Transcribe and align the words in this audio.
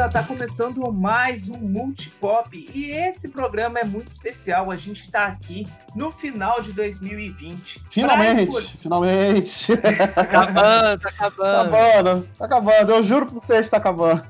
beleza? 0.00 0.08
Tá 0.08 0.22
começando 0.22 0.92
mais 0.92 1.48
um 1.48 1.58
Multipop 1.58 2.68
e 2.74 2.90
esse 2.90 3.28
programa 3.28 3.80
é 3.80 3.84
muito 3.84 4.08
especial. 4.08 4.70
A 4.70 4.74
gente 4.74 5.10
tá 5.10 5.24
aqui 5.24 5.66
no 5.94 6.10
final 6.10 6.60
de 6.62 6.72
2020. 6.72 7.82
Finalmente, 7.90 8.42
escolher... 8.44 8.68
finalmente. 8.78 9.76
Tá 9.76 9.88
acabando, 10.22 11.00
tá 11.00 11.08
acabando. 11.08 11.36
Tá 11.36 11.62
acabando, 11.62 12.26
tá 12.38 12.44
acabando. 12.46 12.92
Eu 12.92 13.02
juro 13.02 13.26
pra 13.26 13.34
vocês, 13.34 13.68
tá 13.68 13.76
acabando. 13.76 14.22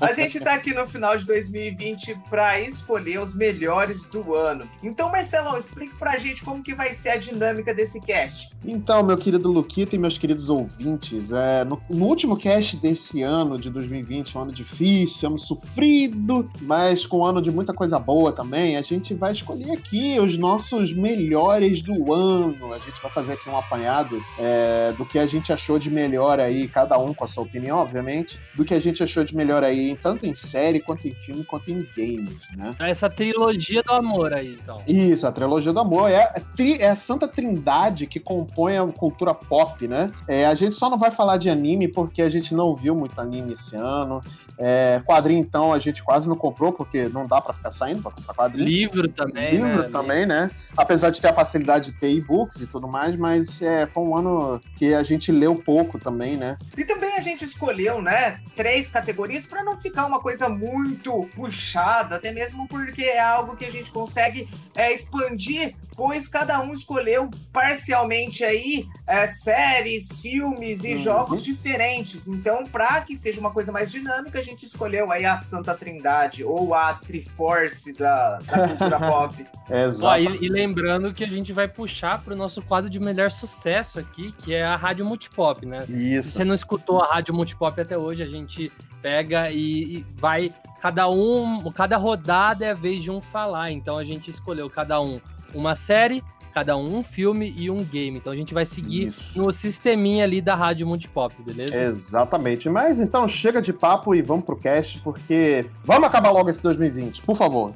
A 0.00 0.12
gente 0.12 0.40
tá 0.40 0.54
aqui 0.54 0.72
no 0.72 0.86
final 0.86 1.16
de 1.16 1.26
2020 1.26 2.16
para 2.30 2.60
escolher 2.60 3.20
os 3.20 3.34
melhores 3.34 4.06
do 4.06 4.34
ano. 4.34 4.66
Então, 4.82 5.10
Marcelão, 5.10 5.56
explique 5.56 5.96
pra 5.96 6.16
gente 6.16 6.42
como 6.44 6.62
que 6.62 6.74
vai 6.74 6.94
ser 6.94 7.10
a 7.10 7.16
dinâmica 7.16 7.74
desse 7.74 8.00
cast. 8.00 8.54
Então, 8.64 9.02
meu 9.02 9.16
querido 9.16 9.50
Luquita 9.50 9.94
e 9.94 9.98
meus 9.98 10.16
queridos 10.16 10.48
ouvintes, 10.48 11.32
é, 11.32 11.64
no, 11.64 11.80
no 11.90 12.06
último 12.06 12.36
cast 12.36 12.76
desse 12.78 13.22
ano 13.22 13.58
de 13.58 13.68
2020, 13.68 14.36
um 14.38 14.42
ano 14.42 14.52
difícil, 14.52 14.93
ano 15.24 15.38
sofrido, 15.38 16.44
mas 16.62 17.06
com 17.06 17.18
um 17.18 17.24
ano 17.24 17.40
de 17.40 17.50
muita 17.50 17.72
coisa 17.72 17.98
boa 17.98 18.32
também, 18.32 18.76
a 18.76 18.82
gente 18.82 19.14
vai 19.14 19.32
escolher 19.32 19.72
aqui 19.72 20.18
os 20.18 20.36
nossos 20.36 20.92
melhores 20.92 21.82
do 21.82 22.12
ano. 22.12 22.72
A 22.72 22.78
gente 22.78 23.00
vai 23.02 23.10
fazer 23.10 23.34
aqui 23.34 23.48
um 23.48 23.56
apanhado 23.56 24.22
é, 24.38 24.92
do 24.92 25.04
que 25.04 25.18
a 25.18 25.26
gente 25.26 25.52
achou 25.52 25.78
de 25.78 25.90
melhor 25.90 26.40
aí, 26.40 26.68
cada 26.68 26.98
um 26.98 27.12
com 27.12 27.24
a 27.24 27.26
sua 27.26 27.44
opinião, 27.44 27.78
obviamente, 27.78 28.38
do 28.54 28.64
que 28.64 28.74
a 28.74 28.80
gente 28.80 29.02
achou 29.02 29.24
de 29.24 29.34
melhor 29.34 29.64
aí, 29.64 29.96
tanto 29.96 30.26
em 30.26 30.34
série, 30.34 30.80
quanto 30.80 31.06
em 31.08 31.12
filme, 31.12 31.44
quanto 31.44 31.70
em 31.70 31.86
games, 31.96 32.40
né? 32.56 32.74
Essa 32.78 33.08
trilogia 33.08 33.82
do 33.82 33.92
amor 33.92 34.32
aí, 34.32 34.56
então. 34.62 34.80
Isso, 34.86 35.26
a 35.26 35.32
trilogia 35.32 35.72
do 35.72 35.80
amor. 35.80 36.10
É, 36.10 36.30
é, 36.58 36.82
é 36.82 36.90
a 36.90 36.96
santa 36.96 37.26
trindade 37.26 38.06
que 38.06 38.20
compõe 38.20 38.76
a 38.76 38.86
cultura 38.86 39.34
pop, 39.34 39.86
né? 39.86 40.12
É, 40.28 40.46
a 40.46 40.54
gente 40.54 40.74
só 40.74 40.88
não 40.88 40.98
vai 40.98 41.10
falar 41.10 41.36
de 41.36 41.48
anime 41.48 41.88
porque 41.88 42.22
a 42.22 42.28
gente 42.28 42.54
não 42.54 42.74
viu 42.74 42.94
muito 42.94 43.18
anime 43.20 43.54
esse 43.54 43.76
ano. 43.76 44.20
É, 44.58 45.02
quadrinho, 45.04 45.40
então, 45.40 45.72
a 45.72 45.78
gente 45.78 46.02
quase 46.02 46.28
não 46.28 46.36
comprou, 46.36 46.72
porque 46.72 47.08
não 47.08 47.26
dá 47.26 47.40
para 47.40 47.54
ficar 47.54 47.70
saindo 47.70 48.02
para 48.02 48.12
comprar 48.12 48.34
quadrinho. 48.34 48.68
Livro 48.68 49.08
também, 49.08 49.52
Livro 49.52 49.82
né? 49.82 49.88
também, 49.90 50.26
né? 50.26 50.50
Apesar 50.76 51.10
de 51.10 51.20
ter 51.20 51.28
a 51.28 51.32
facilidade 51.32 51.92
de 51.92 51.98
ter 51.98 52.10
e-books 52.10 52.60
e 52.60 52.66
tudo 52.66 52.86
mais, 52.86 53.16
mas 53.16 53.60
é, 53.60 53.86
foi 53.86 54.04
um 54.04 54.16
ano 54.16 54.60
que 54.76 54.94
a 54.94 55.02
gente 55.02 55.32
leu 55.32 55.56
pouco 55.56 55.98
também, 55.98 56.36
né? 56.36 56.56
E 56.76 56.84
também 56.84 57.14
a 57.16 57.20
gente 57.20 57.44
escolheu, 57.44 58.00
né, 58.00 58.40
três 58.54 58.90
categorias 58.90 59.46
para 59.46 59.64
não 59.64 59.76
ficar 59.80 60.06
uma 60.06 60.20
coisa 60.20 60.48
muito 60.48 61.28
puxada, 61.34 62.16
até 62.16 62.32
mesmo 62.32 62.68
porque 62.68 63.02
é 63.02 63.20
algo 63.20 63.56
que 63.56 63.64
a 63.64 63.70
gente 63.70 63.90
consegue 63.90 64.48
é, 64.74 64.92
expandir, 64.92 65.74
pois 65.96 66.28
cada 66.28 66.60
um 66.60 66.72
escolheu 66.72 67.30
parcialmente 67.52 68.44
aí 68.44 68.84
é, 69.06 69.26
séries, 69.26 70.20
filmes 70.20 70.84
e 70.84 70.94
uhum. 70.94 71.02
jogos 71.02 71.44
diferentes. 71.44 72.28
Então, 72.28 72.64
para 72.64 73.00
que 73.02 73.16
seja 73.16 73.40
uma 73.40 73.50
coisa 73.50 73.72
mais 73.72 73.90
dinâmica, 73.90 74.42
gente 74.44 74.66
escolheu 74.66 75.10
aí 75.10 75.24
a 75.24 75.36
Santa 75.36 75.74
Trindade, 75.74 76.44
ou 76.44 76.74
a 76.74 76.94
Triforce 76.94 77.96
da, 77.96 78.38
da 78.38 78.68
cultura 78.68 78.98
pop. 79.10 79.46
Exato. 79.70 80.20
E, 80.20 80.46
e, 80.46 80.48
lembrando 80.48 81.12
que 81.12 81.24
a 81.24 81.28
gente 81.28 81.52
vai 81.52 81.68
puxar 81.68 82.22
para 82.22 82.34
o 82.34 82.36
nosso 82.36 82.62
quadro 82.62 82.88
de 82.90 83.00
melhor 83.00 83.30
sucesso 83.30 83.98
aqui, 83.98 84.32
que 84.32 84.54
é 84.54 84.64
a 84.64 84.76
Rádio 84.76 85.04
Multipop, 85.04 85.64
né? 85.66 85.84
Isso. 85.88 86.28
Se 86.28 86.32
você 86.34 86.44
não 86.44 86.54
escutou 86.54 87.02
a 87.02 87.14
Rádio 87.14 87.34
Multipop 87.34 87.80
até 87.80 87.96
hoje, 87.96 88.22
a 88.22 88.28
gente 88.28 88.70
pega 89.00 89.50
e, 89.50 89.98
e 89.98 90.06
vai. 90.16 90.52
Cada 90.80 91.08
um, 91.08 91.70
cada 91.70 91.96
rodada 91.96 92.64
é 92.64 92.70
a 92.70 92.74
vez 92.74 93.02
de 93.02 93.10
um 93.10 93.20
falar. 93.20 93.70
Então 93.70 93.98
a 93.98 94.04
gente 94.04 94.30
escolheu 94.30 94.68
cada 94.68 95.00
um 95.00 95.20
uma 95.54 95.76
série, 95.76 96.22
cada 96.52 96.76
um 96.76 96.98
um 96.98 97.02
filme 97.02 97.52
e 97.56 97.70
um 97.70 97.82
game. 97.82 98.16
Então 98.16 98.32
a 98.32 98.36
gente 98.36 98.54
vai 98.54 98.64
seguir 98.64 99.06
Isso. 99.06 99.42
no 99.42 99.52
sisteminha 99.52 100.24
ali 100.24 100.40
da 100.40 100.54
Rádio 100.54 100.86
Multipop, 100.86 101.42
beleza? 101.42 101.76
Exatamente. 101.76 102.68
Mas 102.68 103.00
então 103.00 103.26
chega 103.26 103.60
de 103.60 103.72
papo 103.72 104.14
e 104.14 104.22
vamos 104.22 104.44
pro 104.44 104.56
cast, 104.56 105.00
porque 105.00 105.64
vamos 105.84 106.06
acabar 106.06 106.30
logo 106.30 106.48
esse 106.48 106.62
2020, 106.62 107.22
por 107.22 107.36
favor. 107.36 107.74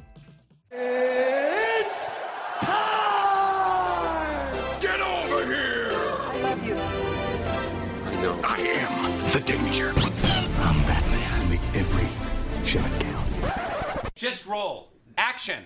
Just 14.15 14.45
roll. 14.45 14.91
Action. 15.17 15.63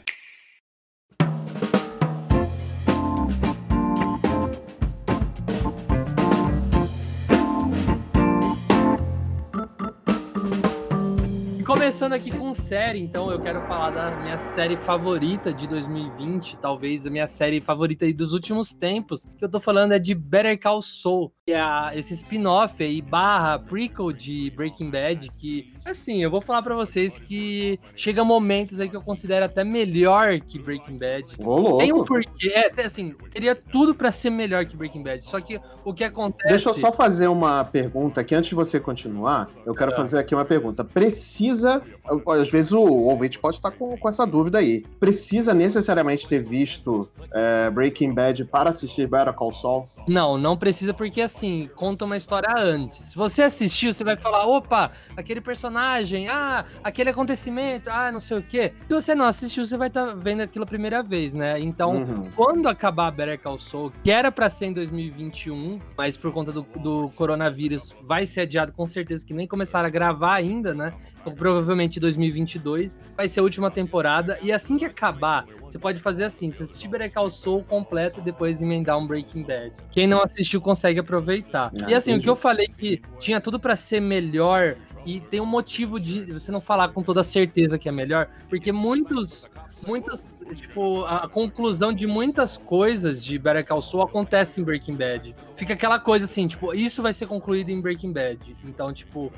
Começando 11.73 12.13
aqui 12.13 12.29
com 12.29 12.53
série, 12.53 12.99
então 12.99 13.31
eu 13.31 13.41
quero 13.41 13.59
falar 13.61 13.89
da 13.89 14.15
minha 14.17 14.37
série 14.37 14.77
favorita 14.77 15.51
de 15.51 15.65
2020, 15.65 16.57
talvez 16.57 17.07
a 17.07 17.09
minha 17.09 17.25
série 17.25 17.59
favorita 17.59 18.05
dos 18.13 18.31
últimos 18.31 18.75
tempos, 18.75 19.25
que 19.25 19.43
eu 19.43 19.49
tô 19.49 19.59
falando 19.59 19.91
é 19.91 19.97
de 19.97 20.13
Better 20.13 20.59
Call 20.59 20.83
Saul, 20.83 21.33
é 21.45 21.97
esse 21.97 22.13
spin-off 22.13 22.81
aí, 22.81 23.01
barra 23.01 23.59
prequel 23.59 24.13
de 24.13 24.49
Breaking 24.55 24.89
Bad, 24.89 25.27
que, 25.37 25.73
assim, 25.83 26.23
eu 26.23 26.31
vou 26.31 26.39
falar 26.39 26.61
para 26.61 26.73
vocês 26.73 27.19
que 27.19 27.77
chega 27.97 28.23
momentos 28.23 28.79
aí 28.79 28.87
que 28.87 28.95
eu 28.95 29.01
considero 29.01 29.43
até 29.43 29.61
melhor 29.61 30.39
que 30.39 30.57
Breaking 30.57 30.97
Bad. 30.97 31.25
Ô, 31.37 31.59
louco. 31.59 31.77
Tem 31.79 31.91
um 31.91 32.05
porquê, 32.05 32.47
é, 32.47 32.71
assim, 32.81 33.13
teria 33.29 33.55
tudo 33.55 33.93
para 33.93 34.09
ser 34.09 34.29
melhor 34.29 34.65
que 34.65 34.77
Breaking 34.77 35.03
Bad, 35.03 35.25
só 35.25 35.41
que 35.41 35.59
o 35.83 35.93
que 35.93 36.05
acontece... 36.05 36.47
Deixa 36.47 36.69
eu 36.69 36.73
só 36.73 36.93
fazer 36.93 37.27
uma 37.27 37.65
pergunta 37.65 38.21
aqui, 38.21 38.33
antes 38.33 38.47
de 38.47 38.55
você 38.55 38.79
continuar, 38.79 39.49
eu 39.65 39.75
quero 39.75 39.91
é. 39.91 39.95
fazer 39.97 40.19
aqui 40.19 40.33
uma 40.33 40.45
pergunta. 40.45 40.85
Precisa 40.85 41.83
às 42.27 42.49
vezes 42.49 42.71
o 42.71 42.81
ouvinte 42.81 43.39
pode 43.39 43.57
estar 43.57 43.71
com, 43.71 43.97
com 43.97 44.09
essa 44.09 44.25
dúvida 44.25 44.57
aí. 44.57 44.81
Precisa 44.99 45.53
necessariamente 45.53 46.27
ter 46.27 46.39
visto 46.39 47.09
é, 47.33 47.69
Breaking 47.69 48.13
Bad 48.13 48.45
para 48.45 48.69
assistir 48.69 49.07
Better 49.07 49.33
Call 49.33 49.53
Saul? 49.53 49.87
Não, 50.07 50.37
não 50.37 50.57
precisa 50.57 50.93
porque 50.93 51.21
assim, 51.21 51.32
conta 51.75 52.05
uma 52.05 52.17
história 52.17 52.49
antes. 52.55 52.97
Se 52.97 53.15
você 53.15 53.43
assistiu, 53.43 53.93
você 53.93 54.03
vai 54.03 54.15
falar, 54.15 54.45
opa, 54.45 54.91
aquele 55.15 55.41
personagem, 55.41 56.27
ah, 56.29 56.65
aquele 56.83 57.09
acontecimento, 57.09 57.89
ah, 57.89 58.11
não 58.11 58.19
sei 58.19 58.37
o 58.37 58.41
quê. 58.41 58.73
Se 58.87 58.93
você 58.93 59.15
não 59.15 59.25
assistiu, 59.25 59.65
você 59.65 59.77
vai 59.77 59.87
estar 59.87 60.07
tá 60.07 60.13
vendo 60.13 60.41
aquilo 60.41 60.63
a 60.63 60.67
primeira 60.67 61.01
vez, 61.01 61.33
né? 61.33 61.59
Então, 61.59 61.97
uhum. 61.97 62.31
quando 62.35 62.67
acabar 62.67 63.11
Better 63.11 63.39
Call 63.39 63.57
Saul, 63.57 63.91
que 64.03 64.11
era 64.11 64.31
para 64.31 64.49
ser 64.49 64.67
em 64.67 64.73
2021, 64.73 65.79
mas 65.97 66.17
por 66.17 66.31
conta 66.31 66.51
do, 66.51 66.61
do 66.77 67.09
coronavírus 67.15 67.95
vai 68.03 68.25
ser 68.25 68.41
adiado 68.41 68.71
com 68.71 68.85
certeza 68.87 69.25
que 69.25 69.33
nem 69.33 69.47
começaram 69.47 69.87
a 69.87 69.89
gravar 69.89 70.35
ainda, 70.35 70.73
né? 70.73 70.93
Então, 71.23 71.33
provavelmente 71.33 72.01
2022 72.01 73.01
vai 73.15 73.29
ser 73.29 73.39
a 73.39 73.43
última 73.43 73.71
temporada. 73.71 74.37
E 74.41 74.51
assim 74.51 74.77
que 74.77 74.83
acabar, 74.83 75.45
você 75.61 75.79
pode 75.79 76.01
fazer 76.01 76.25
assim: 76.25 76.51
você 76.51 76.63
assistir 76.63 76.89
Better 76.89 77.11
Call 77.11 77.29
Saul 77.29 77.63
completo 77.63 78.19
e 78.19 78.23
depois 78.23 78.61
emendar 78.61 78.99
um 78.99 79.07
Breaking 79.07 79.43
Bad. 79.43 79.71
Quem 79.89 80.05
não 80.05 80.21
assistiu 80.21 80.59
consegue 80.59 80.99
aproveitar. 80.99 81.69
Ah, 81.81 81.89
e 81.89 81.93
assim, 81.93 82.11
entendi. 82.11 82.19
o 82.21 82.23
que 82.25 82.29
eu 82.29 82.35
falei 82.35 82.67
que 82.67 83.01
tinha 83.19 83.39
tudo 83.39 83.57
para 83.57 83.75
ser 83.75 84.01
melhor 84.01 84.75
e 85.05 85.19
tem 85.19 85.39
um 85.39 85.45
motivo 85.45 85.99
de 85.99 86.25
você 86.31 86.51
não 86.51 86.61
falar 86.61 86.89
com 86.89 87.01
toda 87.01 87.23
certeza 87.23 87.77
que 87.77 87.87
é 87.87 87.91
melhor, 87.91 88.29
porque 88.49 88.71
muitos 88.71 89.47
muitos, 89.85 90.43
tipo, 90.55 91.03
a 91.05 91.27
conclusão 91.27 91.93
de 91.93 92.07
muitas 92.07 92.57
coisas 92.57 93.23
de 93.23 93.37
Better 93.37 93.65
Call 93.65 93.81
Saul 93.81 94.03
acontece 94.03 94.59
em 94.59 94.63
Breaking 94.63 94.95
Bad. 94.95 95.35
Fica 95.55 95.73
aquela 95.73 95.99
coisa 95.99 96.25
assim, 96.25 96.47
tipo, 96.47 96.73
isso 96.73 97.01
vai 97.01 97.13
ser 97.13 97.27
concluído 97.27 97.69
em 97.69 97.79
Breaking 97.79 98.11
Bad. 98.11 98.55
Então, 98.65 98.91
tipo, 98.91 99.31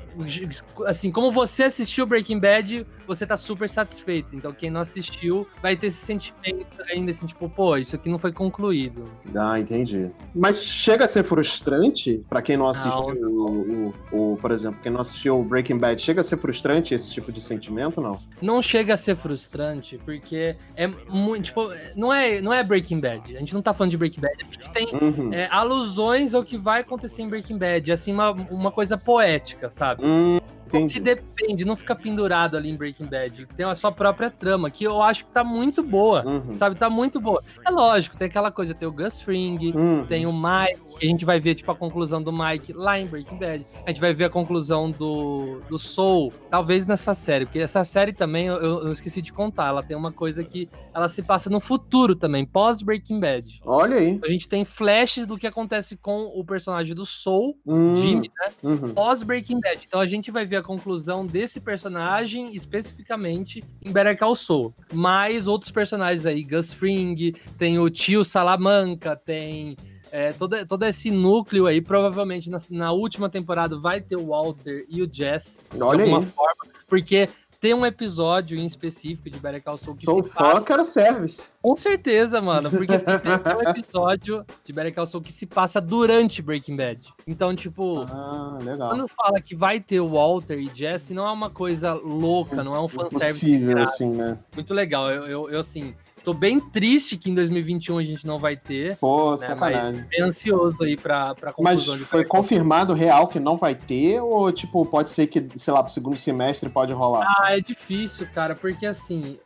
assim, 0.86 1.10
como 1.10 1.30
você 1.30 1.64
assistiu 1.64 2.06
Breaking 2.06 2.40
Bad, 2.40 2.86
você 3.06 3.26
tá 3.26 3.36
super 3.36 3.68
satisfeito. 3.68 4.34
Então, 4.34 4.52
quem 4.52 4.70
não 4.70 4.80
assistiu 4.80 5.46
vai 5.62 5.76
ter 5.76 5.88
esse 5.88 6.04
sentimento 6.04 6.66
ainda 6.90 7.10
assim, 7.10 7.26
tipo, 7.26 7.48
pô, 7.48 7.76
isso 7.76 7.96
aqui 7.96 8.08
não 8.08 8.18
foi 8.18 8.32
concluído. 8.32 9.04
Ah, 9.34 9.58
entendi. 9.58 10.10
Mas 10.34 10.62
chega 10.62 11.04
a 11.04 11.08
ser 11.08 11.22
frustrante 11.22 12.24
para 12.28 12.42
quem 12.42 12.56
não 12.56 12.66
assistiu 12.66 13.14
não. 13.14 13.36
O, 13.36 13.94
o, 14.12 14.32
o, 14.32 14.36
por 14.36 14.50
exemplo, 14.50 14.80
quem 14.82 14.92
não 14.92 15.00
assistiu 15.00 15.42
Breaking 15.42 15.78
Bad, 15.78 16.00
chega 16.00 16.20
a 16.20 16.24
ser 16.24 16.36
frustrante 16.38 16.94
esse 16.94 17.10
tipo 17.10 17.32
de 17.32 17.40
sentimento, 17.40 18.00
não? 18.00 18.18
Não 18.40 18.60
chega 18.62 18.94
a 18.94 18.96
ser 18.96 19.16
frustrante, 19.16 19.98
porque 20.04 20.35
porque 20.36 20.56
é 20.76 20.86
muito, 20.86 21.44
tipo, 21.44 21.70
não 21.94 22.12
é, 22.12 22.40
não 22.40 22.52
é 22.52 22.62
Breaking 22.62 23.00
Bad. 23.00 23.36
A 23.36 23.40
gente 23.40 23.54
não 23.54 23.62
tá 23.62 23.72
falando 23.72 23.90
de 23.90 23.96
Breaking 23.96 24.20
Bad, 24.20 24.34
a 24.38 24.52
gente 24.52 24.70
tem 24.70 24.88
uhum. 24.94 25.32
é, 25.32 25.48
alusões 25.50 26.34
ao 26.34 26.44
que 26.44 26.58
vai 26.58 26.82
acontecer 26.82 27.22
em 27.22 27.28
Breaking 27.28 27.58
Bad, 27.58 27.90
assim, 27.90 28.12
uma, 28.12 28.30
uma 28.30 28.70
coisa 28.70 28.98
poética, 28.98 29.68
sabe? 29.68 30.04
Uhum. 30.04 30.38
Entendi. 30.76 30.92
Se 30.92 31.00
depende, 31.00 31.64
não 31.64 31.76
fica 31.76 31.94
pendurado 31.94 32.56
ali 32.56 32.70
em 32.70 32.76
Breaking 32.76 33.06
Bad. 33.06 33.46
Tem 33.56 33.66
a 33.66 33.74
sua 33.74 33.92
própria 33.92 34.30
trama, 34.30 34.70
que 34.70 34.84
eu 34.84 35.02
acho 35.02 35.24
que 35.24 35.30
tá 35.30 35.44
muito 35.44 35.82
boa, 35.82 36.24
uhum. 36.24 36.54
sabe? 36.54 36.76
Tá 36.76 36.88
muito 36.90 37.20
boa. 37.20 37.42
É 37.64 37.70
lógico, 37.70 38.16
tem 38.16 38.26
aquela 38.26 38.50
coisa, 38.50 38.74
tem 38.74 38.86
o 38.86 38.92
Gus 38.92 39.20
Fring, 39.20 39.72
uhum. 39.74 40.06
tem 40.06 40.26
o 40.26 40.32
Mike, 40.32 40.98
que 40.98 41.06
a 41.06 41.08
gente 41.08 41.24
vai 41.24 41.40
ver, 41.40 41.54
tipo, 41.54 41.70
a 41.70 41.76
conclusão 41.76 42.22
do 42.22 42.32
Mike 42.32 42.72
lá 42.72 42.98
em 42.98 43.06
Breaking 43.06 43.36
Bad. 43.36 43.66
A 43.84 43.90
gente 43.90 44.00
vai 44.00 44.12
ver 44.12 44.24
a 44.24 44.30
conclusão 44.30 44.90
do, 44.90 45.60
do 45.68 45.78
Soul, 45.78 46.32
talvez 46.50 46.84
nessa 46.86 47.14
série, 47.14 47.46
porque 47.46 47.58
essa 47.58 47.84
série 47.84 48.12
também, 48.12 48.46
eu, 48.46 48.56
eu 48.56 48.92
esqueci 48.92 49.22
de 49.22 49.32
contar, 49.32 49.68
ela 49.68 49.82
tem 49.82 49.96
uma 49.96 50.12
coisa 50.12 50.42
que 50.44 50.68
ela 50.94 51.08
se 51.08 51.22
passa 51.22 51.50
no 51.50 51.60
futuro 51.60 52.14
também, 52.14 52.44
pós 52.44 52.82
Breaking 52.82 53.20
Bad. 53.20 53.60
Olha 53.64 53.96
aí. 53.96 54.18
A 54.24 54.28
gente 54.28 54.48
tem 54.48 54.64
flashes 54.64 55.26
do 55.26 55.36
que 55.38 55.46
acontece 55.46 55.96
com 55.96 56.24
o 56.34 56.44
personagem 56.44 56.94
do 56.94 57.04
Soul, 57.04 57.58
uhum. 57.64 57.96
Jimmy, 57.96 58.30
né? 58.38 58.52
Uhum. 58.62 58.94
Pós 58.94 59.22
Breaking 59.22 59.60
Bad. 59.60 59.80
Então 59.86 60.00
a 60.00 60.06
gente 60.06 60.30
vai 60.30 60.44
ver 60.44 60.56
a 60.56 60.62
conclusão 60.66 61.24
desse 61.24 61.60
personagem 61.60 62.54
especificamente 62.54 63.64
em 63.82 63.92
Better 63.92 64.18
Call 64.18 64.36
Saul. 64.36 64.74
Mas 64.92 65.48
outros 65.48 65.70
personagens 65.70 66.26
aí, 66.26 66.42
Gus 66.42 66.72
Fring, 66.72 67.32
tem 67.56 67.78
o 67.78 67.88
tio 67.88 68.24
Salamanca, 68.24 69.16
tem 69.16 69.76
é, 70.12 70.32
todo, 70.32 70.64
todo 70.66 70.84
esse 70.84 71.10
núcleo 71.10 71.66
aí, 71.66 71.80
provavelmente 71.80 72.50
na, 72.50 72.58
na, 72.70 72.92
última 72.92 73.28
temporada 73.28 73.76
vai 73.76 74.00
ter 74.00 74.16
o 74.16 74.26
Walter 74.26 74.84
e 74.88 75.02
o 75.02 75.08
Jess. 75.10 75.62
Olha 75.80 76.04
de 76.04 76.10
alguma 76.10 76.26
aí. 76.26 76.32
forma, 76.32 76.72
porque 76.86 77.28
tem 77.66 77.74
um 77.74 77.84
episódio 77.84 78.56
em 78.56 78.64
específico 78.64 79.28
de 79.28 79.40
Better 79.40 79.60
Call 79.60 79.76
Saul 79.76 79.96
que 79.96 80.04
Sou 80.04 80.22
se 80.22 80.30
fã, 80.30 80.52
passa... 80.52 80.64
quero 80.64 80.84
service. 80.84 81.50
Com 81.60 81.76
certeza, 81.76 82.40
mano, 82.40 82.70
porque 82.70 82.94
assim, 82.94 83.06
tem 83.18 83.56
um 83.56 83.68
episódio 83.68 84.46
de 84.64 84.72
Better 84.72 84.94
Call 84.94 85.04
Saul 85.04 85.20
que 85.20 85.32
se 85.32 85.46
passa 85.46 85.80
durante 85.80 86.40
Breaking 86.40 86.76
Bad. 86.76 87.00
Então, 87.26 87.56
tipo, 87.56 88.06
ah, 88.08 88.56
legal. 88.62 88.90
quando 88.90 89.08
fala 89.08 89.40
que 89.40 89.56
vai 89.56 89.80
ter 89.80 89.98
o 89.98 90.10
Walter 90.10 90.60
e 90.60 90.70
Jesse, 90.72 91.12
não 91.12 91.26
é 91.26 91.32
uma 91.32 91.50
coisa 91.50 91.92
louca, 91.92 92.62
não 92.62 92.72
é 92.72 92.80
um 92.80 92.86
fanservice. 92.86 93.40
Possível, 93.40 93.82
assim, 93.82 94.10
né? 94.10 94.38
Muito 94.54 94.72
legal. 94.72 95.10
Eu, 95.10 95.26
eu, 95.26 95.50
eu 95.50 95.58
assim, 95.58 95.92
Tô 96.26 96.34
bem 96.34 96.58
triste 96.58 97.16
que 97.16 97.30
em 97.30 97.34
2021 97.36 97.98
a 97.98 98.02
gente 98.02 98.26
não 98.26 98.36
vai 98.36 98.56
ter. 98.56 98.96
Pô, 98.96 99.36
né, 99.36 99.46
sacanagem. 99.46 100.00
Mas 100.00 100.08
bem 100.08 100.22
ansioso 100.22 100.82
aí 100.82 100.96
pra, 100.96 101.36
pra 101.36 101.52
conclusão 101.52 101.96
Mas 101.96 102.08
foi 102.08 102.24
confirmado 102.24 102.92
real 102.94 103.28
que 103.28 103.38
não 103.38 103.54
vai 103.54 103.76
ter? 103.76 104.20
Ou, 104.20 104.50
tipo, 104.50 104.84
pode 104.84 105.08
ser 105.08 105.28
que, 105.28 105.46
sei 105.54 105.72
lá, 105.72 105.84
pro 105.84 105.92
segundo 105.92 106.16
semestre 106.16 106.68
pode 106.68 106.92
rolar? 106.92 107.32
Ah, 107.38 107.56
é 107.56 107.60
difícil, 107.60 108.26
cara, 108.34 108.56
porque 108.56 108.86
assim, 108.86 109.38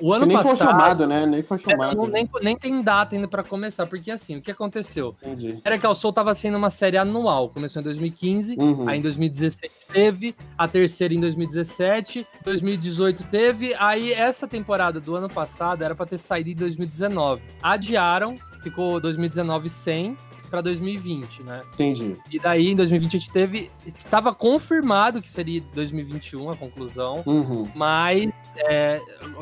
o 0.00 0.12
ano 0.12 0.26
nem 0.26 0.36
passado. 0.36 0.56
foi 0.56 0.66
filmado, 0.66 1.06
né? 1.06 1.26
Nem 1.26 1.42
foi 1.42 1.58
filmado. 1.58 1.92
É, 1.92 1.94
não, 1.94 2.06
nem, 2.06 2.28
nem 2.42 2.56
tem 2.56 2.82
data 2.82 3.14
ainda 3.14 3.28
para 3.28 3.42
começar, 3.42 3.86
porque 3.86 4.10
assim, 4.10 4.36
o 4.36 4.42
que 4.42 4.50
aconteceu? 4.50 5.14
Entendi. 5.22 5.60
Era 5.64 5.78
que 5.78 5.86
o 5.86 5.94
Soul 5.94 6.12
tava 6.12 6.34
sendo 6.34 6.58
uma 6.58 6.70
série 6.70 6.96
anual. 6.96 7.48
Começou 7.48 7.80
em 7.80 7.84
2015, 7.84 8.56
uhum. 8.58 8.88
aí 8.88 8.98
em 8.98 9.02
2016 9.02 9.86
teve, 9.92 10.34
a 10.58 10.68
terceira 10.68 11.14
em 11.14 11.20
2017, 11.20 12.26
2018 12.44 13.24
teve, 13.24 13.74
aí 13.78 14.12
essa 14.12 14.46
temporada 14.46 15.00
do 15.00 15.14
ano 15.14 15.28
passado 15.28 15.82
era 15.82 15.94
para 15.94 16.06
ter 16.06 16.18
saído 16.18 16.50
em 16.50 16.54
2019. 16.54 17.42
Adiaram, 17.62 18.36
ficou 18.62 19.00
2019 19.00 19.68
sem 19.68 20.16
para 20.46 20.60
2020, 20.60 21.42
né? 21.42 21.62
Entendi. 21.74 22.16
E 22.30 22.38
daí, 22.38 22.70
em 22.70 22.76
2020, 22.76 23.16
a 23.16 23.20
gente 23.20 23.32
teve. 23.32 23.70
Estava 23.84 24.34
confirmado 24.34 25.20
que 25.20 25.28
seria 25.28 25.60
2021 25.74 26.50
a 26.50 26.56
conclusão, 26.56 27.22
uhum. 27.26 27.66
mas 27.74 28.30
é, 28.56 29.00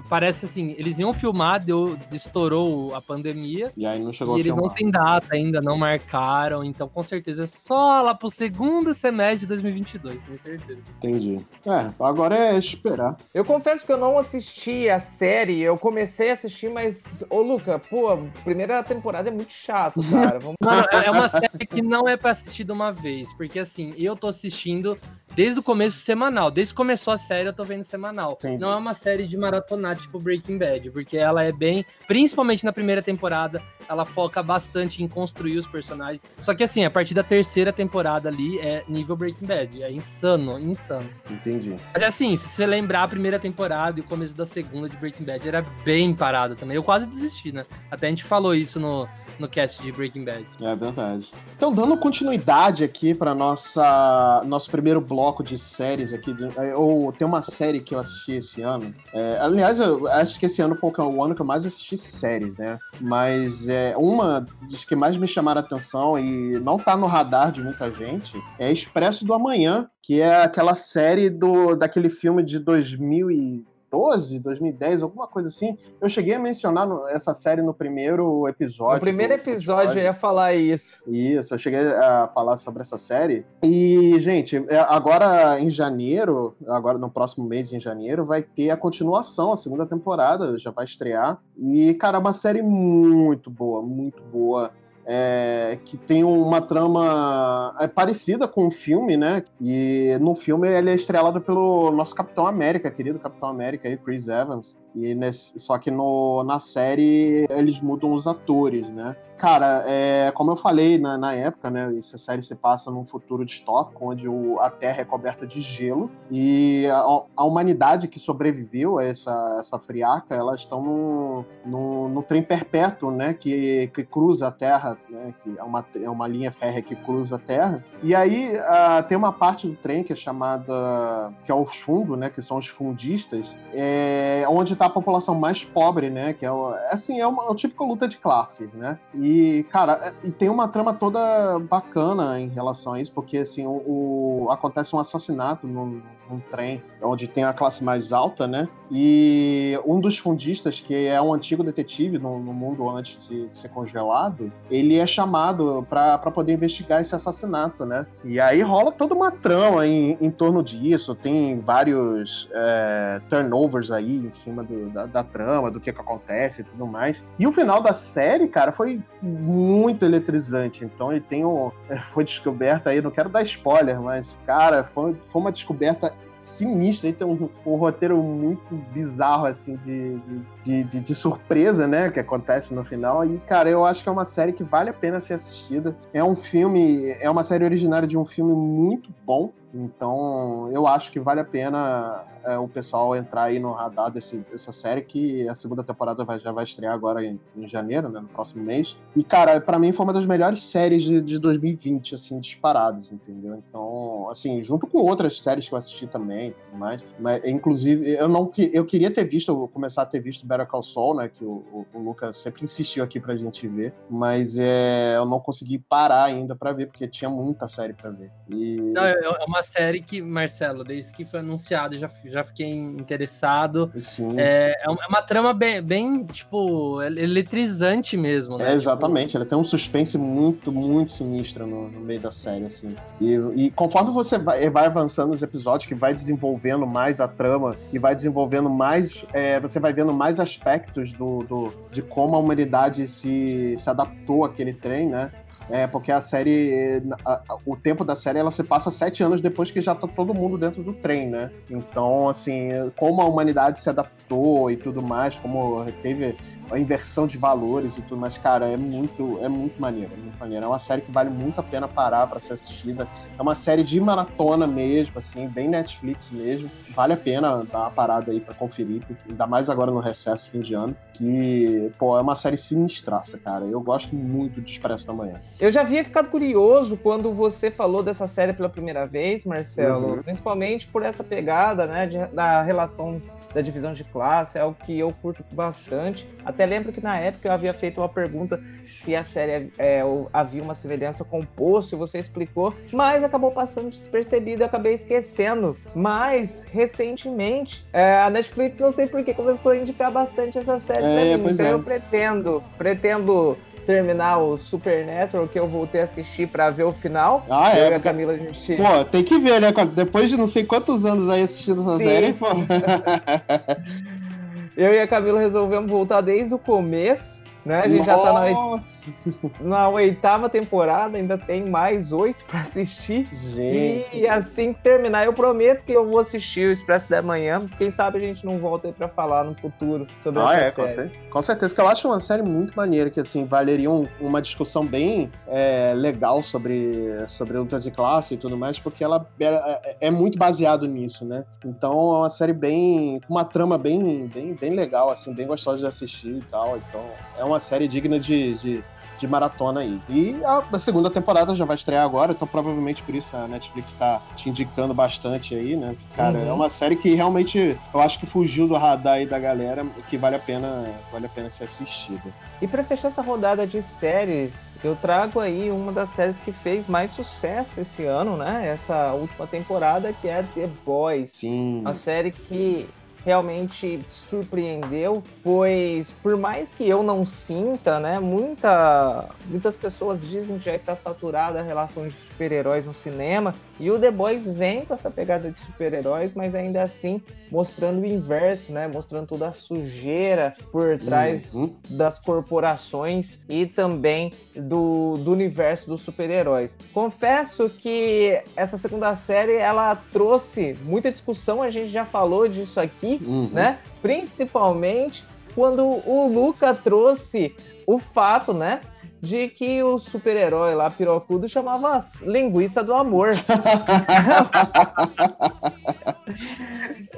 parece 0.09 0.47
assim: 0.47 0.75
eles 0.79 0.99
iam 0.99 1.13
filmar, 1.13 1.65
deu, 1.65 1.99
estourou 2.13 2.95
a 2.95 3.01
pandemia. 3.01 3.73
E 3.77 3.87
aí 3.87 4.01
não 4.01 4.13
chegou 4.13 4.37
e 4.37 4.39
a 4.39 4.41
eles 4.41 4.53
filmar. 4.53 4.69
não 4.69 4.75
têm 4.75 4.91
data 4.91 5.29
ainda, 5.33 5.61
não 5.61 5.77
marcaram, 5.77 6.65
então 6.65 6.89
com 6.89 7.03
certeza 7.03 7.45
é 7.45 7.47
só 7.47 8.03
lá 8.03 8.15
pro 8.15 8.31
segundo 8.31 8.95
semestre 8.95 9.41
de 9.41 9.47
2022, 9.47 10.19
tenho 10.27 10.39
certeza. 10.39 10.81
Entendi. 10.99 11.45
É, 11.67 11.91
agora 12.01 12.37
é 12.37 12.59
esperar. 12.59 13.17
Eu 13.33 13.45
confesso 13.45 13.85
que 13.85 13.93
eu 13.93 13.99
não 13.99 14.19
assisti 14.19 14.89
a 14.89 14.99
série, 14.99 15.61
eu 15.61 15.77
comecei 15.77 16.31
a 16.31 16.33
assistir, 16.35 16.71
mas, 16.71 17.25
ô 17.31 17.41
Luca, 17.41 17.79
pô, 17.79 18.11
a 18.11 18.19
primeira 18.43 18.83
temporada 18.83 19.29
é 19.29 19.33
muito 19.33 19.53
chato, 19.53 20.01
cara. 20.11 20.39
Vamos... 20.41 20.57
Mano, 20.63 20.87
é 21.03 21.11
uma 21.11 21.29
série 21.29 21.67
que 21.67 21.83
não 21.83 22.09
é 22.09 22.17
pra 22.17 22.31
assistir 22.31 22.65
de 22.65 22.73
uma 22.73 22.93
vez, 22.93 23.33
porque 23.33 23.59
assim, 23.59 23.95
eu 23.97 24.17
tô 24.17 24.29
assistindo 24.29 24.99
desde 25.35 25.59
o 25.59 25.63
começo 25.63 25.99
semanal. 25.99 26.51
Desde 26.51 26.73
que 26.73 26.77
começou 26.77 27.13
a 27.13 27.19
série, 27.19 27.49
eu 27.49 27.53
tô 27.53 27.65
vendo 27.65 27.85
semanal. 27.85 28.39
Não 28.59 28.73
é 28.73 28.77
uma 28.77 28.95
série 28.95 29.27
de 29.27 29.37
maratonar, 29.37 29.97
tipo 29.97 30.19
Breaking 30.19 30.59
Bad, 30.59 30.91
porque 30.91 31.17
ela 31.17 31.43
é 31.43 31.53
bem. 31.53 31.85
Principalmente 32.07 32.65
na 32.65 32.73
primeira 32.73 33.03
temporada, 33.03 33.63
ela 33.89 34.05
foca 34.05 34.43
bastante 34.43 35.03
em 35.03 35.09
construir 35.09 35.59
os 35.59 35.67
personagens. 35.67 36.21
Só 36.39 36.55
que 36.55 36.63
assim, 36.63 36.85
a 36.85 36.91
partir 36.91 37.15
da 37.15 37.23
terceira 37.23 37.73
temporada 37.73 38.29
ali 38.29 38.59
é 38.59 38.85
nível 38.89 39.17
Breaking 39.17 39.47
Bad. 39.47 39.83
É 39.83 39.91
insano, 39.91 40.59
insano. 40.59 41.09
Entendi. 41.31 41.77
Mas 41.93 42.03
assim, 42.03 42.37
se 42.37 42.49
você 42.49 42.67
lembrar 42.67 43.05
a 43.05 43.09
primeira 43.09 43.39
temporada 43.39 43.99
e 43.99 44.03
o 44.03 44.05
começo 44.07 44.35
da 44.35 44.47
segunda 44.47 44.89
de 44.89 44.97
Breaking 44.97 45.25
Bad, 45.25 45.47
era 45.47 45.63
bem 45.85 46.15
parado 46.15 46.55
também. 46.55 46.77
Eu 46.77 46.83
quase 46.83 47.07
desisti, 47.07 47.53
né? 47.53 47.67
Até 47.91 48.07
a 48.07 48.11
gente 48.11 48.25
falou 48.25 48.55
isso 48.55 48.79
no 48.79 49.09
no 49.39 49.49
cast 49.49 49.83
de 49.83 49.93
Breaking 49.93 50.25
Bad. 50.25 50.47
É 50.61 50.77
verdade. 50.77 51.31
Então, 51.57 51.73
dando 51.73 51.97
continuidade 51.97 52.85
aqui 52.85 53.15
para 53.15 53.35
nossa 53.35 54.43
nosso 54.47 54.71
primeiro 54.71 55.01
bloco 55.01 55.43
de 55.43 55.59
séries 55.59 56.13
aqui, 56.13 56.33
de, 56.33 56.45
ou 56.77 57.13
tem 57.13 57.27
uma 57.27 57.43
série 57.43 57.81
que 57.81 57.95
eu 57.95 57.99
assisti 57.99 58.33
esse 58.33 58.63
ano. 58.63 58.95
É, 59.13 59.39
aliás, 59.41 59.81
eu 59.81 60.07
acho 60.09 60.39
que 60.39 60.47
esse 60.47 60.61
ano 60.63 60.75
foi 60.75 60.91
o 60.97 61.23
ano 61.23 61.35
que 61.35 61.43
eu 61.43 61.47
mais 61.47 61.67
assisti 61.67 61.97
séries, 61.97 62.57
né? 62.57 62.79
Mas 63.01 63.69
é 63.69 63.95
uma 63.97 64.47
das 64.71 64.85
que 64.85 64.95
mais 64.95 65.17
me 65.17 65.27
chamaram 65.27 65.61
a 65.61 65.65
atenção 65.65 66.19
e 66.19 66.59
não 66.61 66.79
tá 66.79 66.97
no 66.97 67.07
radar 67.07 67.51
de 67.51 67.63
muita 67.63 67.91
gente 67.91 68.43
é 68.59 68.71
Expresso 68.73 69.25
do 69.25 69.35
Amanhã, 69.35 69.89
que 70.03 70.21
é 70.21 70.43
aquela 70.43 70.75
série 70.75 71.31
do 71.31 71.75
daquele 71.75 72.11
filme 72.11 72.43
de 72.43 72.59
2000 72.59 73.31
e 73.31 73.65
2012, 73.95 74.41
2010, 74.41 75.03
alguma 75.03 75.27
coisa 75.27 75.49
assim. 75.49 75.77
Eu 76.01 76.09
cheguei 76.09 76.35
a 76.35 76.39
mencionar 76.39 76.89
essa 77.09 77.33
série 77.33 77.63
no 77.63 77.73
primeiro 77.73 78.47
episódio. 78.49 78.97
No 78.97 79.01
primeiro 79.01 79.33
episódio, 79.35 79.99
eu 79.99 80.05
ia 80.05 80.15
falar 80.15 80.55
isso. 80.55 81.01
Isso, 81.07 81.55
eu 81.55 81.59
cheguei 81.59 81.81
a 81.81 82.29
falar 82.35 82.57
sobre 82.57 82.83
essa 82.83 82.99
série. 82.99 83.47
E, 83.63 84.19
gente, 84.19 84.65
é, 84.69 84.79
agora 84.79 85.59
em 85.61 85.71
janeiro, 85.71 86.55
agora 86.67 86.99
no 86.99 87.11
próximo 87.11 87.47
mês 87.47 87.73
em 87.73 87.81
janeiro, 87.81 88.25
vai 88.25 88.43
ter 88.43 88.71
a 88.71 88.77
continuação, 88.77 89.53
a 89.53 89.57
segunda 89.57 89.87
temporada, 89.87 90.59
já 90.59 90.71
vai 90.71 90.85
estrear. 90.85 91.39
E, 91.57 91.95
cara, 91.95 92.17
é 92.19 92.21
uma 92.21 92.33
série 92.33 92.63
muito 92.63 93.51
boa, 93.51 93.81
muito 93.83 94.23
boa 94.25 94.73
é, 95.07 95.79
que 95.85 95.97
tem 95.97 96.25
uma 96.25 96.61
trama 96.61 97.75
é, 97.81 97.87
parecida 97.87 98.49
com 98.49 98.67
o 98.67 98.71
filme, 98.71 99.17
né? 99.17 99.45
E 99.61 100.17
no 100.21 100.35
filme 100.35 100.69
ele 100.69 100.91
é 100.91 100.95
estrelado 100.95 101.41
pelo 101.41 101.91
nosso 101.91 102.15
Capitão 102.15 102.47
América, 102.47 102.91
querido 102.91 103.19
Capitão 103.19 103.49
América 103.49 103.89
aí, 103.89 103.97
Chris 103.97 104.29
Evans. 104.29 104.77
E 104.95 105.15
nesse, 105.15 105.59
só 105.59 105.77
que 105.77 105.91
no, 105.91 106.45
na 106.45 106.61
série 106.61 107.47
eles 107.51 107.81
mudam 107.81 108.13
os 108.13 108.27
atores, 108.27 108.89
né? 108.89 109.17
Cara, 109.37 109.85
é, 109.87 110.31
como 110.33 110.53
eu 110.53 110.57
falei 110.57 110.97
na, 110.97 111.19
na, 111.19 111.35
época, 111.35 111.69
né? 111.69 111.93
Essa 111.99 112.17
série 112.17 112.43
se 112.43 112.55
passa 112.55 112.91
num 112.91 113.05
futuro 113.05 113.45
distópico, 113.45 114.09
onde 114.09 114.29
o, 114.29 114.61
a 114.61 114.71
Terra 114.71 115.01
é 115.01 115.05
coberta 115.05 115.45
de 115.45 115.61
gelo 115.61 116.11
e 116.31 116.87
a, 116.87 117.23
a, 117.37 117.45
humanidade 117.45 118.07
que 118.07 118.19
sobreviveu 118.21 118.99
a 118.99 119.05
essa, 119.05 119.57
essa 119.59 119.79
friaca, 119.79 120.35
elas 120.35 120.61
estão 120.61 120.81
no, 120.81 121.45
no, 121.67 122.09
no, 122.09 122.23
trem 122.23 122.43
perpétuo, 122.43 123.11
né? 123.11 123.35
Que, 123.35 123.89
que 123.89 124.05
cruza 124.05 124.49
a 124.49 124.53
Terra, 124.53 124.94
né? 125.09 125.35
Que 125.43 125.59
é 125.59 125.63
uma, 125.63 125.85
é 126.03 126.11
uma 126.11 126.27
linha 126.27 126.51
férrea 126.51 126.83
que 126.83 126.97
cruza 126.97 127.37
a 127.37 127.39
Terra. 127.39 127.85
E 128.03 128.15
aí 128.15 128.57
a, 128.59 129.03
tem 129.03 129.17
uma 129.17 129.33
parte 129.33 129.69
do 129.69 129.77
trem 129.77 130.03
que 130.03 130.13
é 130.13 130.17
chamada, 130.17 131.33
que 131.45 131.53
é 131.53 131.55
o 131.55 131.65
fundo, 131.65 132.17
né? 132.17 132.31
Que 132.31 132.41
são 132.41 132.59
os 132.59 132.69
fundistas, 132.69 133.55
é, 133.73 134.45
onde 134.49 134.73
está 134.73 134.87
a 134.87 134.91
população 134.91 135.35
mais 135.35 135.65
pobre, 135.65 136.11
né? 136.11 136.33
Que 136.33 136.47
é, 136.47 136.51
assim, 136.91 137.21
é 137.21 137.27
uma, 137.27 137.45
é 137.45 137.47
uma 137.47 137.55
típica 137.55 137.85
luta 137.85 138.09
de 138.09 138.17
classe, 138.19 138.71
né? 138.75 138.99
E 139.15 139.35
e, 139.45 139.65
cara, 139.65 140.15
é, 140.23 140.29
e 140.29 140.31
tem 140.31 140.49
uma 140.49 140.69
trama 140.69 140.93
toda 140.93 141.59
bacana 141.59 142.41
em 142.41 142.49
relação 142.49 142.93
a 142.93 143.01
isso, 143.01 143.13
porque, 143.13 143.39
assim, 143.39 143.67
o, 143.67 144.45
o 144.45 144.51
acontece 144.51 144.95
um 144.95 144.99
assassinato 144.99 145.67
num, 145.67 146.03
num, 146.29 146.41
trem, 146.51 146.83
onde 147.03 147.27
tem 147.27 147.43
a 147.45 147.53
classe 147.53 147.83
mais 147.83 148.13
alta, 148.13 148.47
né? 148.47 148.69
E 148.91 149.81
um 149.87 149.99
dos 149.99 150.19
fundistas, 150.19 150.81
que 150.81 151.07
é 151.07 151.21
um 151.23 151.33
antigo 151.33 151.65
detetive 151.65 152.19
no, 152.19 152.39
no 152.39 152.53
mundo 152.53 152.89
antes 152.91 153.27
de, 153.27 153.47
de, 153.49 153.57
ser 153.57 153.71
congelado, 153.71 154.53
ele 154.71 154.84
é 154.99 155.07
chamado 155.07 155.87
para 155.89 156.19
poder 156.19 156.53
investigar 156.53 157.01
esse 157.01 157.15
assassinato, 157.15 157.85
né? 157.85 158.07
E 158.25 158.41
aí 158.41 158.61
rola 158.63 158.93
toda 158.93 159.15
uma 159.15 159.31
trama 159.31 159.87
em, 159.87 160.17
em 160.21 160.31
torno 160.31 160.63
disso, 160.63 161.15
tem 161.15 161.61
vários 161.61 162.49
é, 162.53 163.21
turnovers 163.29 163.91
aí 163.91 164.17
em 164.17 164.31
cima 164.31 164.63
do, 164.63 164.89
da, 164.91 165.07
da 165.07 165.23
trama, 165.23 165.71
do 165.71 165.81
que, 165.81 165.93
que 165.93 166.01
acontece 166.01 166.63
e 166.63 166.65
tudo 166.65 166.87
mais. 166.87 167.23
E 167.39 167.47
o 167.47 167.53
final 167.53 167.81
da 167.81 167.93
série, 167.93 168.49
cara, 168.49 168.73
foi 168.73 169.03
muito 169.23 170.05
eletrizante. 170.05 170.85
Então 170.85 171.11
ele 171.11 171.21
tem 171.21 171.45
um. 171.45 171.71
Foi 172.15 172.25
descoberto 172.25 172.89
aí, 172.89 173.01
não 173.01 173.11
quero 173.11 173.29
dar 173.29 173.43
spoiler, 173.43 174.01
mas, 174.01 174.39
cara, 174.47 174.85
foi, 174.85 175.17
foi 175.27 175.41
uma 175.41 175.51
descoberta 175.51 176.15
sinistra. 176.47 177.09
Ele 177.09 177.17
tem 177.17 177.27
um, 177.27 177.49
um, 177.67 177.77
roteiro 177.77 178.23
muito 178.23 178.75
bizarro, 178.93 179.47
assim, 179.47 179.77
de, 179.77 180.19
de, 180.61 180.85
de, 180.85 181.01
de, 181.01 181.15
surpresa, 181.15 181.87
né? 181.87 182.11
Que 182.11 182.21
acontece 182.21 182.75
no 182.75 182.85
final. 182.85 183.25
E, 183.25 183.39
cara, 183.41 183.69
eu 183.69 183.85
acho 183.85 184.03
que 184.03 184.09
é 184.09 184.13
uma 184.13 184.25
série 184.25 184.53
que 184.53 184.65
vale 184.65 184.91
a 184.91 184.93
pena 184.93 185.21
ser 185.21 185.35
assistida. 185.35 185.97
É 186.13 186.23
um 186.23 186.35
filme, 186.35 187.11
é 187.21 187.29
uma 187.31 187.43
série 187.43 187.65
originária 187.65 188.07
de 188.07 188.19
um 188.19 188.25
filme 188.25 188.53
muito 188.53 189.11
bom. 189.25 189.53
Então, 189.73 190.69
eu 190.71 190.87
acho 190.87 191.11
que 191.11 191.19
vale 191.19 191.41
a 191.41 191.45
pena 191.45 192.25
é, 192.45 192.59
o 192.59 192.69
pessoal 192.69 193.15
entrar 193.15 193.45
aí 193.45 193.59
no 193.59 193.73
radar 193.73 194.11
desse, 194.11 194.39
dessa 194.39 194.73
série, 194.73 195.03
que 195.03 195.49
a 195.49 195.55
segunda 195.55 195.83
temporada 195.83 196.25
vai, 196.25 196.39
já 196.39 196.53
vai 196.53 196.65
estrear 196.65 196.93
agora 196.93 197.25
em, 197.25 197.41
em 197.57 197.67
janeiro, 197.67 198.09
né, 198.09 198.21
no 198.21 198.29
próximo 198.29 198.65
mês. 198.65 198.97
E, 199.15 199.23
cara, 199.23 199.61
para 199.61 199.79
mim 199.79 199.93
foi 199.93 200.05
uma 200.05 200.13
das 200.13 200.27
melhores 200.27 200.63
séries 200.63 201.03
de, 201.03 201.21
de 201.21 201.39
2020, 201.39 202.15
assim, 202.15 202.41
disparadas, 202.41 203.13
entendeu? 203.13 203.55
Então, 203.57 204.29
assim, 204.31 204.61
junto 204.61 204.87
com 204.87 204.99
outras 204.99 205.39
séries 205.39 205.69
que 205.69 205.75
eu 205.75 205.79
assisti 205.79 206.07
também, 206.07 206.55
mas, 206.73 207.05
mas 207.19 207.45
inclusive, 207.45 208.13
eu 208.13 208.29
não 208.29 208.51
eu 208.73 208.85
queria 208.85 209.11
ter 209.11 209.25
visto, 209.25 209.69
começar 209.69 210.03
a 210.03 210.07
ter 210.07 210.21
visto 210.21 210.47
Better 210.47 210.67
Call 210.67 210.83
Saul, 210.83 211.17
né, 211.17 211.29
que 211.29 211.45
o, 211.45 211.65
o, 211.73 211.87
o 211.95 211.99
Lucas 211.99 212.37
sempre 212.37 212.65
insistiu 212.65 213.05
aqui 213.05 213.21
pra 213.21 213.37
gente 213.37 213.67
ver, 213.69 213.95
mas 214.11 214.57
é, 214.59 215.17
eu 215.17 215.27
não 215.27 215.41
consegui 215.41 215.79
parar 215.79 216.25
ainda 216.25 216.57
para 216.57 216.73
ver, 216.73 216.87
porque 216.87 217.07
tinha 217.07 217.31
muita 217.31 217.69
série 217.69 217.93
para 217.93 218.11
ver. 218.11 218.31
E... 218.49 218.77
Não, 218.81 219.05
é, 219.05 219.13
é 219.13 219.45
uma 219.45 219.63
série 219.63 220.01
que, 220.01 220.21
Marcelo, 220.21 220.83
desde 220.83 221.13
que 221.13 221.25
foi 221.25 221.41
anunciado, 221.41 221.97
já, 221.97 222.11
já 222.25 222.34
fiquei 222.43 222.73
interessado. 222.73 223.93
Sim. 223.99 224.35
É, 224.39 224.75
é 224.83 224.91
uma 224.91 225.23
trama 225.23 225.53
bem, 225.53 225.83
bem 225.83 226.25
tipo, 226.25 227.03
eletrizante 227.03 228.17
mesmo, 228.17 228.59
né? 228.59 228.71
É, 228.71 228.75
exatamente, 228.75 229.29
tipo... 229.29 229.39
ela 229.39 229.47
tem 229.47 229.59
um 229.59 229.65
suspense 229.65 230.19
muito, 230.19 230.73
muito 230.73 231.11
sinistro 231.11 231.67
no, 231.67 231.89
no 231.89 232.01
meio 232.01 232.21
da 232.21 232.31
série, 232.31 232.65
assim. 232.65 232.97
E, 233.21 233.35
e 233.55 233.71
conforme 233.71 234.11
você 234.11 234.39
vai, 234.39 234.69
vai, 234.71 234.87
avançando 234.87 235.29
nos 235.29 235.43
episódios, 235.43 235.87
que 235.87 235.95
vai 235.95 236.15
desenvolvendo 236.15 236.87
mais 236.87 237.21
a 237.21 237.29
trama 237.29 237.77
e 237.93 237.99
vai 237.99 238.15
desenvolvendo 238.15 238.71
mais, 238.71 239.25
é, 239.33 239.61
você 239.61 239.79
vai 239.79 239.93
vendo 239.93 240.13
mais 240.13 240.41
aspectos 240.41 241.13
do, 241.13 241.43
do, 241.45 241.73
de 241.91 242.03
como 242.03 242.35
a 242.35 242.39
humanidade 242.39 243.07
se, 243.07 243.75
se 243.77 243.91
adaptou 243.91 244.45
àquele 244.45 244.73
trem, 244.73 245.09
né? 245.09 245.31
É, 245.71 245.87
porque 245.87 246.13
a 246.13 246.21
série, 246.21 247.03
a, 247.25 247.43
a, 247.49 247.57
o 247.65 247.77
tempo 247.77 248.05
da 248.05 248.15
série, 248.15 248.39
ela 248.39 248.51
se 248.51 248.65
passa 248.65 248.91
sete 248.91 249.23
anos 249.23 249.41
depois 249.41 249.71
que 249.71 249.81
já 249.81 249.95
tá 249.95 250.07
todo 250.07 250.35
mundo 250.35 250.59
dentro 250.59 250.83
do 250.83 250.93
trem, 250.93 251.29
né? 251.29 251.51
Então, 251.71 252.29
assim, 252.29 252.71
como 252.97 253.23
a 253.23 253.25
humanidade 253.25 253.81
se 253.81 253.89
adaptou 253.89 254.71
e 254.71 254.77
tudo 254.77 255.03
mais, 255.03 255.39
como 255.39 255.85
teve 256.03 256.37
a 256.71 256.79
inversão 256.79 257.27
de 257.27 257.39
valores 257.39 257.99
e 257.99 258.03
tudo 258.03 258.21
mais, 258.21 258.39
cara, 258.39 258.67
é 258.67 258.77
muito, 258.77 259.39
é 259.41 259.49
muito 259.49 259.81
maneiro, 259.81 260.13
é 260.13 260.17
muito 260.17 260.39
maneiro. 260.39 260.65
É 260.65 260.69
uma 260.69 260.79
série 260.79 261.03
que 261.03 261.11
vale 261.11 261.31
muito 261.31 261.61
a 261.61 261.63
pena 261.63 261.87
parar 261.87 262.27
para 262.27 262.41
ser 262.41 262.55
assistida. 262.55 263.09
É 263.39 263.43
uma 263.43 263.55
série 263.55 263.83
de 263.83 264.01
maratona 264.01 264.67
mesmo, 264.67 265.19
assim, 265.19 265.47
bem 265.49 265.69
Netflix 265.69 266.31
mesmo. 266.31 266.71
Vale 266.91 267.13
a 267.13 267.17
pena 267.17 267.65
dar 267.71 267.81
uma 267.81 267.91
parada 267.91 268.33
aí 268.33 268.41
para 268.41 268.55
conferir, 268.55 269.03
ainda 269.29 269.47
mais 269.47 269.69
agora 269.69 269.91
no 269.91 269.99
recesso 269.99 270.51
fim 270.51 270.61
de 270.61 270.75
ano, 270.75 270.97
que, 271.13 271.91
pô, 271.99 272.17
é 272.17 272.21
uma 272.21 272.35
série 272.35 272.57
sinistraça, 272.57 273.39
cara. 273.39 273.65
Eu 273.65 273.81
gosto 273.81 274.15
muito 274.15 274.61
de 274.61 274.71
Expresso 274.71 275.07
da 275.07 275.13
Manhã. 275.13 275.41
Eu 275.61 275.71
já 275.71 275.81
havia 275.81 276.05
ficado 276.05 276.29
curioso 276.29 276.97
quando 276.97 277.33
você 277.33 277.71
falou 277.71 278.03
dessa 278.03 278.27
série 278.27 278.53
pela 278.53 278.69
primeira 278.69 279.07
vez, 279.07 279.45
Marcelo, 279.45 280.17
uhum. 280.17 280.23
principalmente 280.23 280.87
por 280.87 281.03
essa 281.03 281.25
pegada, 281.25 281.87
né, 281.87 282.07
de, 282.07 282.19
da 282.35 282.63
relação 282.63 283.21
da 283.55 283.61
divisão 283.61 283.93
de 283.93 284.03
classe, 284.03 284.59
é 284.59 284.61
algo 284.61 284.77
que 284.85 284.99
eu 284.99 285.15
curto 285.23 285.45
bastante. 285.53 286.29
Até 286.45 286.67
lembro 286.67 286.93
que 286.93 287.01
na 287.01 287.19
época 287.19 287.49
eu 287.49 287.53
havia 287.53 287.73
feito 287.73 288.01
uma 288.01 288.09
pergunta 288.09 288.61
se 288.87 289.15
a 289.15 289.23
série 289.23 289.73
é, 289.79 290.03
havia 290.33 290.63
uma 290.63 290.75
semelhança 290.75 291.25
com 291.25 291.41
o 291.41 291.47
Poço, 291.47 291.95
e 291.95 291.99
você 291.99 292.19
explicou, 292.19 292.75
mas 292.93 293.23
acabou 293.23 293.53
passando 293.53 293.89
despercebido 293.91 294.63
e 294.63 294.65
acabei 294.65 294.95
esquecendo. 294.95 295.77
Mas, 295.95 296.65
recentemente, 296.65 297.85
é, 297.93 298.17
a 298.17 298.29
Netflix, 298.29 298.79
não 298.79 298.91
sei 298.91 299.07
porquê, 299.07 299.33
começou 299.33 299.73
a 299.73 299.77
indicar 299.77 300.11
bastante 300.11 300.59
essa 300.59 300.79
série 300.81 301.05
é, 301.05 301.37
pra 301.37 301.39
mim. 301.39 301.53
Então 301.53 301.67
é. 301.67 301.73
eu 301.73 301.83
pretendo, 301.83 302.65
pretendo 302.77 303.57
terminar 303.85 304.39
o 304.39 304.59
Supernatural, 304.59 305.47
que 305.47 305.59
eu 305.59 305.69
voltei 305.69 306.01
a 306.01 306.05
assistir 306.05 306.49
pra 306.49 306.71
ver 306.71 306.85
o 306.85 306.93
final. 306.93 307.45
Ah, 307.49 307.77
é? 307.77 307.87
Eu 307.87 307.93
e 307.93 307.95
a 307.95 308.01
Camila, 308.01 308.33
a 308.33 308.37
gente... 308.37 308.77
Pô, 308.77 309.05
tem 309.05 309.23
que 309.23 309.39
ver, 309.39 309.61
né? 309.61 309.73
Depois 309.95 310.31
de 310.31 310.37
não 310.37 310.47
sei 310.47 310.65
quantos 310.65 311.07
anos 311.07 311.29
aí 311.29 311.43
assistindo 311.43 311.81
essa 311.81 311.99
Sim. 311.99 312.05
série, 312.05 312.33
pô. 312.33 312.47
eu 314.77 314.95
e 314.95 315.01
a 315.01 315.07
Camila 315.07 315.39
resolvemos 315.39 315.91
voltar 315.91 316.21
desde 316.21 316.55
o 316.55 316.59
começo 316.59 317.44
né? 317.65 317.81
A 317.81 317.89
gente 317.89 318.07
Nossa. 318.07 318.11
já 318.11 318.19
tá 318.19 319.61
na, 319.61 319.77
na, 319.77 319.89
oitava 319.89 320.49
temporada, 320.49 321.17
ainda 321.17 321.39
tem 321.39 321.65
mais 321.65 322.13
oito 322.13 322.45
para 322.45 322.61
assistir. 322.61 323.27
Gente. 323.27 324.17
E 324.17 324.27
assim 324.27 324.73
que 324.73 324.83
terminar, 324.83 325.25
eu 325.25 325.33
prometo 325.33 325.85
que 325.85 325.93
eu 325.93 326.07
vou 326.07 326.19
assistir 326.19 326.69
o 326.69 326.71
Expresso 326.71 327.09
da 327.09 327.23
Manhã. 327.23 327.67
Quem 327.79 327.91
sabe 327.91 328.19
a 328.19 328.21
gente 328.21 328.45
não 328.45 328.59
volta 328.59 328.89
aí 328.89 328.93
pra 328.93 329.09
falar 329.09 329.45
no 329.45 329.55
futuro 329.55 330.07
sobre 330.23 330.41
ah, 330.41 330.55
essa 330.55 330.83
é, 330.83 330.87
série. 330.87 331.09
Com, 331.09 331.31
com 331.31 331.43
certeza, 331.43 331.75
que 331.75 331.81
eu 331.81 331.89
acho 331.89 332.07
uma 332.07 332.21
série 332.21 332.43
muito 332.43 332.75
maneira, 332.77 333.09
que 333.11 333.21
assim, 333.21 333.45
valeria 333.45 333.91
um, 333.91 334.07
uma 334.21 334.43
discussão 334.43 334.85
bem 334.85 335.31
é, 335.47 335.93
legal 335.95 336.43
sobre, 336.43 337.27
sobre 337.29 337.57
luta 337.59 337.81
de 337.81 337.91
classe 337.91 338.35
e 338.35 338.37
tudo 338.37 338.57
mais, 338.57 338.79
porque 338.79 339.03
ela 339.03 339.27
é, 339.41 339.45
é, 339.45 339.97
é 340.03 340.11
muito 340.11 340.39
baseado 340.39 340.87
nisso, 340.87 341.25
né? 341.25 341.45
Então 341.65 341.93
é 341.93 342.19
uma 342.19 342.29
série 342.29 342.53
bem. 342.53 343.21
com 343.27 343.35
uma 343.35 343.45
trama 343.45 343.79
bem, 343.79 344.27
bem, 344.27 344.55
bem 344.55 344.71
legal, 344.71 345.11
assim, 345.11 345.33
bem 345.33 345.47
gostosa 345.47 345.81
de 345.81 345.87
assistir 345.87 346.37
e 346.37 346.43
tal. 346.43 346.77
Então 346.77 347.03
é 347.39 347.45
uma 347.45 347.54
uma 347.55 347.61
série 347.61 347.89
digna 347.89 348.19
de, 348.19 348.55
de, 348.55 348.85
de 349.19 349.27
maratona 349.27 349.81
aí. 349.81 350.01
E 350.09 350.41
a, 350.45 350.79
segunda 350.79 351.11
temporada 351.11 351.55
já 351.55 351.65
vai 351.65 351.77
estrear 351.77 352.05
agora, 352.05 352.33
então 352.33 352.47
provavelmente 352.47 353.03
por 353.03 353.15
isso 353.15 353.37
a 353.37 353.47
Netflix 353.49 353.93
tá 353.93 354.21
te 354.37 354.51
indicando 354.51 354.93
bastante 354.93 355.55
aí, 355.55 355.77
né? 355.77 355.97
Cara, 356.17 356.39
uhum. 356.39 356.49
é 356.49 356.53
uma 356.53 356.69
série 356.69 356.97
que 356.97 357.15
realmente 357.15 357.79
eu 357.93 358.01
acho 358.01 358.19
que 358.19 358.27
fugiu 358.27 358.67
do 358.67 358.75
radar 358.75 359.15
aí 359.15 359.27
da 359.27 359.39
galera, 359.39 359.87
que 360.09 360.17
vale 360.17 360.37
a 360.37 360.41
pena, 360.41 360.91
vale 361.13 361.27
a 361.27 361.29
pena 361.29 361.51
ser 361.51 361.65
assistida. 361.65 362.33
E 362.61 362.67
para 362.67 362.83
fechar 362.83 363.09
essa 363.09 363.23
rodada 363.23 363.67
de 363.67 363.83
séries, 363.83 364.73
eu 364.83 364.97
trago 364.97 365.41
aí 365.41 365.71
uma 365.71 365.93
das 365.93 366.11
séries 366.11 366.39
que 366.39 366.53
fez 366.53 366.87
mais 366.87 367.11
sucesso 367.11 367.81
esse 367.81 368.05
ano, 368.05 368.37
né? 368.37 368.67
Essa 368.67 369.13
última 369.13 369.47
temporada, 369.47 370.13
que 370.13 370.29
é 370.29 370.45
The 370.55 370.69
Boys. 370.85 371.31
Sim. 371.31 371.83
A 371.85 371.93
série 371.93 372.31
que 372.31 372.89
realmente 373.25 374.05
surpreendeu, 374.09 375.23
pois 375.43 376.11
por 376.11 376.37
mais 376.37 376.73
que 376.73 376.89
eu 376.89 377.03
não 377.03 377.25
sinta, 377.25 377.99
né, 377.99 378.21
muita, 378.21 379.31
muitas 379.47 379.77
pessoas 379.77 380.27
dizem 380.27 380.59
que 380.59 380.65
já 380.65 380.75
está 380.75 380.95
saturada 380.95 381.61
a 381.61 381.63
relação 381.63 382.07
de 382.07 382.15
super-heróis 382.15 382.85
no 382.87 382.95
cinema, 382.95 383.55
e 383.81 383.91
o 383.91 383.99
The 383.99 384.11
Boys 384.11 384.49
vem 384.49 384.85
com 384.85 384.95
essa 384.95 385.11
pegada 385.11 385.51
de 385.51 385.59
super-heróis, 385.59 386.35
mas 386.35 386.55
ainda 386.55 386.83
assim 386.83 387.21
mostrando 387.51 388.03
o 388.03 388.07
inverso, 388.07 388.73
né, 388.73 388.87
mostrando 388.89 389.27
toda 389.29 389.49
a 389.49 389.53
sujeira 389.53 390.53
por 390.73 390.99
trás 390.99 391.55
uhum. 391.55 391.75
das 391.91 392.19
corporações 392.19 393.39
e 393.49 393.65
também 393.65 394.33
do, 394.55 395.15
do 395.19 395.33
universo 395.33 395.87
dos 395.87 396.01
super-heróis. 396.01 396.77
Confesso 396.93 397.71
que 397.71 398.43
essa 398.57 398.77
segunda 398.77 399.15
série 399.15 399.55
ela 399.55 399.95
trouxe 400.13 400.77
muita 400.83 401.11
discussão, 401.11 401.63
a 401.63 401.71
gente 401.71 401.91
já 401.91 402.05
falou 402.05 402.49
disso 402.49 402.81
aqui, 402.81 403.14
uhum. 403.23 403.51
né? 403.53 403.79
Principalmente 404.01 405.25
quando 405.55 405.85
o 405.85 406.29
Luca 406.29 406.75
trouxe 406.75 407.55
o 407.87 407.99
fato, 407.99 408.53
né? 408.53 408.81
De 409.21 409.49
que 409.49 409.83
o 409.83 409.99
super-herói 409.99 410.75
lá, 410.75 410.91
pirocudo, 410.91 411.49
chamava 411.49 411.99
linguiça 412.23 412.83
do 412.83 412.93
amor. 412.93 413.31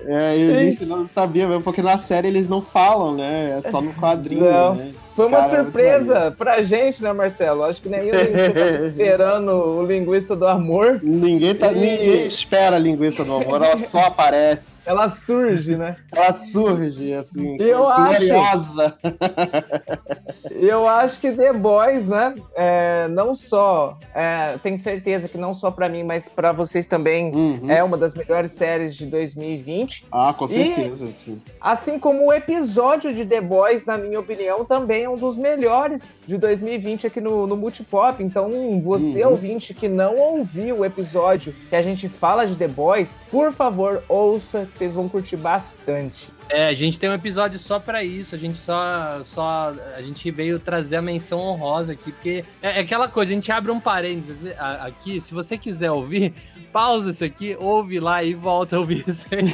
é, 0.07 0.39
e 0.39 0.53
a 0.53 0.57
gente 0.57 0.87
não 0.87 1.05
sabia 1.07 1.49
mesmo, 1.49 1.63
porque 1.65 1.83
na 1.83 1.99
série 1.99 2.29
eles 2.29 2.49
não 2.49 2.63
falam, 2.63 3.17
né? 3.17 3.59
É 3.59 3.63
só 3.69 3.81
no 3.81 3.93
quadrinho, 3.95 4.45
não. 4.45 4.75
né? 4.77 4.95
Foi 5.17 5.29
uma 5.29 5.39
Cara, 5.39 5.65
surpresa 5.65 6.35
pra 6.37 6.63
gente, 6.63 7.03
né, 7.03 7.11
Marcelo? 7.11 7.65
Acho 7.65 7.81
que 7.81 7.89
nem 7.89 8.01
eu 8.01 8.15
nem 8.15 8.27
você 8.27 8.51
tava 8.51 8.71
esperando 8.87 9.51
o 9.51 9.83
linguiça 9.83 10.37
do 10.37 10.47
amor. 10.47 11.01
Ninguém, 11.03 11.55
tá, 11.55 11.73
e... 11.73 11.75
ninguém 11.75 12.27
espera 12.27 12.77
a 12.77 12.79
linguiça 12.79 13.25
do 13.25 13.33
amor, 13.33 13.63
ela 13.63 13.79
só 13.79 14.01
aparece. 14.01 14.87
Ela 14.87 15.09
surge, 15.09 15.75
né? 15.75 15.97
Ela 16.13 16.35
surge, 16.35 17.15
assim, 17.15 17.57
eu 17.59 17.79
gloriosa. 17.79 18.95
Acho, 19.03 20.53
eu 20.53 20.87
acho 20.87 21.19
que 21.19 21.33
The 21.33 21.51
Boys, 21.55 22.07
né, 22.07 22.35
é, 22.55 23.09
não 23.09 23.35
só, 23.35 23.99
é, 24.15 24.59
tenho 24.63 24.77
certeza 24.77 25.31
que 25.31 25.39
não 25.39 25.55
só 25.55 25.71
pra 25.71 25.89
mim, 25.89 26.03
mas 26.03 26.29
pra 26.29 26.53
vocês 26.53 26.87
também, 26.87 27.35
uhum. 27.35 27.71
é 27.71 27.83
uma 27.83 27.97
das 27.97 28.15
melhores 28.15 28.53
séries 28.53 28.95
de 28.95 29.07
2020. 29.07 30.09
Ah, 30.13 30.35
com 30.37 30.47
certeza, 30.47 31.07
e, 31.07 31.13
sim. 31.13 31.41
Assim 31.59 31.99
como 31.99 32.27
o 32.27 32.33
episódio 32.35 33.15
de 33.15 33.25
The 33.25 33.41
Boys, 33.41 33.87
na 33.87 33.97
minha 33.97 34.21
opinião, 34.21 34.63
também 34.63 35.06
é 35.07 35.09
um 35.09 35.17
dos 35.17 35.37
melhores 35.37 36.19
de 36.27 36.37
2020 36.37 37.07
aqui 37.07 37.21
no, 37.21 37.47
no 37.47 37.57
Multipop. 37.57 38.23
Então, 38.23 38.51
você 38.83 39.25
uhum. 39.25 39.31
ouvinte 39.31 39.73
que 39.73 39.89
não 39.89 40.17
ouviu 40.17 40.81
o 40.81 40.85
episódio 40.85 41.55
que 41.69 41.77
a 41.77 41.83
gente 41.83 42.09
fala 42.09 42.45
de 42.45 42.57
The 42.57 42.67
Boys, 42.67 43.17
por 43.31 43.53
favor, 43.53 44.03
ouça, 44.09 44.67
vocês 44.67 44.93
vão 44.93 45.09
curtir 45.09 45.37
bastante. 45.37 46.36
É, 46.49 46.69
a 46.69 46.73
gente 46.73 46.99
tem 46.99 47.11
um 47.11 47.15
episódio 47.15 47.59
só 47.59 47.79
pra 47.79 48.05
isso. 48.05 48.35
A 48.35 48.39
gente 48.39 48.59
só, 48.59 49.23
só. 49.25 49.75
A 49.97 50.03
gente 50.03 50.31
veio 50.31 50.59
trazer 50.59 50.97
a 50.97 51.03
menção 51.03 51.41
honrosa 51.41 51.93
aqui, 51.93 52.13
porque 52.13 52.45
é, 52.63 52.79
é 52.79 52.81
aquela 52.81 53.09
coisa, 53.09 53.33
a 53.33 53.35
gente 53.35 53.51
abre 53.51 53.71
um 53.71 53.81
parênteses 53.81 54.55
aqui. 54.81 55.21
Se 55.21 55.33
você 55.33 55.59
quiser 55.59 55.91
ouvir, 55.91 56.35
pausa 56.73 57.11
isso 57.11 57.25
aqui, 57.25 57.57
ouve 57.59 57.99
lá 57.99 58.23
e 58.23 58.35
volta 58.35 58.77
a 58.77 58.81
ouvir 58.81 59.03
isso 59.07 59.27
aí. 59.33 59.49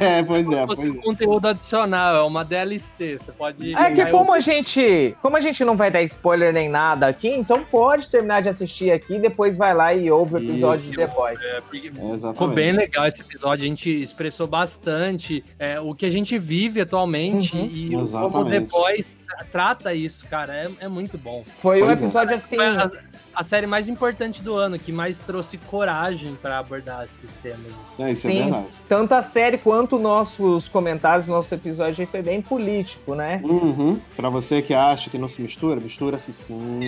É, 0.00 0.22
pois 0.24 0.50
é, 0.50 0.66
pois 0.66 0.78
é. 0.78 0.98
conteúdo 1.02 1.48
adicional, 1.48 2.16
é 2.16 2.22
uma 2.22 2.42
DLC. 2.44 3.18
Você 3.18 3.30
pode. 3.30 3.74
É 3.74 3.90
que 3.92 4.06
como 4.06 4.32
a 4.32 4.40
gente, 4.40 5.14
como 5.20 5.36
a 5.36 5.40
gente 5.40 5.62
não 5.64 5.76
vai 5.76 5.90
dar 5.90 6.02
spoiler 6.02 6.54
nem 6.54 6.66
nada 6.68 7.06
aqui, 7.06 7.28
então 7.28 7.62
pode 7.62 8.08
terminar 8.08 8.40
de 8.40 8.48
assistir 8.48 8.90
aqui 8.90 9.16
e 9.16 9.18
depois 9.18 9.58
vai 9.58 9.74
lá 9.74 9.92
e 9.92 10.10
ouve 10.10 10.34
o 10.34 10.38
episódio 10.38 10.80
Isso. 10.80 10.90
de 10.92 10.96
The 10.96 11.06
Boys. 11.08 11.42
É, 11.42 11.60
porque 11.60 11.88
Exatamente. 11.88 12.32
Ficou 12.32 12.48
bem 12.48 12.72
legal 12.72 13.06
esse 13.06 13.20
episódio, 13.20 13.64
a 13.64 13.68
gente 13.68 13.90
expressou 13.90 14.46
bastante 14.46 15.44
é, 15.58 15.78
o 15.78 15.94
que 15.94 16.06
a 16.06 16.10
gente 16.10 16.15
vive 16.24 16.80
atualmente 16.80 17.56
Uhum. 17.56 17.66
e 17.66 17.86
como 17.90 18.00
Exatamente. 18.02 18.70
Boys 18.70 19.06
tra- 19.26 19.44
trata 19.50 19.94
isso, 19.94 20.26
cara, 20.26 20.54
é, 20.54 20.70
é 20.80 20.88
muito 20.88 21.18
bom. 21.18 21.42
Foi 21.58 21.82
um 21.82 21.86
Pois 21.86 22.00
é. 22.00 22.04
episódio 22.04 22.34
assim. 22.36 22.56
Foi 22.56 22.66
a, 22.66 22.90
a 23.34 23.42
série 23.44 23.66
mais 23.66 23.86
importante 23.88 24.42
do 24.42 24.54
ano, 24.56 24.78
que 24.78 24.90
mais 24.90 25.18
trouxe 25.18 25.58
coragem 25.58 26.38
pra 26.40 26.58
abordar 26.58 27.04
esses 27.04 27.34
temas. 27.42 27.66
assim. 27.92 28.02
É, 28.04 28.10
isso 28.10 28.26
Sim. 28.28 28.38
é 28.38 28.42
verdade. 28.44 28.68
Tanto 28.88 29.12
a 29.12 29.20
série 29.20 29.58
quanto 29.58 29.98
nossos 29.98 30.68
comentários, 30.68 31.26
nosso 31.26 31.54
episódio 31.54 32.00
aí 32.00 32.06
foi 32.06 32.22
bem 32.22 32.40
político, 32.40 33.14
né? 33.14 33.40
Uhum. 33.44 34.00
Pra 34.16 34.30
você 34.30 34.62
que 34.62 34.72
acha 34.72 35.10
que 35.10 35.18
não 35.18 35.28
se 35.28 35.42
mistura, 35.42 35.78
mistura-se 35.80 36.32
sim. 36.32 36.80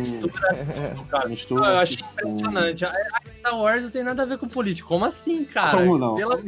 Cara, 1.10 1.24
eu 1.26 1.28
Mistura-se 1.30 1.82
achei 1.82 1.96
sim. 1.98 2.28
impressionante. 2.28 2.84
A 2.86 2.88
a 2.92 3.30
Star 3.30 3.58
Wars 3.58 3.82
não 3.82 3.90
tem 3.90 4.02
nada 4.02 4.22
a 4.22 4.26
ver 4.26 4.38
com 4.38 4.48
político. 4.48 4.88
Como 4.88 5.04
assim, 5.04 5.44
cara? 5.44 5.76
Como 5.76 5.98
não? 5.98 6.14
Pela 6.14 6.40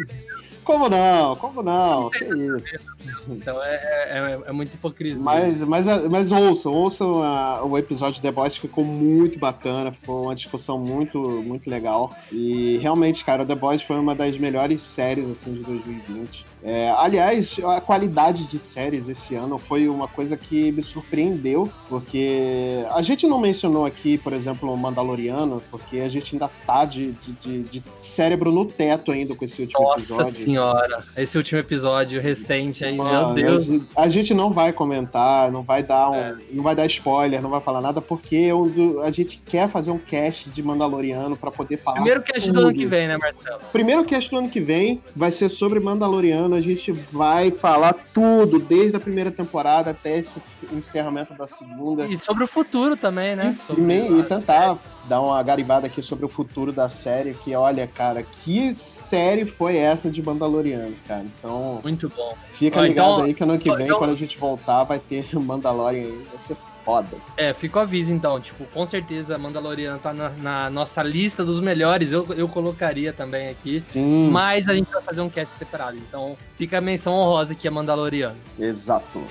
Como 0.71 0.89
não? 0.89 1.37
Como 1.37 1.63
não? 1.63 2.11
Que 2.11 2.25
isso? 2.25 2.87
Então, 3.29 3.63
é, 3.63 3.75
é, 3.75 4.41
é, 4.47 4.53
muita 4.53 4.75
hipocrisia. 4.77 5.23
Mas, 5.23 5.65
mas, 5.65 5.87
mas 6.09 6.31
ouçam, 6.33 6.73
ouçam 6.73 7.23
a- 7.23 7.65
o 7.65 7.77
episódio 7.77 8.15
de 8.15 8.23
The 8.23 8.31
Boys, 8.31 8.57
ficou 8.57 8.85
muito 8.85 9.39
bacana, 9.39 9.91
ficou 9.91 10.23
uma 10.25 10.35
discussão 10.35 10.79
muito, 10.79 11.19
muito 11.19 11.69
legal. 11.69 12.15
E 12.31 12.79
realmente, 12.79 13.25
cara, 13.25 13.45
The 13.45 13.55
Boys 13.55 13.83
foi 13.83 13.97
uma 13.99 14.15
das 14.15 14.39
melhores 14.39 14.83
séries 14.83 15.29
assim 15.29 15.55
de 15.55 15.61
2020. 15.65 16.47
É, 16.63 16.91
aliás, 16.99 17.57
a 17.65 17.81
qualidade 17.81 18.47
de 18.47 18.59
séries 18.59 19.09
esse 19.09 19.35
ano 19.35 19.57
foi 19.57 19.89
uma 19.89 20.07
coisa 20.07 20.37
que 20.37 20.71
me 20.73 20.83
surpreendeu, 20.83 21.71
porque 21.89 22.85
a 22.91 23.01
gente 23.03 23.27
não 23.27 23.39
mencionou 23.41 23.85
aqui, 23.87 24.19
por 24.19 24.33
exemplo, 24.33 24.71
o 24.73 24.77
Mandaloriano, 24.77 25.63
porque 25.71 26.01
a 26.01 26.09
gente 26.09 26.35
ainda 26.35 26.51
tá 26.67 26.85
de, 26.85 27.13
de, 27.13 27.63
de- 27.63 27.83
cérebro 27.99 28.53
no 28.53 28.65
teto 28.67 29.11
ainda 29.11 29.35
com 29.35 29.45
esse 29.45 29.63
último 29.63 29.83
Nossa 29.83 30.13
episódio. 30.13 30.33
senhora, 30.33 31.05
esse 31.17 31.37
último 31.39 31.59
episódio 31.61 32.21
recente 32.21 32.85
aí, 32.85 32.97
Mano, 32.97 33.33
meu 33.33 33.35
Deus. 33.35 33.69
A 33.97 34.09
gente, 34.09 34.35
não 34.35 34.51
vai 34.51 34.73
comentar, 34.73 35.51
não 35.51 35.63
vai 35.63 35.83
dar 35.83 36.11
um, 36.11 36.15
É. 36.15 36.37
não 36.53 36.63
vai 36.63 36.75
dar 36.75 36.85
spoiler, 36.87 37.41
não 37.41 37.51
vai 37.51 37.61
falar 37.61 37.81
nada, 37.81 38.01
porque 38.03 38.37
eu- 38.37 38.67
do- 38.69 39.01
a 39.01 39.11
gente 39.11 39.41
quer 39.47 39.69
fazer 39.69 39.91
um 39.93 39.99
cast 39.99 40.51
de 40.51 40.63
Mandaloriano 40.63 41.37
pra 41.37 41.51
poder 41.51 41.77
falar. 41.79 41.95
Primeiro 41.97 42.23
cast 42.23 42.49
do 42.49 42.55
tudo. 42.55 42.67
ano 42.69 42.77
que 42.77 42.87
vem, 42.87 43.09
né, 43.09 43.17
Marcelo? 43.17 43.61
Primeiro 43.73 44.05
cast 44.05 44.31
do 44.31 44.37
ano 44.39 44.49
que 44.51 44.61
vem 44.61 45.01
vai 45.17 45.31
ser 45.31 45.49
sobre 45.49 45.81
Mandaloriano. 45.81 46.50
A 46.57 46.61
gente 46.61 46.93
vai 46.93 47.51
falar 47.51 47.95
tudo, 48.15 48.59
desde 48.59 48.97
a 48.97 49.01
primeira 49.01 49.31
temporada 49.31 49.91
até 49.91 50.19
esse 50.19 50.41
encerramento 50.73 51.35
da 51.35 51.47
segunda. 51.47 52.07
E 52.07 52.17
sobre 52.17 52.45
o 52.45 52.47
futuro 52.47 52.97
também, 52.97 53.37
né? 53.37 53.51
E, 53.53 53.55
Sobre 53.57 54.19
e 54.19 54.23
tentar 54.23 54.77
dar 55.09 55.21
uma 55.21 55.43
garibada 55.43 55.87
aqui 55.87 56.03
sobre 56.03 56.25
o 56.25 56.29
futuro 56.29 56.73
da 56.73 56.89
série, 56.89 57.35
que 57.35 57.55
olha, 57.55 57.87
cara, 57.87 58.23
que 58.23 58.75
série 58.75 59.45
foi 59.45 59.77
essa 59.77 60.11
de 60.11 60.23
Mandaloriano, 60.23 60.95
cara? 61.07 61.25
Então, 61.25 61.81
Muito 61.83 62.09
bom. 62.09 62.37
Fica 62.53 62.81
ligado 62.83 63.13
então- 63.15 63.25
aí 63.25 63.35
que 63.35 63.43
ano 63.43 63.59
que 63.59 63.75
vem, 63.75 63.87
então- 63.87 63.99
quando 63.99 64.11
a 64.11 64.17
gente 64.17 64.39
voltar, 64.39 64.85
vai 64.85 64.99
ter 64.99 65.27
Mandalorian 65.39 66.03
aí. 66.03 66.23
Vai 66.31 66.39
ser 66.39 66.57
foda. 66.85 67.17
É, 67.37 67.53
fica 67.53 67.79
o 67.79 67.83
aviso 67.83 68.13
então. 68.13 68.41
Tipo, 68.41 68.65
com 68.67 68.85
certeza 68.87 69.37
Mandaloriano 69.39 69.99
tá 69.99 70.13
na, 70.13 70.31
na 70.31 70.71
nossa 70.71 71.03
lista 71.03 71.45
dos 71.45 71.61
melhores. 71.61 72.13
Eu, 72.13 72.27
eu 72.35 72.49
colocaria 72.49 73.13
também 73.13 73.49
aqui. 73.49 73.81
Sim, 73.85 74.31
Mas 74.31 74.69
a 74.69 74.75
gente 74.75 74.91
vai 74.91 75.03
fazer 75.03 75.21
um 75.21 75.29
cast 75.29 75.57
separado. 75.57 75.97
Então 75.97 76.37
fica 76.57 76.79
a 76.79 76.81
menção 76.81 77.13
honrosa 77.15 77.55
que 77.55 77.67
é 77.67 77.71
Mandaloriano. 77.71 78.37
exato. 78.59 79.23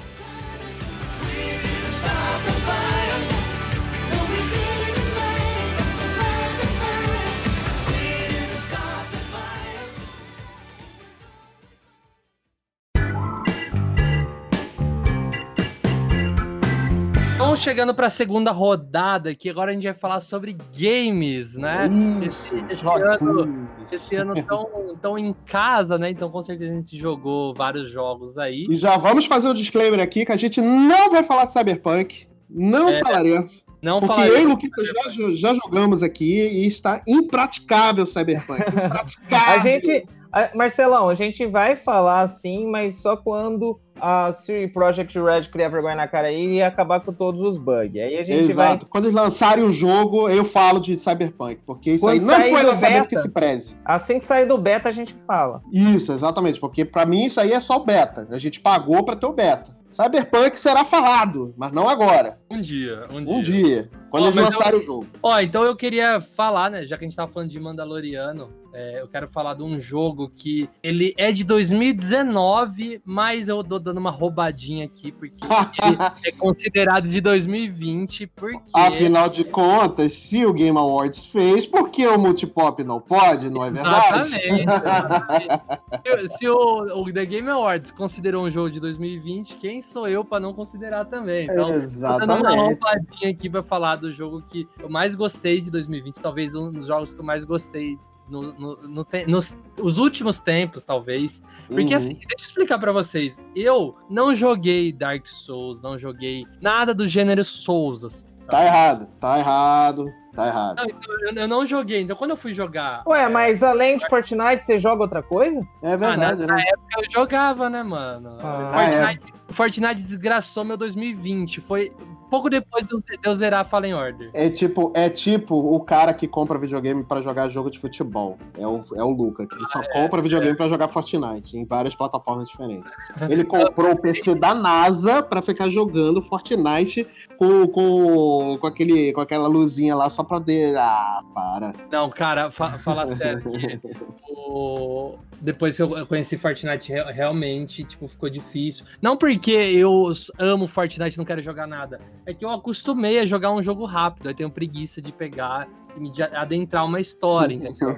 Então, 17.60 17.74
chegando 17.74 17.94
pra 17.94 18.10
segunda 18.10 18.52
rodada 18.52 19.32
aqui, 19.32 19.50
agora 19.50 19.72
a 19.72 19.74
gente 19.74 19.84
vai 19.84 19.94
falar 19.94 20.22
sobre 20.22 20.56
games, 20.78 21.56
né? 21.58 21.90
Isso, 22.24 22.56
Esse- 22.56 22.66
esse 22.74 22.76
joguinhos. 22.84 23.92
Esse 23.92 24.16
ano 24.16 24.34
tão, 24.44 24.96
tão 25.02 25.18
em 25.20 25.34
casa, 25.46 25.98
né? 25.98 26.10
Então, 26.10 26.30
com 26.32 26.42
certeza, 26.42 26.72
a 26.72 26.76
gente 26.76 26.98
jogou 26.98 27.54
vários 27.54 27.90
jogos 27.92 28.38
aí. 28.38 28.66
E 28.70 28.76
já 28.76 28.96
vamos 28.98 29.26
fazer 29.26 29.50
o 29.50 29.54
disclaimer 29.54 30.00
aqui 30.00 30.26
que 30.26 30.32
a 30.32 30.38
gente 30.38 30.62
não 30.62 31.12
vai 31.12 31.22
falar 31.22 31.46
de 31.46 31.52
Cyberpunk. 31.52 32.28
Não 32.50 32.90
É, 32.90 33.00
falaremos. 33.00 33.66
Não 33.82 34.00
Porque 34.00 34.14
falarei- 34.16 34.36
eu 34.38 34.42
e 34.42 34.46
o 34.46 34.50
Luquita 34.50 34.84
já, 34.86 35.10
já 35.34 35.54
jogamos 35.54 36.02
aqui 36.02 36.34
e 36.40 36.66
está 36.66 37.02
impraticável 37.08 38.06
Cyberpunk. 38.08 38.62
Impraticável. 38.72 39.54
A 39.54 39.60
gente. 39.60 40.06
A- 40.32 40.50
Marcelão, 40.56 41.10
a 41.10 41.14
gente 41.14 41.46
vai 41.46 41.76
falar 41.76 42.22
assim, 42.22 42.66
mas 42.70 43.02
só 43.02 43.16
quando 43.18 43.80
a 44.02 44.32
Siri 44.32 44.68
Project 44.70 45.20
Red 45.20 45.44
criar 45.52 45.68
vergonha 45.68 45.96
na 45.96 46.08
cara 46.08 46.28
aí 46.30 46.56
e 46.56 46.62
acabar 46.64 47.02
com 47.02 47.12
todos 47.12 47.42
os 47.42 47.58
bugs. 47.58 48.02
Aí 48.02 48.18
a 48.18 48.24
gente 48.24 48.50
Exato. 48.50 48.86
Quando 48.86 49.06
eles 49.06 49.16
lançarem 49.16 49.64
o 49.64 49.74
jogo, 49.74 50.30
eu 50.30 50.46
falo 50.46 50.80
de 50.80 50.98
Cyberpunk. 50.98 51.60
Porque 51.66 51.92
isso 51.92 52.06
Quando 52.06 52.14
aí 52.14 52.20
não 52.22 52.42
foi 52.50 52.64
lançamento 52.64 53.04
beta. 53.04 53.08
que 53.10 53.18
se 53.20 53.30
preze. 53.30 53.76
vai. 53.84 53.96
Assim 53.96 54.20
que 54.20 54.24
sair 54.24 54.46
do 54.46 54.58
beta, 54.58 54.88
a 54.88 54.92
gente 54.94 55.14
fala. 55.28 55.62
Isso, 55.74 56.14
exatamente. 56.14 56.60
Porque 56.62 56.86
pra 56.86 57.06
mim 57.06 57.26
isso 57.26 57.42
aí 57.42 57.52
é 57.52 57.60
só 57.60 57.76
o 57.76 57.84
beta. 57.84 58.26
A 58.32 58.38
gente 58.38 58.62
pagou 58.62 59.04
pra 59.04 59.16
ter 59.18 59.26
o 59.26 59.34
beta. 59.34 59.78
Cyberpunk 59.92 60.58
será 60.58 60.86
falado, 60.86 61.54
mas 61.58 61.72
não 61.72 61.90
agora. 61.90 62.38
Um 62.50 62.62
dia, 62.62 63.06
um 63.12 63.26
dia. 63.26 63.34
Um 63.36 63.42
dia. 63.42 63.90
Quando 64.10 64.24
Ó, 64.24 64.28
eles 64.28 64.36
mas 64.36 64.46
lançarem 64.46 64.80
o 64.80 64.84
jogo. 64.84 65.08
Ó, 65.22 65.40
então 65.40 65.64
eu 65.64 65.76
queria 65.76 66.22
falar, 66.22 66.70
né? 66.70 66.86
Já 66.86 66.98
que 66.98 67.04
a 67.04 67.08
gente 67.08 67.16
tava 67.16 67.32
falando 67.32 67.50
de 67.50 67.60
Mandaloriano, 67.60 68.50
é, 68.74 69.02
eu 69.02 69.08
quero 69.08 69.28
falar 69.28 69.56
de 69.56 69.64
um 69.64 69.80
jogo 69.80 70.30
que 70.30 70.70
ele 70.84 71.14
é 71.18 71.32
de 71.32 71.44
2019, 71.44 73.02
mas 73.04 73.50
eu 73.50 73.64
tô 73.64 73.80
dando 73.80 73.98
uma 73.98 74.12
roubadinha 74.12 74.86
aqui, 74.86 75.12
porque 75.12 75.44
ele 75.44 75.98
é 76.26 76.32
considerado 76.32 77.08
de 77.08 77.20
2020, 77.20 78.28
porque. 78.28 78.72
Afinal 78.74 79.28
de 79.28 79.44
contas, 79.44 80.14
se 80.14 80.46
o 80.46 80.54
Game 80.54 80.78
Awards 80.78 81.26
fez, 81.26 81.66
por 81.66 81.90
que 81.90 82.06
o 82.06 82.18
Multipop 82.18 82.84
não 82.84 83.00
pode? 83.02 83.50
Não 83.50 83.64
é 83.64 83.72
verdade? 83.72 84.36
Exatamente. 84.36 84.62
exatamente. 84.62 86.28
se 86.38 86.48
o, 86.48 87.02
o 87.02 87.12
The 87.12 87.26
Game 87.26 87.50
Awards 87.50 87.92
considerou 87.92 88.46
um 88.46 88.52
jogo 88.52 88.70
de 88.70 88.80
2020, 88.80 89.56
quem 89.56 89.82
sou 89.82 90.08
eu 90.08 90.24
pra 90.24 90.40
não 90.40 90.54
considerar 90.54 91.06
também? 91.06 91.46
Então, 91.46 91.56
Tô 91.56 91.66
dando 91.66 91.74
uma 91.74 91.84
Exatamente. 91.84 92.60
roubadinha 92.60 93.32
aqui 93.32 93.50
pra 93.50 93.64
falar 93.64 93.96
do 94.00 94.12
jogo 94.12 94.42
que 94.42 94.68
eu 94.80 94.90
mais 94.90 95.14
gostei 95.16 95.62
de 95.62 95.70
2020, 95.70 96.16
talvez 96.22 96.56
um 96.56 96.72
dos 96.72 96.88
jogos 96.88 97.14
que 97.14 97.20
eu 97.20 97.26
mais 97.26 97.44
gostei 97.44 97.98
no, 98.28 98.54
no- 98.54 98.88
no 98.88 99.04
te- 99.04 99.26
nos 99.26 99.58
os 99.78 99.98
últimos 99.98 100.40
tempos, 100.40 100.86
talvez. 100.86 101.42
Porque 101.68 101.92
Uhum. 101.94 101.98
assim, 101.98 102.14
deixa 102.14 102.36
eu 102.38 102.42
explicar 102.42 102.78
pra 102.78 102.92
vocês. 102.92 103.44
Eu 103.56 103.96
não 104.10 104.36
joguei 104.36 104.92
Dark 104.94 105.28
Souls, 105.28 105.82
não 105.82 105.98
joguei 105.98 106.44
nada 106.62 106.94
do 106.94 107.08
gênero 107.08 107.44
Souls, 107.44 108.04
assim, 108.04 108.28
sabe? 108.36 108.50
Tá 108.52 108.66
errado, 108.66 109.08
tá 109.20 109.40
errado, 109.40 110.06
tá 110.36 110.48
errado. 110.48 110.76
Não, 110.78 110.86
então, 110.86 111.16
eu, 111.22 111.34
eu 111.42 111.48
não 111.48 111.66
joguei. 111.66 112.02
Então, 112.02 112.16
quando 112.16 112.30
eu 112.32 112.38
fui 112.38 112.54
jogar. 112.54 113.02
Ué, 113.08 113.28
mas 113.30 113.64
além 113.64 113.98
de 113.98 114.08
Fortnite, 114.08 114.64
você 114.64 114.78
joga 114.78 115.02
outra 115.02 115.24
coisa? 115.24 115.68
É 115.82 115.98
verdade, 115.98 116.44
Ah, 116.44 116.48
na, 116.48 116.56
né? 116.58 116.64
Eu 116.98 117.12
jogava, 117.12 117.68
né, 117.68 117.82
mano? 117.82 118.38
Ah, 118.40 118.72
Fortnite, 118.74 119.34
Fortnite 119.50 120.02
desgraçou 120.04 120.64
meu 120.64 120.78
2020. 120.78 121.62
Foi 121.62 121.92
pouco 122.30 122.50
depois 122.50 122.86
de 122.86 122.94
eu- 122.94 123.02
de 123.34 123.36
zerar 123.36 123.66
Fallen 123.68 123.94
Order. 123.94 124.30
É 124.34 124.50
tipo, 124.50 124.92
é 124.96 125.10
tipo 125.10 125.56
o 125.56 125.80
cara 125.82 126.14
que 126.14 126.28
compra 126.28 126.58
videogame 126.60 127.04
pra 127.04 127.22
jogar 127.22 127.50
jogo 127.50 127.70
de 127.70 127.80
futebol. 127.80 128.38
É 128.58 128.66
o, 128.68 128.82
é 128.96 129.04
o 129.04 129.10
Luca, 129.10 129.46
que 129.48 129.56
ele 129.56 129.66
só 129.66 129.82
compra 129.92 130.22
videogame 130.22 130.56
pra 130.56 130.68
jogar 130.70 130.88
Fortnite 130.88 131.58
em 131.58 131.66
várias 131.66 131.96
plataformas 131.96 132.48
diferentes. 132.50 132.94
Ele 133.30 133.44
comprou 133.44 133.92
o 133.92 133.98
PC 134.00 134.36
da 134.36 134.54
NASA 134.54 135.22
pra 135.24 135.42
ficar 135.42 135.70
jogando 135.70 136.22
Fortnite 136.22 137.08
com, 137.38 137.68
com, 137.68 138.58
com, 138.60 138.68
aquele, 138.68 139.12
com 139.14 139.22
aquela 139.22 139.48
luzinha 139.48 139.96
lá 139.96 140.10
só 140.10 140.24
pra 140.24 140.40
poder. 140.40 140.76
Ah, 140.78 141.22
para. 141.34 141.74
Não, 141.92 142.10
cara, 142.10 142.50
fa 142.52 142.70
falar 142.80 143.08
sério 143.08 143.44
o- 144.28 145.16
depois 145.42 145.76
que 145.78 145.82
eu 145.84 146.06
conheci 146.06 146.38
Fortnite, 146.38 146.92
re- 146.92 147.12
realmente, 147.12 147.84
tipo, 147.84 148.08
ficou 148.08 148.30
difícil. 148.30 148.86
Não 149.02 149.16
porque 149.18 149.52
eu 149.52 150.12
amo 150.38 150.68
Fortnite 150.68 151.16
e 151.16 151.18
não 151.18 151.26
quero 151.26 151.42
jogar 151.42 151.66
nada. 151.68 152.00
É 152.26 152.34
que 152.34 152.44
eu 152.44 152.50
acostumei 152.50 153.20
a 153.20 153.26
jogar 153.26 153.52
um 153.52 153.62
jogo 153.64 153.86
rápido. 153.86 154.28
Aí 154.28 154.34
tenho 154.34 154.50
preguiça 154.50 155.02
de 155.02 155.12
pegar 155.12 155.68
e 155.96 156.00
me 156.00 156.12
de- 156.12 156.24
adentrar 156.24 156.86
uma 156.86 157.00
história, 157.00 157.54
entendeu? 157.56 157.92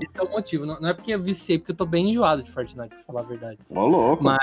Esse 0.00 0.20
é 0.20 0.22
o 0.22 0.30
motivo. 0.30 0.66
Não, 0.66 0.88
é 0.88 0.94
porque 0.94 1.12
eu 1.12 1.20
viciei, 1.22 1.58
porque 1.58 1.72
eu 1.72 1.76
tô 1.76 1.86
bem 1.86 2.10
enjoado 2.10 2.42
de 2.42 2.50
Fortnite, 2.50 2.88
pra 2.94 3.04
falar 3.06 3.20
a 3.20 3.24
verdade. 3.24 3.58
Ô, 3.70 3.86
louco. 3.86 4.22
Mas 4.24 4.38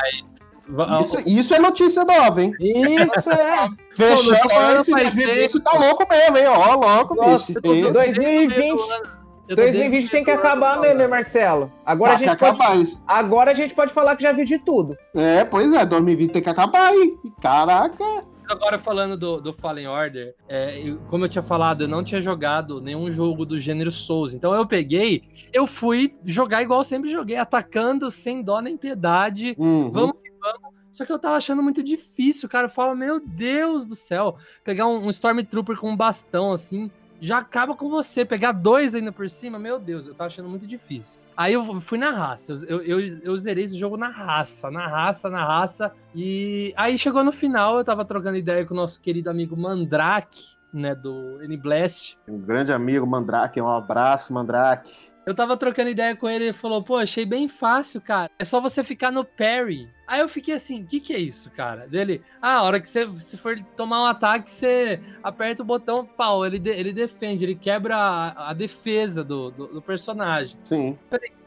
Isso, 1.02 1.18
isso 1.28 1.54
é 1.54 1.60
notícia 1.60 2.06
nova, 2.06 2.42
hein? 2.42 2.54
Isso 2.60 3.30
é. 3.32 3.68
Fechando 3.96 4.40
tô 4.42 4.50
falando 4.50 4.80
esse 4.82 4.92
faz 4.92 5.04
2020 5.16 5.52
tempo. 5.52 5.64
tá 5.64 5.78
louco 5.80 6.08
mesmo, 6.10 6.38
hein? 6.38 6.48
Ó, 6.48 6.76
louco, 6.76 7.16
Nossa, 7.16 7.46
bicho. 7.48 7.60
eu 7.60 7.62
tô 7.62 7.74
E- 7.76 7.82
doido. 7.82 7.94
2020. 7.94 9.23
Eu 9.48 9.56
tô 9.56 9.62
desde 9.64 9.80
2020 9.80 10.10
tem 10.12 10.24
que 10.24 10.32
acabar, 10.32 10.76
falando. 10.76 10.98
né, 10.98 11.08
Marcelo? 11.08 11.72
Agora 11.86 12.12
Tá 12.12 12.16
a 12.16 12.20
gente 12.20 12.30
que 12.32 12.38
pode. 12.38 12.52
acabar 12.62 12.78
isso. 12.78 13.02
Agora 13.08 13.52
a 13.52 13.54
gente 13.54 13.74
pode 13.74 13.92
falar 13.94 14.16
que 14.16 14.24
já 14.24 14.32
vi 14.32 14.46
de 14.46 14.58
tudo. 14.60 14.96
É, 15.14 15.44
pois 15.44 15.74
é, 15.74 15.86
2020 15.86 16.32
tem 16.32 16.42
que 16.42 16.50
acabar, 16.50 16.94
hein? 16.96 17.18
Caraca. 17.42 18.04
Agora 18.50 18.78
falando 18.78 19.16
do, 19.18 19.40
do 19.42 19.54
Fallen 19.54 19.88
Order, 19.88 20.36
é, 20.50 20.78
eu- 20.80 21.00
como 21.08 21.26
eu 21.26 21.30
tinha 21.30 21.42
falado, 21.42 21.84
eu 21.84 21.88
não 21.88 22.04
tinha 22.04 22.20
jogado 22.22 22.82
nenhum 22.82 23.10
jogo 23.12 23.46
do 23.46 23.58
gênero 23.60 23.92
Souls. 23.92 24.34
Então 24.34 24.54
eu 24.54 24.66
peguei, 24.68 25.24
eu 25.54 25.66
fui 25.66 26.16
jogar 26.26 26.62
igual 26.62 26.82
eu 26.82 26.84
sempre 26.86 27.10
joguei, 27.10 27.36
atacando 27.38 28.10
sem 28.12 28.42
dó 28.42 28.60
nem 28.62 28.76
piedade. 28.78 29.56
Uhum. 29.58 29.90
Vamos 29.92 30.14
que 30.22 30.30
vamos. 30.42 30.74
Só 30.92 31.06
que 31.06 31.12
eu 31.12 31.18
tava 31.18 31.36
achando 31.38 31.64
muito 31.64 31.82
difícil, 31.82 32.48
cara. 32.48 32.66
Eu 32.66 32.70
falo, 32.70 32.96
meu 32.96 33.20
Deus 33.20 33.84
do 33.86 33.96
céu, 33.96 34.36
pegar 34.64 34.86
um, 34.88 35.06
um 35.06 35.10
Stormtrooper 35.10 35.78
com 35.78 35.90
um 35.90 35.98
bastão 35.98 36.52
assim, 36.52 36.92
já 37.22 37.38
acaba 37.38 37.76
com 37.76 37.90
você. 37.90 38.26
Pegar 38.26 38.52
dois 38.52 38.96
ainda 38.96 39.12
por 39.12 39.30
cima, 39.30 39.58
meu 39.58 39.80
Deus, 39.80 40.08
eu 40.08 40.14
tava 40.14 40.28
achando 40.28 40.50
muito 40.50 40.68
difícil. 40.68 41.20
Aí 41.36 41.54
eu 41.54 41.82
fui 41.82 41.98
na 41.98 42.12
raça, 42.12 42.54
eu, 42.68 42.82
eu, 42.82 43.00
eu, 43.00 43.38
zerei 43.38 43.64
esse 43.64 43.78
jogo 43.78 43.98
na 43.98 44.10
raça, 44.10 44.70
na 44.70 44.88
raça, 44.88 45.30
na 45.30 45.44
raça. 45.44 45.92
E 46.14 46.74
aí 46.78 46.98
chegou 46.98 47.24
no 47.24 47.32
final, 47.32 47.78
eu 47.78 47.84
tava 47.84 48.06
trocando 48.06 48.38
ideia 48.38 48.66
com 48.66 48.74
o 48.74 48.78
nosso 48.78 49.02
querido 49.02 49.30
amigo 49.30 49.58
Mandrake, 49.58 50.56
né, 50.72 50.94
do 50.94 51.42
N-Blast. 51.42 52.18
Um 52.28 52.40
grande 52.40 52.72
amigo, 52.72 53.06
Mandrake, 53.06 53.60
um 53.60 53.70
abraço, 53.70 54.34
Mandrake. 54.34 55.13
Eu 55.26 55.34
tava 55.34 55.56
trocando 55.56 55.90
ideia 55.90 56.16
com 56.16 56.28
ele, 56.30 56.46
ele 56.46 56.54
falou, 56.54 56.84
pô, 56.84 56.98
achei 56.98 57.26
bem 57.26 57.48
fácil, 57.48 58.02
cara. 58.02 58.30
É 58.38 58.44
só 58.44 58.60
você 58.60 58.84
ficar 58.84 59.10
no 59.12 59.24
parry. 59.24 59.88
Aí 60.06 60.20
eu 60.20 60.28
fiquei 60.28 60.54
assim, 60.54 60.82
o 60.84 60.86
que 60.86 61.00
que 61.00 61.14
é 61.14 61.18
isso, 61.18 61.50
cara? 61.52 61.88
Dele, 61.88 62.22
ah, 62.42 62.56
a 62.58 62.64
hora 62.64 62.80
que 62.80 62.90
você 62.90 63.10
se 63.20 63.38
for 63.38 63.58
tomar 63.78 64.02
um 64.04 64.06
ataque, 64.06 64.52
você 64.52 65.00
aperta 65.24 65.64
o 65.64 65.66
botão, 65.66 66.06
pau, 66.06 66.46
ele, 66.46 66.60
de- 66.60 66.72
ele 66.72 66.92
defende, 66.92 67.46
ele 67.46 67.56
quebra 67.56 67.96
a, 67.96 68.50
a 68.50 68.54
defesa 68.54 69.24
do, 69.24 69.50
do, 69.50 69.68
do 69.68 69.82
personagem. 69.82 70.58
Sim. 70.64 70.98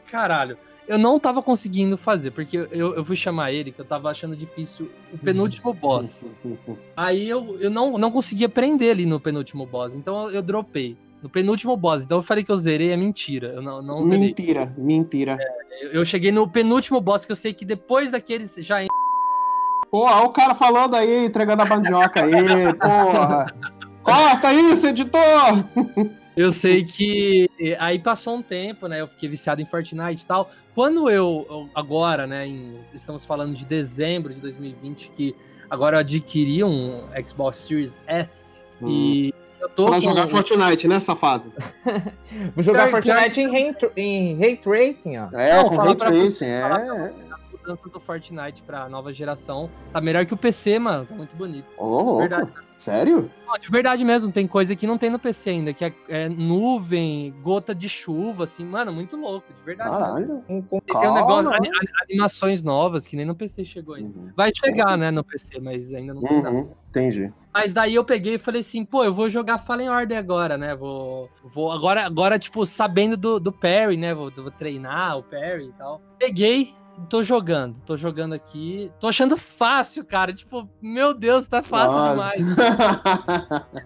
Caralho, 0.09 0.57
eu 0.87 0.97
não 0.97 1.19
tava 1.19 1.43
conseguindo 1.43 1.97
fazer, 1.97 2.31
porque 2.31 2.57
eu, 2.57 2.95
eu 2.95 3.05
fui 3.05 3.15
chamar 3.15 3.51
ele, 3.51 3.71
que 3.71 3.79
eu 3.79 3.85
tava 3.85 4.09
achando 4.09 4.35
difícil 4.35 4.89
o 5.13 5.17
penúltimo 5.17 5.71
boss. 5.75 6.27
Aí 6.95 7.29
eu, 7.29 7.57
eu 7.59 7.69
não, 7.69 7.97
não 7.97 8.09
conseguia 8.09 8.49
prender 8.49 8.91
ali 8.91 9.05
no 9.05 9.19
penúltimo 9.19 9.65
boss, 9.65 9.93
então 9.93 10.29
eu, 10.29 10.35
eu 10.35 10.41
dropei. 10.41 10.97
No 11.27 11.31
penúltimo 11.31 11.75
boss, 11.75 12.03
então 12.03 12.19
eu 12.19 12.21
falei 12.21 12.41
que 12.41 12.49
eu 12.49 12.55
zerei, 12.55 12.91
é 12.91 12.95
mentira. 12.95 13.49
Eu 13.49 13.61
não, 13.61 13.81
não 13.81 14.07
zerei. 14.07 14.27
Mentira, 14.27 14.73
mentira. 14.77 15.37
Eu, 15.81 15.89
eu 15.89 16.05
cheguei 16.05 16.31
no 16.31 16.47
penúltimo 16.49 17.01
boss, 17.01 17.25
que 17.25 17.31
eu 17.33 17.35
sei 17.35 17.53
que 17.53 17.65
depois 17.65 18.09
daquele 18.09 18.49
já 18.59 18.77
Pô, 19.91 20.05
olha 20.05 20.25
o 20.25 20.29
cara 20.29 20.55
falando 20.55 20.95
aí, 20.95 21.25
entregando 21.25 21.63
a 21.63 21.65
bandioca 21.65 22.23
aí, 22.23 22.73
porra. 22.79 23.53
Corta 24.01 24.53
isso, 24.53 24.87
editor! 24.87 25.65
Eu 26.37 26.51
sei 26.53 26.85
que 26.85 27.49
aí 27.77 27.99
passou 27.99 28.35
um 28.37 28.41
tempo, 28.41 28.87
né? 28.87 29.01
Eu 29.01 29.07
fiquei 29.07 29.27
viciado 29.27 29.61
em 29.61 29.65
Fortnite 29.65 30.23
e 30.23 30.25
tal. 30.25 30.49
Quando 30.73 31.09
eu, 31.09 31.67
agora, 31.75 32.25
né? 32.25 32.47
em- 32.47 32.79
estamos 32.93 33.25
falando 33.25 33.53
de 33.53 33.65
dezembro 33.65 34.33
de 34.33 34.39
2020, 34.39 35.11
que 35.11 35.35
agora 35.69 35.97
eu 35.97 35.99
adquiri 35.99 36.63
um 36.63 37.03
Xbox 37.27 37.57
Series 37.57 37.99
S 38.07 38.63
e 38.85 39.27
eu 39.27 39.31
tô 39.33 39.46
Pra 39.59 39.69
com 39.95 40.01
jogar 40.01 40.27
Fortnite, 40.27 40.87
né, 40.87 40.99
safado? 40.99 41.51
Vou 42.55 42.63
jogar 42.63 42.89
Fortnite 42.89 43.41
em, 43.41 43.51
ray, 43.51 43.75
em 43.95 44.37
Ray 44.37 44.57
Tracing, 44.57 45.17
ó. 45.17 45.27
É, 45.33 45.55
Não, 45.57 45.69
com 45.69 45.75
Ray 45.75 45.95
pra- 45.95 46.07
Tracing, 46.11 46.45
fala 46.61 46.97
é. 47.07 47.26
Mudança 47.67 47.89
do 47.89 47.99
Fortnite 47.99 48.63
pra 48.63 48.87
nova 48.87 49.11
geração. 49.11 49.69
Tá 49.91 49.99
melhor 49.99 50.25
que 50.25 50.33
o 50.33 50.37
PC, 50.37 50.79
mano. 50.79 51.05
Tá 51.05 51.13
muito 51.13 51.35
bonito. 51.35 51.65
Ô, 51.77 51.85
louco. 51.85 52.19
Verdade. 52.19 52.49
Sério? 52.77 53.29
Não, 53.45 53.57
de 53.57 53.69
verdade 53.69 54.05
mesmo, 54.05 54.31
tem 54.31 54.47
coisa 54.47 54.75
que 54.75 54.87
não 54.87 54.97
tem 54.97 55.09
no 55.09 55.17
PC 55.19 55.49
ainda, 55.49 55.73
que 55.73 55.83
é, 55.83 55.93
é 56.07 56.29
nuvem, 56.29 57.33
gota 57.41 57.73
de 57.73 57.89
chuva, 57.89 58.43
assim, 58.43 58.63
mano, 58.63 58.93
muito 58.93 59.17
louco, 59.17 59.51
de 59.51 59.65
verdade. 59.65 59.89
Caralho. 59.89 60.43
Um, 60.47 60.61
com- 60.61 60.79
Tem 60.79 60.95
um 60.95 61.13
negócio, 61.13 61.51
animações 62.03 62.61
novas, 62.63 63.07
que 63.07 63.15
nem 63.15 63.25
no 63.25 63.35
PC 63.35 63.65
chegou 63.65 63.95
ainda. 63.95 64.17
Uhum. 64.17 64.31
Vai 64.35 64.51
chegar, 64.55 64.95
né, 64.97 65.09
no 65.11 65.23
PC, 65.23 65.59
mas 65.59 65.91
ainda 65.93 66.13
não 66.13 66.21
tem 66.21 66.41
nada. 66.41 66.55
Uhum, 66.55 66.71
entendi. 66.89 67.33
Mas 67.53 67.73
daí 67.73 67.95
eu 67.95 68.03
peguei 68.05 68.35
e 68.35 68.39
falei 68.39 68.61
assim, 68.61 68.85
pô, 68.85 69.03
eu 69.03 69.13
vou 69.13 69.27
jogar 69.27 69.57
Fallen 69.57 69.89
Order 69.89 70.17
agora, 70.17 70.57
né? 70.57 70.75
Vou. 70.75 71.29
vou 71.43 71.71
agora, 71.71 72.05
agora, 72.05 72.37
tipo, 72.37 72.63
sabendo 72.65 73.17
do, 73.17 73.39
do 73.39 73.51
parry, 73.51 73.97
né? 73.97 74.13
Vou, 74.13 74.29
vou 74.29 74.51
treinar 74.51 75.17
o 75.17 75.23
parry 75.23 75.65
e 75.69 75.73
tal. 75.73 75.99
Peguei, 76.19 76.75
tô 77.09 77.21
jogando. 77.23 77.79
Tô 77.85 77.95
jogando 77.97 78.33
aqui. 78.33 78.91
Tô 78.99 79.07
achando 79.07 79.35
fácil, 79.37 80.03
cara. 80.05 80.33
Tipo, 80.33 80.67
meu 80.81 81.13
Deus, 81.13 81.47
tá 81.47 81.61
fácil 81.63 81.97
Nossa. 81.97 82.37
demais. 82.37 82.57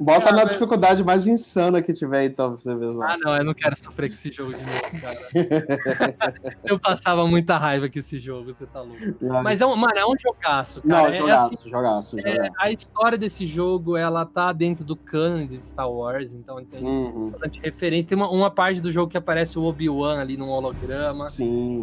Bota 0.00 0.24
Cara, 0.26 0.36
na 0.36 0.42
mas- 0.44 0.52
dificuldade 0.52 1.04
mais 1.04 1.26
insana 1.26 1.82
que 1.82 1.92
tiver, 1.92 2.24
então, 2.24 2.50
pra 2.52 2.58
você 2.58 2.74
ver. 2.76 2.90
Ah, 3.02 3.16
não, 3.18 3.36
eu 3.36 3.44
não 3.44 3.54
quero 3.54 3.76
sofrer 3.76 4.08
com 4.08 4.14
esse 4.14 4.30
jogo 4.32 4.52
de 4.52 4.58
novo, 4.58 5.00
cara. 5.00 5.20
eu 6.64 6.78
passava 6.78 7.26
muita 7.26 7.56
raiva 7.58 7.88
com 7.88 7.98
esse 7.98 8.18
jogo, 8.18 8.54
você 8.54 8.66
tá 8.66 8.80
louco. 8.80 8.96
Não, 9.20 9.42
Mas 9.42 9.60
é 9.60 9.66
um, 9.66 9.76
mano, 9.76 9.94
é 9.96 10.06
um 10.06 10.14
jogaço, 10.18 10.80
não, 10.84 11.02
cara. 11.04 11.14
é, 11.14 11.18
jogaço, 11.20 11.54
assim, 11.54 11.70
jogaço, 11.70 12.20
é, 12.20 12.32
jogaço. 12.36 12.52
a 12.60 12.70
história 12.70 13.18
desse 13.18 13.46
jogo, 13.46 13.96
ela 13.96 14.24
tá 14.24 14.52
dentro 14.52 14.84
do 14.84 14.96
canon 14.96 15.46
de 15.46 15.62
Star 15.62 15.90
Wars, 15.90 16.32
então 16.32 16.64
tem 16.64 16.82
Uhum, 16.82 17.30
bastante 17.30 17.60
referência. 17.60 18.08
Tem 18.08 18.16
uma, 18.16 18.30
uma 18.30 18.50
parte 18.50 18.80
do 18.80 18.90
jogo 18.90 19.10
que 19.10 19.18
aparece 19.18 19.58
o 19.58 19.64
Obi-Wan 19.64 20.20
ali 20.20 20.36
num 20.36 20.48
holograma. 20.48 21.28
sim. 21.28 21.82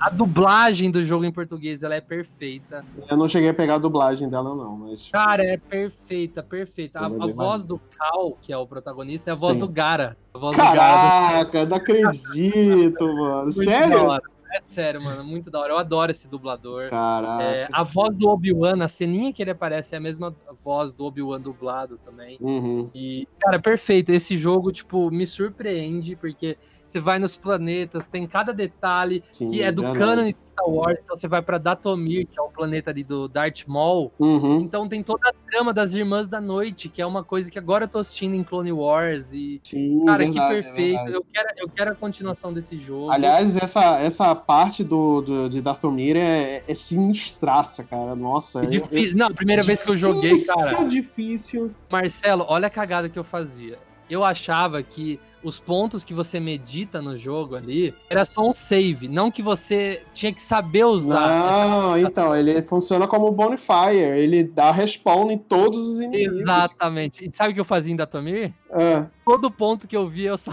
A 0.00 0.10
dublagem 0.10 0.90
do 0.90 1.04
jogo 1.04 1.24
em 1.24 1.32
português, 1.32 1.82
ela 1.82 1.94
é 1.94 2.00
perfeita. 2.00 2.84
Eu 3.08 3.16
não 3.16 3.28
cheguei 3.28 3.48
a 3.48 3.54
pegar 3.54 3.76
a 3.76 3.78
dublagem 3.78 4.28
dela, 4.28 4.54
não, 4.54 4.76
mas. 4.76 5.08
Cara, 5.08 5.44
é 5.44 5.56
perfeita, 5.56 6.42
perfeita. 6.42 7.00
A, 7.00 7.06
a 7.06 7.26
voz 7.26 7.64
do 7.64 7.78
Cal, 7.78 8.36
que 8.42 8.52
é 8.52 8.56
o 8.56 8.66
protagonista, 8.66 9.30
é 9.30 9.32
a 9.32 9.36
voz 9.36 9.54
Sim. 9.54 9.60
do 9.60 9.68
Gara. 9.68 10.16
A 10.32 10.38
voz 10.38 10.56
do 10.56 10.62
Gara. 10.62 10.76
Caraca, 10.76 11.64
não 11.66 11.76
acredito, 11.76 13.06
mano. 13.06 13.42
Muito 13.44 13.56
da 13.58 13.64
Sério? 13.64 14.33
É 14.54 14.62
sério, 14.68 15.02
mano, 15.02 15.24
muito 15.24 15.50
da 15.50 15.58
hora. 15.58 15.72
Eu 15.72 15.78
adoro 15.78 16.12
esse 16.12 16.28
dublador. 16.28 16.88
Caraca. 16.88 17.42
É, 17.42 17.68
a 17.72 17.82
voz 17.82 18.16
do 18.16 18.28
Obi-Wan, 18.28 18.84
a 18.84 18.86
ceninha 18.86 19.32
que 19.32 19.42
ele 19.42 19.50
aparece 19.50 19.96
é 19.96 19.98
a 19.98 20.00
mesma 20.00 20.32
voz 20.62 20.92
do 20.92 21.04
Obi-Wan 21.04 21.40
dublado 21.40 21.98
também. 22.04 22.38
Uhum. 22.40 22.88
E, 22.94 23.26
cara, 23.40 23.58
perfeito. 23.58 24.10
Esse 24.10 24.38
jogo, 24.38 24.70
tipo, 24.70 25.10
me 25.10 25.26
surpreende, 25.26 26.14
porque 26.14 26.56
você 26.86 27.00
vai 27.00 27.18
nos 27.18 27.36
planetas, 27.36 28.06
tem 28.06 28.26
cada 28.26 28.52
detalhe 28.52 29.24
Sim, 29.32 29.50
que 29.50 29.62
é 29.62 29.72
do 29.72 29.82
verdade. 29.82 29.98
canon 29.98 30.24
de 30.26 30.36
Star 30.44 30.68
Wars. 30.68 30.98
Então 31.02 31.16
você 31.16 31.26
vai 31.26 31.42
pra 31.42 31.58
Datomir, 31.58 32.26
que 32.26 32.38
é 32.38 32.42
o 32.42 32.48
planeta 32.48 32.90
ali 32.90 33.02
do 33.02 33.26
Darth 33.26 33.66
Maul. 33.66 34.12
Uhum. 34.18 34.58
Então 34.58 34.88
tem 34.88 35.02
toda 35.02 35.28
a 35.28 35.32
trama 35.54 35.72
das 35.72 35.94
Irmãs 35.94 36.26
da 36.26 36.40
Noite, 36.40 36.88
que 36.88 37.00
é 37.00 37.06
uma 37.06 37.22
coisa 37.22 37.48
que 37.48 37.56
agora 37.56 37.84
eu 37.84 37.88
tô 37.88 37.98
assistindo 37.98 38.34
em 38.34 38.42
Clone 38.42 38.72
Wars. 38.72 39.32
E, 39.32 39.60
Sim, 39.62 40.04
cara, 40.04 40.24
verdade, 40.24 40.32
que 40.32 40.38
é 40.40 40.62
perfeito. 40.62 40.96
verdade. 40.96 41.12
eu, 41.12 41.26
quero, 41.32 41.48
eu 41.58 41.68
quero 41.68 41.92
a 41.92 41.94
continuação 41.94 42.52
desse 42.52 42.76
jogo. 42.76 43.12
Aliás, 43.12 43.56
essa, 43.56 44.00
essa 44.00 44.34
parte 44.34 44.82
do, 44.82 45.20
do, 45.20 45.48
de 45.48 45.60
Dathomir 45.60 46.16
é, 46.16 46.64
é 46.66 46.74
sinistraça, 46.74 47.84
cara. 47.84 48.16
Nossa. 48.16 48.62
É 48.62 48.64
eu- 48.64 48.70
difícil. 48.70 49.16
Não, 49.16 49.28
a 49.28 49.32
primeira 49.32 49.62
vez 49.62 49.80
que 49.80 49.88
eu 49.90 49.96
joguei, 49.96 50.34
cara. 50.44 50.58
Difícil, 50.58 50.88
difícil. 50.88 51.74
Marcelo, 51.88 52.44
olha 52.48 52.66
a 52.66 52.70
cagada 52.70 53.08
que 53.08 53.18
eu 53.18 53.24
fazia. 53.24 53.78
Eu 54.10 54.24
achava 54.24 54.82
que 54.82 55.20
os 55.44 55.60
pontos 55.60 56.02
que 56.02 56.12
você 56.14 56.40
medita 56.40 57.00
no 57.02 57.16
jogo 57.16 57.54
ali 57.54 57.94
era 58.08 58.24
só 58.24 58.40
um 58.48 58.52
save, 58.54 59.06
não 59.06 59.30
que 59.30 59.42
você 59.42 60.02
tinha 60.12 60.32
que 60.32 60.42
saber 60.42 60.84
usar. 60.84 61.28
Não, 61.70 61.98
então, 61.98 62.34
ele 62.34 62.60
funciona 62.62 63.06
como 63.06 63.30
Bonfire. 63.30 63.96
Ele 64.18 64.42
dá 64.42 64.72
respawn 64.72 65.30
em 65.30 65.38
todos 65.38 65.78
os 65.86 66.00
inimigos. 66.00 66.40
Exatamente. 66.40 67.28
E 67.28 67.36
sabe 67.36 67.50
o 67.50 67.54
que 67.54 67.60
eu 67.60 67.64
fazia 67.64 67.92
em 67.92 67.96
Datomir? 67.96 68.52
Ah. 68.72 69.06
Todo 69.24 69.50
ponto 69.50 69.86
que 69.86 69.96
eu 69.96 70.08
via, 70.08 70.30
eu 70.30 70.38
só. 70.38 70.52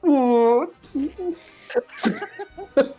Putz. 0.00 1.72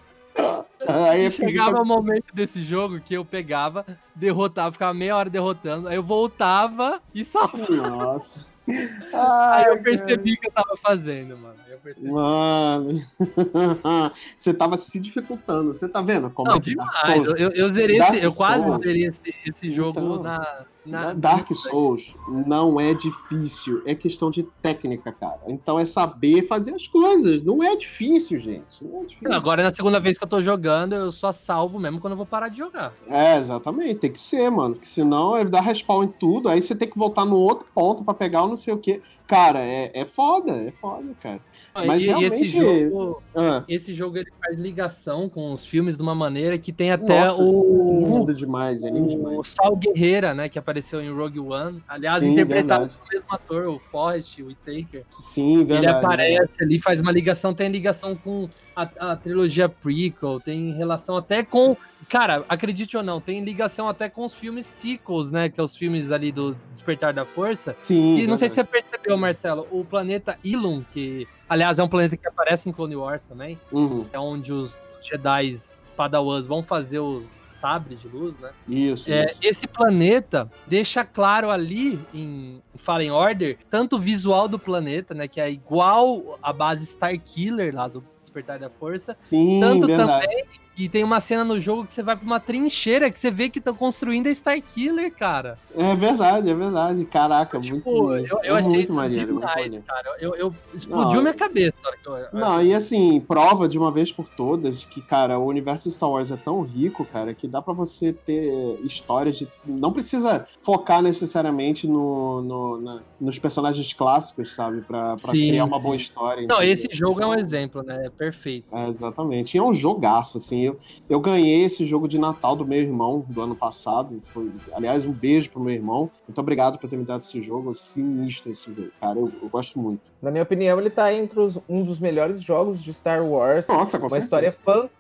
Aí 0.87 1.31
Chegava 1.31 1.71
pra- 1.71 1.81
o 1.81 1.85
momento 1.85 2.33
desse 2.33 2.61
jogo 2.61 2.99
que 3.01 3.13
eu 3.15 3.25
pegava, 3.25 3.85
derrotava, 4.15 4.71
ficava 4.71 4.93
meia 4.93 5.15
hora 5.15 5.29
derrotando, 5.29 5.87
aí 5.87 5.95
eu 5.95 6.03
voltava 6.03 7.01
e 7.13 7.25
só. 7.25 7.49
Nossa. 7.69 8.45
Aí 8.67 8.79
Ai, 9.13 9.69
eu 9.71 9.81
percebi 9.81 10.33
o 10.33 10.37
que 10.39 10.47
eu 10.47 10.51
tava 10.51 10.75
fazendo, 10.77 11.37
mano. 11.37 11.55
Aí 11.65 11.71
Eu 11.73 11.79
percebi. 11.79 12.09
Mano, 12.11 13.01
você 14.37 14.53
tava 14.53 14.77
se 14.77 14.99
dificultando. 14.99 15.73
Você 15.73 15.87
tá 15.87 16.01
vendo 16.01 16.29
como 16.29 16.49
Não, 16.49 16.57
é 16.57 16.59
demais. 16.59 17.23
Souls- 17.23 17.39
Eu, 17.39 17.51
eu 17.51 17.69
zerei 17.69 17.99
esse, 17.99 18.23
eu 18.23 18.33
quase 18.33 18.65
zerei 18.83 19.05
esse, 19.05 19.21
esse 19.45 19.71
jogo 19.71 19.99
Então. 19.99 20.23
na, 20.23 20.65
Na- 20.87 21.13
Dark 21.13 21.47
Souls 21.53 22.15
não 22.45 22.79
é 22.79 22.93
difícil, 22.93 23.81
é 23.85 23.93
questão 23.93 24.29
de 24.31 24.43
técnica, 24.61 25.11
cara. 25.11 25.39
Então 25.47 25.77
é 25.79 25.85
saber 25.85 26.47
fazer 26.47 26.73
as 26.73 26.87
coisas. 26.87 27.41
Não 27.41 27.61
é 27.63 27.75
difícil, 27.75 28.39
gente. 28.39 28.83
Não 28.85 29.01
é 29.01 29.05
difícil. 29.05 29.33
Agora, 29.33 29.63
na 29.63 29.71
segunda 29.71 29.99
vez 29.99 30.17
que 30.17 30.23
eu 30.23 30.27
tô 30.29 30.41
jogando, 30.41 30.93
eu 30.93 31.11
só 31.11 31.31
salvo 31.31 31.79
mesmo 31.79 31.99
quando 31.99 32.13
eu 32.13 32.17
vou 32.17 32.25
parar 32.25 32.49
de 32.49 32.57
jogar. 32.57 32.93
É, 33.07 33.37
exatamente. 33.37 33.95
Tem 33.95 34.11
que 34.11 34.19
ser, 34.19 34.49
mano. 34.49 34.75
Porque 34.75 34.87
senão 34.87 35.37
ele 35.37 35.49
dá 35.49 35.59
respawn 35.61 36.03
em 36.03 36.07
tudo. 36.07 36.49
Aí 36.49 36.61
você 36.61 36.75
tem 36.75 36.89
que 36.89 36.97
voltar 36.97 37.25
no 37.25 37.37
outro 37.37 37.67
ponto 37.73 38.03
pra 38.03 38.13
pegar 38.13 38.43
o 38.43 38.47
não 38.47 38.57
sei 38.57 38.73
o 38.73 38.77
quê. 38.77 39.01
Cara, 39.27 39.59
é, 39.59 39.91
é 39.93 40.05
foda, 40.05 40.53
é 40.53 40.71
foda, 40.71 41.13
cara. 41.21 41.39
Mas 41.75 42.01
e, 42.01 42.07
e 42.09 42.23
esse 42.23 42.45
realmente- 42.47 42.89
jogo, 42.89 43.23
Ah, 43.35 43.63
esse 43.67 43.93
jogo 43.93 44.17
ele 44.17 44.31
faz 44.41 44.57
ligação 44.59 45.27
com 45.29 45.51
os 45.51 45.65
filmes 45.65 45.97
de 45.97 46.01
uma 46.01 46.15
maneira 46.15 46.57
que 46.57 46.71
tem 46.71 46.91
até 46.91 47.25
nossa, 47.25 47.43
o, 47.43 48.17
lindo 48.19 48.33
demais, 48.33 48.83
é 48.83 48.89
lindo 48.89 49.05
o 49.05 49.09
demais. 49.09 49.47
Sal 49.49 49.75
Guerreira, 49.75 50.33
né, 50.33 50.47
que 50.47 50.57
apareceu 50.57 51.01
em 51.01 51.11
Rogue 51.11 51.39
One. 51.41 51.83
Aliás, 51.87 52.23
Sim, 52.23 52.31
interpretado 52.31 52.85
verdade. 52.85 52.99
pelo 53.09 53.21
mesmo 53.21 53.35
ator, 53.35 53.67
o 53.67 53.79
Forrest 53.79 54.39
Whitaker. 54.39 55.03
Sim, 55.09 55.57
verdade. 55.65 55.85
ele 55.85 55.87
aparece 55.87 56.63
ali, 56.63 56.79
faz 56.79 57.01
uma 57.01 57.11
ligação, 57.11 57.53
tem 57.53 57.69
ligação 57.69 58.15
com 58.15 58.47
a, 58.75 59.11
a 59.11 59.15
trilogia 59.17 59.67
prequel, 59.67 60.39
tem 60.39 60.71
relação 60.71 61.17
até 61.17 61.43
com. 61.43 61.75
Cara, 62.09 62.45
acredite 62.47 62.95
ou 62.95 63.03
não, 63.03 63.19
tem 63.19 63.43
ligação 63.43 63.89
até 63.89 64.07
com 64.09 64.23
os 64.23 64.33
filmes 64.33 64.65
sequels, 64.65 65.29
né? 65.31 65.49
Que 65.49 65.59
é 65.59 65.63
os 65.63 65.75
filmes 65.75 66.11
ali 66.11 66.31
do 66.31 66.55
Despertar 66.71 67.13
da 67.13 67.25
Força. 67.25 67.75
Sim, 67.81 68.15
Que 68.15 68.27
não 68.27 68.37
sei 68.37 68.47
se 68.49 68.55
você 68.55 68.63
percebeu, 68.63 69.17
Marcelo, 69.17 69.67
o 69.71 69.83
planeta 69.83 70.37
Ilum, 70.43 70.83
que 70.91 71.27
aliás 71.49 71.79
é 71.79 71.83
um 71.83 71.89
planeta 71.89 72.15
que 72.15 72.27
aparece 72.27 72.69
em 72.69 72.71
Clone 72.71 72.95
Wars 72.95 73.25
também, 73.25 73.59
Uhum, 73.71 74.05
é 74.13 74.19
onde 74.19 74.53
os 74.53 74.77
Jedi 75.01 75.51
Padawans 75.95 76.45
vão 76.47 76.61
fazer 76.63 76.99
os 76.99 77.25
sabres 77.49 77.99
de 78.01 78.07
luz, 78.07 78.37
né? 78.39 78.51
Isso, 78.67 79.11
É, 79.11 79.25
isso. 79.25 79.39
esse 79.41 79.67
planeta 79.67 80.47
deixa 80.67 81.03
claro 81.03 81.49
ali 81.49 81.99
em 82.13 82.61
Fallen 82.75 83.09
Order 83.09 83.57
tanto 83.67 83.95
o 83.95 83.99
visual 83.99 84.47
do 84.47 84.59
planeta, 84.59 85.15
né, 85.15 85.27
que 85.27 85.41
é 85.41 85.49
igual 85.49 86.37
a 86.41 86.53
base 86.53 86.83
Starkiller 86.83 87.73
lá 87.75 87.87
do 87.87 88.03
Despertar 88.27 88.59
da 88.59 88.69
Força, 88.69 89.15
Sim, 89.23 89.59
tanto 89.61 89.87
verdade. 89.87 90.27
que 90.75 90.87
tem 90.87 91.03
uma 91.03 91.19
cena 91.19 91.43
no 91.43 91.59
jogo 91.59 91.85
que 91.85 91.93
você 91.93 92.03
vai 92.03 92.15
pra 92.15 92.23
uma 92.25 92.39
trincheira 92.39 93.09
que 93.09 93.17
você 93.17 93.31
vê 93.31 93.49
que 93.49 93.57
estão 93.57 93.73
construindo 93.73 94.27
a 94.27 94.29
Starkiller, 94.29 95.11
cara. 95.11 95.57
É 95.75 95.95
verdade, 95.95 96.47
é 96.49 96.53
verdade. 96.53 97.03
Caraca, 97.05 97.59
Tipo, 97.59 98.03
muito, 98.09 98.27
eu, 98.27 98.39
eu 98.43 98.55
é 98.55 98.59
achei 98.59 98.69
muito 98.69 98.83
isso 98.83 98.93
maneiro, 98.93 99.33
muito 99.33 99.39
demais, 99.47 99.61
maneiro. 99.65 99.83
cara. 99.87 100.15
Eu, 100.19 100.35
eu 100.35 100.53
explodiu 100.75 101.15
Não, 101.15 101.21
minha 101.23 101.33
cabeça. 101.33 101.77
eu- 102.05 102.39
Não, 102.39 102.61
e 102.61 102.75
assim, 102.75 103.19
prova 103.21 103.67
de 103.67 103.75
uma 103.79 103.91
vez 103.91 104.11
por 104.11 104.27
todas 104.29 104.85
que, 104.85 105.01
cara, 105.01 105.39
o 105.39 105.47
universo 105.47 105.89
Star 105.89 106.11
Wars 106.11 106.29
é 106.29 106.37
tão 106.37 106.61
rico, 106.61 107.03
cara, 107.05 107.33
que 107.33 107.47
dá 107.47 107.59
pra 107.59 107.73
você 107.73 108.13
ter 108.13 108.77
histórias 108.83 109.35
de. 109.37 109.47
Não 109.65 109.91
precisa 109.91 110.45
focar 110.61 111.01
necessariamente 111.01 111.87
no, 111.87 112.43
no- 112.43 112.81
na- 112.81 113.01
nos 113.19 113.39
personagens 113.39 113.93
clássicos, 113.93 114.53
sabe? 114.53 114.81
Pra, 114.81 115.15
pra 115.15 115.31
Sim, 115.31 115.47
criar 115.49 115.65
uma 115.65 115.77
sim. 115.77 115.83
boa 115.83 115.95
história. 115.95 116.45
Não, 116.47 116.57
entendeu? 116.57 116.71
esse 116.73 116.87
jogo 116.91 117.19
é 117.19 117.25
um 117.25 117.33
exemplo, 117.33 117.81
né? 117.81 118.11
Perfeito. 118.17 118.75
É, 118.75 118.87
exatamente. 118.87 119.55
E 119.55 119.59
é 119.59 119.63
um 119.63 119.73
jogaço, 119.73 120.37
assim. 120.37 120.61
Eu, 120.63 120.79
eu 121.09 121.19
ganhei 121.19 121.63
esse 121.63 121.85
jogo 121.85 122.07
de 122.07 122.17
Natal 122.17 122.55
do 122.55 122.65
meu 122.65 122.79
irmão 122.79 123.23
do 123.27 123.41
ano 123.41 123.55
passado. 123.55 124.19
Foi, 124.25 124.51
aliás, 124.73 125.05
um 125.05 125.11
beijo 125.11 125.49
pro 125.51 125.59
meu 125.61 125.73
irmão. 125.73 126.09
Muito 126.27 126.39
obrigado 126.41 126.77
por 126.79 126.89
ter 126.89 126.97
me 126.97 127.05
dado 127.05 127.21
esse 127.21 127.39
jogo. 127.41 127.73
Sinistro 127.73 128.51
esse 128.51 128.73
jogo, 128.73 128.89
cara. 128.99 129.19
Eu, 129.19 129.31
eu 129.41 129.49
gosto 129.49 129.79
muito. 129.79 130.11
Na 130.21 130.31
minha 130.31 130.43
opinião, 130.43 130.79
ele 130.79 130.89
tá 130.89 131.13
entre 131.13 131.39
os- 131.39 131.59
um 131.69 131.83
dos 131.83 131.99
melhores 131.99 132.41
jogos 132.41 132.81
de 132.83 132.93
Star 132.93 133.23
Wars. 133.25 133.67
Nossa, 133.67 133.97
com 133.97 134.05
Uma 134.05 134.09
certeza. 134.09 134.25
história 134.25 134.51
fantástica, 134.51 134.97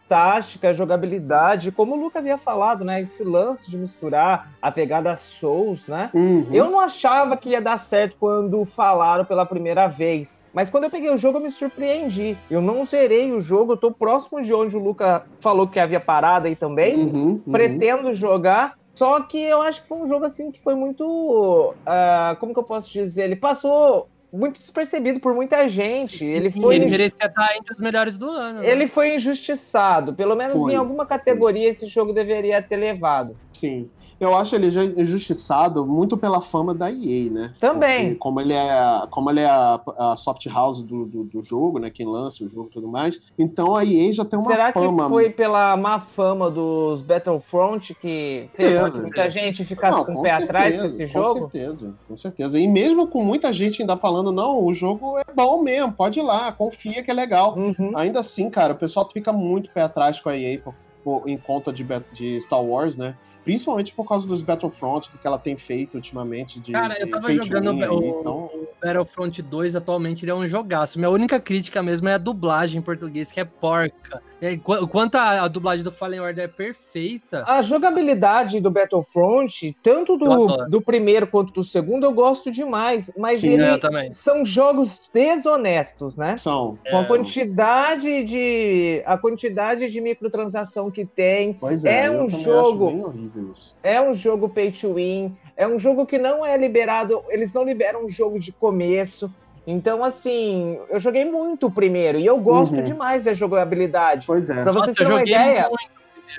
jogabilidade, 0.73 1.71
como 1.71 1.95
o 1.95 1.99
Luca 1.99 2.19
havia 2.19 2.37
falado, 2.37 2.85
né? 2.85 3.01
Esse 3.01 3.23
lance 3.23 3.69
de 3.69 3.77
misturar 3.77 4.51
a 4.61 4.71
pegada 4.71 5.15
Souls, 5.15 5.87
né? 5.87 6.09
Uhum. 6.13 6.47
Eu 6.51 6.69
não 6.69 6.79
achava 6.79 7.35
que 7.35 7.49
ia 7.49 7.61
dar 7.61 7.77
certo 7.77 8.15
quando 8.19 8.63
falaram 8.65 9.25
pela 9.25 9.45
primeira 9.45 9.87
vez. 9.87 10.43
Mas 10.53 10.69
quando 10.69 10.85
eu 10.85 10.89
peguei 10.89 11.09
o 11.09 11.17
jogo, 11.17 11.37
eu 11.37 11.43
me 11.43 11.51
surpreendi. 11.51 12.37
Eu 12.49 12.61
não 12.61 12.85
zerei 12.85 13.31
o 13.31 13.41
jogo, 13.41 13.73
eu 13.73 13.77
tô 13.77 13.91
próximo 13.91 14.41
de 14.41 14.53
onde 14.53 14.75
o 14.75 14.79
Luca 14.79 15.25
falou 15.39 15.67
que 15.67 15.79
havia 15.79 15.99
parado 15.99 16.47
aí 16.47 16.55
também. 16.55 16.95
Uhum, 16.97 17.41
uhum. 17.45 17.51
Pretendo 17.51 18.13
jogar. 18.13 18.77
Só 18.95 19.21
que 19.21 19.39
eu 19.39 19.61
acho 19.61 19.83
que 19.83 19.87
foi 19.87 19.99
um 19.99 20.07
jogo 20.07 20.25
assim 20.25 20.51
que 20.51 20.59
foi 20.59 20.73
muito. 20.73 21.73
ah, 21.85 22.35
como 22.39 22.51
que 22.53 22.59
eu 22.59 22.63
posso 22.63 22.91
dizer? 22.91 23.25
Ele 23.25 23.35
passou 23.35 24.07
muito 24.31 24.59
despercebido 24.59 25.19
por 25.19 25.33
muita 25.33 25.67
gente. 25.67 26.25
Ele 26.25 26.51
foi. 26.51 26.75
Ele 26.75 26.85
merecia 26.87 27.25
estar 27.25 27.55
entre 27.55 27.73
os 27.73 27.79
melhores 27.79 28.17
do 28.17 28.29
ano. 28.29 28.59
né? 28.59 28.69
Ele 28.69 28.87
foi 28.87 29.15
injustiçado. 29.15 30.13
Pelo 30.13 30.35
menos 30.35 30.53
Foi. 30.53 30.73
em 30.73 30.75
alguma 30.75 31.05
categoria 31.05 31.69
esse 31.69 31.87
jogo 31.87 32.13
deveria 32.13 32.61
ter 32.61 32.75
levado. 32.75 33.37
Sim. 33.51 33.89
Eu 34.19 34.35
acho 34.35 34.55
ele 34.55 34.71
já 34.71 34.83
injustiçado 34.83 35.85
muito 35.85 36.17
pela 36.17 36.41
fama 36.41 36.73
da 36.73 36.91
EA, 36.91 37.29
né? 37.31 37.53
Também. 37.59 38.05
Porque 38.09 38.15
como 38.19 38.41
ele 38.41 38.53
é, 38.53 39.03
como 39.11 39.29
ele 39.29 39.41
é 39.41 39.45
a, 39.45 39.79
a 39.97 40.15
soft 40.15 40.45
house 40.47 40.81
do, 40.81 41.05
do, 41.05 41.23
do 41.25 41.43
jogo, 41.43 41.79
né? 41.79 41.89
Quem 41.89 42.05
lança 42.05 42.43
o 42.43 42.49
jogo 42.49 42.67
e 42.69 42.73
tudo 42.73 42.87
mais. 42.87 43.19
Então 43.37 43.75
a 43.75 43.85
EA 43.85 44.11
já 44.13 44.25
tem 44.25 44.39
uma 44.39 44.49
Será 44.49 44.71
fama. 44.71 45.03
que 45.03 45.09
foi 45.09 45.29
pela 45.29 45.75
má 45.77 45.99
fama 45.99 46.49
dos 46.49 47.01
Battlefront 47.01 47.93
que 47.95 48.49
fez 48.53 48.73
com 48.77 48.83
que 48.85 48.89
Certeza. 48.91 49.01
muita 49.01 49.29
gente 49.29 49.63
ficasse 49.65 49.97
Não, 49.97 50.05
com 50.05 50.13
o 50.15 50.23
pé 50.23 50.31
atrás 50.31 50.77
com 50.77 50.85
esse 50.85 51.05
jogo? 51.05 51.27
Com 51.27 51.39
certeza, 51.51 51.95
com 52.07 52.15
certeza. 52.15 52.59
E 52.59 52.67
mesmo 52.67 53.07
com 53.07 53.23
muita 53.23 53.51
gente 53.53 53.81
ainda 53.81 53.97
falando, 53.97 54.31
não, 54.31 54.63
o 54.63 54.73
jogo 54.73 55.17
é 55.19 55.23
bom 55.35 55.61
mesmo, 55.61 55.91
pode 55.93 56.19
ir 56.19 56.23
lá, 56.23 56.51
confia 56.51 57.03
que 57.03 57.11
é 57.11 57.13
legal. 57.13 57.55
Uhum. 57.57 57.91
Ainda 57.95 58.19
assim, 58.21 58.49
cara, 58.49 58.73
o 58.73 58.77
pessoal 58.77 59.07
fica 59.11 59.31
muito 59.31 59.69
pé 59.71 59.81
atrás 59.83 60.19
com 60.19 60.29
a 60.29 60.37
EA 60.37 60.59
por- 60.59 60.73
por- 61.03 61.29
em 61.29 61.37
conta 61.37 61.71
de, 61.71 61.85
de 62.13 62.39
Star 62.41 62.63
Wars, 62.63 62.97
né? 62.97 63.15
Principalmente 63.47 63.93
por 63.93 64.05
causa 64.05 64.27
dos 64.27 64.41
Battlefront, 64.41 65.09
do 65.09 65.17
que 65.17 65.25
ela 65.25 65.39
tem 65.39 65.55
feito 65.55 65.95
ultimamente 65.95 66.59
de, 66.59 66.73
Cara, 66.73 66.99
eu 66.99 67.09
tava 67.09 67.31
jogando 67.31 67.67
o, 67.67 67.71
aí, 68.01 68.07
então... 68.09 68.35
o 68.53 68.67
Battlefront 68.83 69.41
2 69.41 69.75
atualmente, 69.77 70.25
ele 70.25 70.31
é 70.31 70.35
um 70.35 70.45
jogaço. 70.47 70.99
Minha 70.99 71.09
única 71.09 71.39
crítica 71.39 71.81
mesmo 71.81 72.09
é 72.09 72.15
a 72.15 72.17
dublagem 72.17 72.79
em 72.79 72.81
português, 72.81 73.31
que 73.31 73.39
é 73.39 73.45
porca. 73.45 74.21
É, 74.41 74.55
qu- 74.57 74.85
Quanto 74.87 75.15
a, 75.15 75.43
a 75.45 75.47
dublagem 75.47 75.83
do 75.83 75.91
Fallen 75.91 76.19
Order 76.19 76.43
é 76.43 76.47
perfeita, 76.47 77.43
A 77.47 77.59
jogabilidade 77.61 78.59
do 78.59 78.69
Battlefront, 78.69 79.75
tanto 79.81 80.15
do, 80.17 80.47
do 80.69 80.79
primeiro 80.81 81.25
quanto 81.25 81.51
do 81.53 81.63
segundo, 81.63 82.03
eu 82.05 82.11
gosto 82.11 82.51
demais. 82.51 83.11
Mas 83.17 83.39
Sim, 83.39 83.53
ele 83.53 84.11
são 84.11 84.43
jogos 84.45 85.01
desonestos, 85.13 86.15
né? 86.17 86.37
São. 86.37 86.77
Com 86.91 86.97
a 86.97 87.01
É. 87.01 87.05
quantidade 87.05 88.23
de 88.25 89.01
a 89.05 89.17
quantidade 89.17 89.89
de 89.89 90.01
microtransação 90.01 90.91
que 90.91 91.05
tem, 91.05 91.53
Pois 91.53 91.85
é, 91.85 92.05
É 92.05 92.11
um 92.11 92.27
jogo. 92.27 93.13
Isso. 93.51 93.75
é 93.83 94.01
um 94.01 94.13
jogo 94.13 94.47
pay 94.49 94.71
to 94.71 94.93
win, 94.95 95.35
é 95.55 95.67
um 95.67 95.77
jogo 95.79 96.05
que 96.05 96.17
não 96.17 96.45
é 96.45 96.55
liberado, 96.57 97.23
eles 97.29 97.51
não 97.53 97.63
liberam 97.63 98.05
um 98.05 98.09
jogo 98.09 98.39
de 98.39 98.51
começo. 98.51 99.31
Então, 99.65 100.03
assim, 100.03 100.79
eu 100.89 100.97
joguei 100.97 101.25
muito 101.25 101.67
o 101.67 101.71
primeiro 101.71 102.17
e 102.17 102.25
eu 102.25 102.37
gosto 102.37 102.75
Uhum. 102.75 102.83
demais 102.83 103.25
da 103.25 103.33
jogabilidade. 103.33 104.25
Pois 104.25 104.49
é. 104.49 104.63
Pra 104.63 104.71
vocês 104.71 104.89
eu 104.89 104.95
terem 104.95 105.11
uma 105.11 105.19
joguei 105.19 105.35
ideia, 105.35 105.67
muito. 105.67 105.89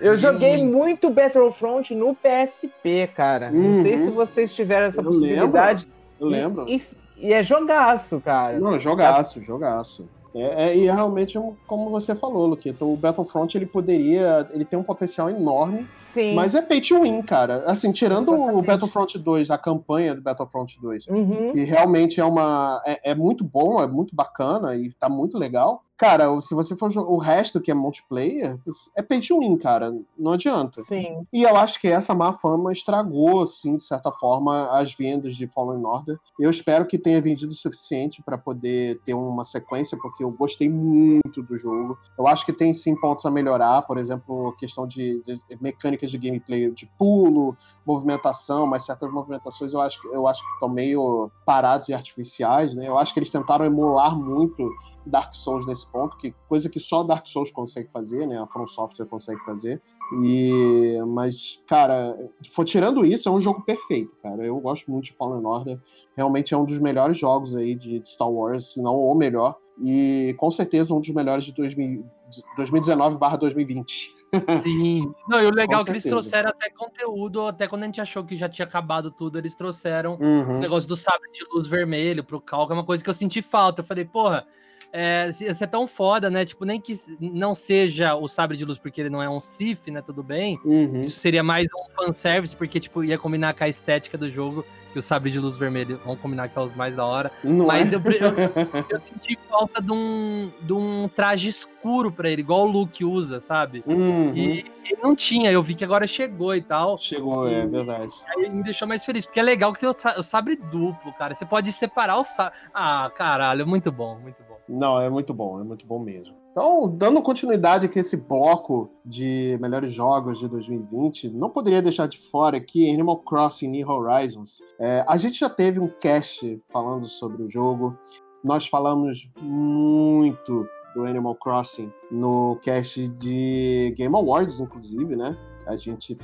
eu 0.01 0.17
joguei 0.17 0.57
muito. 0.57 0.77
muito 0.77 1.11
Battlefront 1.11 1.95
no 1.95 2.15
PSP, 2.15 3.09
cara. 3.15 3.51
Não 3.51 3.83
sei 3.83 3.93
Uhum. 3.97 4.05
se 4.05 4.11
vocês 4.11 4.55
tiveram 4.55 4.87
essa 4.87 5.01
Eu 5.01 5.05
possibilidade. 5.05 5.87
Eu 6.19 6.27
lembro. 6.27 6.65
E, 6.69 6.77
e- 6.77 7.27
e 7.29 7.33
é 7.33 7.43
jogaço, 7.43 8.21
cara. 8.21 8.59
Não, 8.59 8.79
jogaço, 8.81 9.43
jogaço. 9.43 10.09
É, 10.35 10.69
é- 10.71 10.77
e 10.77 10.87
é 10.87 10.93
realmente 10.93 11.39
como 11.67 11.89
você 11.91 12.15
falou, 12.15 12.47
Luquita, 12.47 12.85
o 12.85 12.97
Battlefront 12.97 13.57
ele 13.57 13.65
poderia. 13.67 14.47
Ele 14.53 14.65
tem 14.65 14.79
um 14.79 14.83
potencial 14.83 15.31
enorme, 15.31 15.87
Sim. 15.91 16.35
mas 16.35 16.55
é 16.55 16.61
pay 16.63 16.81
to 16.81 17.01
win, 17.01 17.23
cara. 17.23 17.65
Assim, 17.67 17.91
tirando 17.93 18.31
o 18.31 18.35
Exatamente. 18.37 18.67
Battlefront 18.67 19.19
2, 19.19 19.51
a 19.51 19.57
campanha 19.59 20.15
do 20.15 20.21
Battlefront 20.21 20.79
2, 20.81 21.07
Uhum. 21.09 21.53
que 21.53 21.65
realmente 21.65 22.21
é 22.21 22.25
uma. 22.25 22.81
É, 22.87 23.11
é 23.13 23.15
muito 23.15 23.43
bom, 23.43 23.83
é 23.83 23.87
muito 23.87 24.15
bacana 24.15 24.77
e 24.77 24.93
tá 24.93 25.09
muito 25.09 25.39
legal. 25.39 25.83
Cara, 25.99 26.41
se 26.41 26.55
você 26.55 26.77
for 26.77 26.97
o 26.97 27.19
resto 27.19 27.61
que 27.61 27.73
é 27.73 27.75
multiplayer, 27.75 28.57
é 28.97 29.03
pay 29.03 29.21
to 29.21 29.41
win, 29.41 29.59
cara. 29.59 29.93
Não 30.17 30.33
adianta. 30.33 30.81
Sim. 30.83 31.27
E 31.33 31.43
eu 31.43 31.57
acho 31.57 31.81
que 31.81 31.89
essa 31.89 32.15
má 32.15 32.33
fama 32.33 32.71
estragou, 32.73 33.43
assim, 33.43 33.77
de 33.77 33.83
certa 33.83 34.13
forma, 34.13 34.69
as 34.79 34.95
vendas 34.95 35.35
de 35.35 35.49
Fallen 35.49 35.85
Order. 35.85 36.17
Eu 36.39 36.51
espero 36.51 36.87
que 36.87 36.97
tenha 36.97 37.21
vendido 37.21 37.51
o 37.51 37.57
suficiente 37.57 38.23
para 38.23 38.39
poder 38.39 39.01
ter 39.05 39.13
uma 39.15 39.43
sequência, 39.43 39.99
porque 40.01 40.23
eu 40.23 40.31
gostei 40.31 40.69
muito 40.69 41.43
do 41.43 41.59
jogo. 41.59 41.99
Eu 42.17 42.29
acho 42.29 42.47
que 42.47 42.53
tem 42.53 42.73
sim 42.73 42.95
pontos 42.95 43.27
a 43.27 43.31
melhorar, 43.31 43.83
por 43.83 43.99
exemplo, 43.99 44.51
a 44.51 44.57
questão 44.57 44.87
de, 44.87 45.21
de 45.25 45.41
mecânicas 45.61 46.13
de 46.13 46.17
gameplay 46.19 46.71
de 46.71 46.87
pulo, 46.97 47.57
movimentação, 47.85 48.67
mas 48.69 48.85
certas 48.85 49.11
movimentações 49.13 49.73
eu 49.73 49.81
acho, 49.81 50.01
que- 50.01 50.09
eu 50.09 50.29
acho 50.29 50.43
que 50.47 50.53
estão 50.53 50.69
meio 50.69 51.29
paradas 51.45 51.89
e 51.89 51.95
artificiais, 51.95 52.75
né? 52.77 52.87
Eu 52.87 52.97
acho 52.97 53.13
que 53.13 53.19
eles 53.19 53.31
tentaram 53.31 53.65
emular 53.65 54.17
muito 54.17 54.71
Dark 55.09 55.35
Souls 55.35 55.67
nesse 55.67 55.91
ponto, 55.91 56.17
que 56.17 56.33
coisa 56.49 56.69
que 56.69 56.79
só 56.79 57.03
Dark 57.03 57.27
Souls 57.27 57.51
consegue 57.51 57.91
fazer, 57.91 58.27
né? 58.27 58.39
A 58.39 58.47
From 58.47 58.67
Software 58.67 59.07
consegue 59.07 59.41
fazer. 59.45 59.83
E 60.23 60.99
mas 61.07 61.61
cara, 61.67 62.17
for 62.55 62.65
tirando 62.65 63.05
isso, 63.05 63.29
é 63.29 63.33
um 63.33 63.41
jogo 63.41 63.63
perfeito, 63.63 64.15
cara. 64.23 64.45
Eu 64.45 64.59
gosto 64.61 64.91
muito 64.91 65.07
de 65.07 65.13
Fallen 65.13 65.45
Order. 65.45 65.79
Realmente 66.17 66.55
é 66.55 66.57
um 66.57 66.65
dos 66.65 66.79
melhores 66.79 67.19
jogos 67.19 67.55
aí 67.57 67.75
de, 67.75 68.01
Star 68.05 68.31
Wars, 68.31 68.75
se 68.75 68.83
não 68.83 68.97
o 68.97 69.15
melhor. 69.15 69.57
E 69.83 70.35
com 70.39 70.51
certeza 70.51 70.95
um 70.95 71.01
dos 71.01 71.11
melhores 71.11 71.45
de 71.45 71.53
2019/2020. 71.53 74.19
Sim. 74.63 75.13
Não, 75.29 75.41
e 75.41 75.47
o 75.47 75.51
legal 75.51 75.81
é 75.81 75.85
que 75.85 75.91
eles 75.91 76.03
trouxeram 76.03 76.51
até 76.51 76.69
conteúdo, 76.71 77.47
até 77.47 77.67
quando 77.67 77.83
a 77.83 77.87
gente 77.87 78.01
achou 78.01 78.25
que 78.25 78.37
já 78.37 78.49
tinha 78.49 78.67
acabado 78.67 79.11
tudo, 79.11 79.39
eles 79.39 79.55
trouxeram 79.55 80.19
o 80.21 80.25
Uhum. 80.25 80.59
negócio 80.59 80.89
do 80.89 80.97
sabre 80.97 81.31
de 81.33 81.45
luz 81.53 81.67
vermelho 81.67 82.23
pro 82.23 82.41
Cal, 82.41 82.67
que 82.67 82.73
é 82.73 82.77
uma 82.77 82.85
coisa 82.85 83.03
que 83.03 83.09
eu 83.09 83.15
senti 83.15 83.41
falta. 83.41 83.81
Eu 83.81 83.87
falei, 83.87 84.05
porra, 84.05 84.47
é, 84.93 85.31
ser 85.33 85.67
tão 85.67 85.87
foda, 85.87 86.31
né? 86.31 86.45
Tipo, 86.45 86.65
nem 86.65 86.81
que 86.81 86.95
não 87.21 87.55
seja 87.55 88.15
o 88.15 88.27
sabre 88.27 88.57
de 88.57 88.65
luz 88.65 88.79
porque 88.79 89.01
ele 89.01 89.11
não 89.11 89.23
é 89.23 89.29
um 89.29 89.41
Sif, 89.41 89.91
né? 89.91 90.03
Tudo 90.03 90.23
bem. 90.23 90.59
Uhum. 90.65 91.01
Isso 91.01 91.19
seria 91.19 91.43
mais 91.43 91.67
um 91.67 91.93
fanservice, 91.95 92.57
porque, 92.57 92.81
tipo, 92.81 93.05
ia 93.05 93.19
combinar 93.19 93.55
com 93.55 93.65
a 93.65 93.69
estética 93.69 94.17
do 94.17 94.31
jogo, 94.31 94.65
que 94.93 94.99
o 94.99 95.03
sabre 95.03 95.31
de 95.31 95.39
luz 95.39 95.57
vermelho 95.57 96.01
vão 96.05 96.17
combinar 96.17 96.49
que 96.49 96.59
é 96.59 96.63
os 96.63 96.75
mais 96.75 96.97
da 96.97 97.05
hora. 97.05 97.31
Não 97.45 97.67
Mas 97.67 97.93
é? 97.93 97.97
eu, 97.97 98.01
eu, 98.01 98.85
eu 98.89 99.01
senti 99.01 99.39
falta 99.49 99.83
de 99.83 99.93
um, 99.93 100.51
de 100.63 100.73
um 100.73 101.09
traje 101.09 101.49
escuro 101.49 102.11
pra 102.11 102.31
ele, 102.31 102.41
igual 102.41 102.67
o 102.67 102.71
Luke 102.71 103.05
usa, 103.05 103.41
sabe? 103.41 103.85
Uhum. 103.87 104.33
E 104.35 104.65
ele 104.85 105.01
não 105.03 105.15
tinha, 105.15 105.53
eu 105.53 105.63
vi 105.63 105.75
que 105.75 105.85
agora 105.85 106.07
chegou 106.07 106.55
e 106.55 106.63
tal. 106.63 106.97
Chegou, 106.97 107.47
é 107.47 107.67
verdade. 107.67 108.13
Aí 108.27 108.49
me 108.49 108.63
deixou 108.63 108.89
mais 108.89 109.05
feliz, 109.05 109.27
porque 109.27 109.41
é 109.41 109.43
legal 109.43 109.73
que 109.73 109.81
tem 109.81 109.89
o, 109.89 109.93
o 109.93 110.23
sabre 110.23 110.57
duplo, 110.57 111.13
cara. 111.13 111.35
Você 111.35 111.45
pode 111.45 111.71
separar 111.73 112.17
o 112.17 112.25
sabre. 112.25 112.59
Ah, 112.73 113.11
caralho, 113.15 113.67
muito 113.67 113.93
bom, 113.93 114.19
muito 114.19 114.43
bom. 114.43 114.48
Não, 114.69 115.01
é 115.01 115.09
muito 115.09 115.33
bom, 115.33 115.61
é 115.61 115.65
muito 115.65 115.87
bom 115.87 115.99
mesmo. 115.99 116.35
Então, 116.51 116.89
dando 116.89 117.23
continuidade 117.23 117.87
aqui 117.87 117.99
a 117.99 118.01
esse 118.01 118.17
bloco 118.17 118.91
de 119.05 119.57
melhores 119.61 119.93
jogos 119.93 120.41
de 120.41 120.49
2020, 120.49 121.31
não 121.31 121.49
poderia 121.49 121.81
deixar 121.81 122.09
de 122.09 122.19
fora 122.19 122.57
aqui 122.57 122.93
Animal 122.93 123.19
Crossing 123.19 123.69
New 123.71 123.89
Horizons. 123.89 124.61
É, 124.79 125.05
a 125.07 125.17
gente 125.17 125.39
já 125.39 125.49
teve 125.49 125.79
um 125.79 125.89
cast 125.89 126.61
falando 126.73 127.07
sobre 127.07 127.43
o 127.45 127.49
jogo. 127.49 127.97
Nós 128.43 128.67
falamos 128.67 129.31
muito 129.41 130.67
do 130.95 131.05
Animal 131.05 131.37
Crossing 131.37 131.93
no 132.11 132.59
cast 132.61 133.09
de 133.09 133.95
Game 133.97 134.15
Awards, 134.17 134.59
inclusive, 134.59 135.15
né? 135.15 135.37
A 135.69 135.77
gente, 135.77 136.17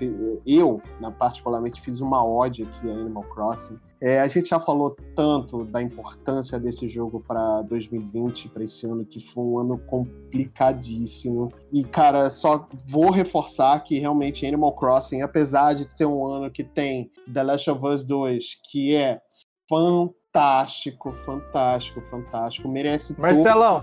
eu, 0.47 0.81
na 0.99 1.11
particularmente, 1.11 1.81
fiz 1.81 2.01
uma 2.01 2.27
ode 2.27 2.63
aqui 2.63 2.91
a 2.91 2.95
Animal 2.95 3.25
Crossing. 3.25 3.79
É, 4.01 4.21
a 4.21 4.27
gente 4.27 4.49
já 4.49 4.59
falou 4.59 4.97
tanto 5.15 5.65
da 5.65 5.83
importância 5.83 6.59
desse 6.59 6.89
jogo 6.89 7.21
para 7.21 7.61
2020, 7.63 8.49
para 8.49 8.65
esse 8.65 8.87
ano, 8.87 9.05
que 9.05 9.21
foi 9.21 9.45
um 9.45 9.59
ano 9.59 9.79
complicadíssimo. 9.87 11.53
E, 11.71 11.85
cara, 11.85 12.31
só 12.31 12.67
vou 12.87 13.11
reforçar 13.11 13.79
que 13.81 13.99
realmente 13.99 14.47
Animal 14.47 14.73
Crossing, 14.73 15.21
apesar 15.21 15.75
de 15.75 15.91
ser 15.91 16.07
um 16.07 16.27
ano 16.27 16.51
que 16.51 16.65
tem 16.65 17.11
The 17.33 17.43
Last 17.43 17.71
of 17.71 17.87
Us 17.87 18.03
2, 18.03 18.63
que 18.71 18.97
é 18.97 19.21
fantástico, 19.69 21.13
fantástico, 21.13 22.01
fantástico, 22.03 22.69
merece 22.69 23.19
Marcelão. 23.21 23.83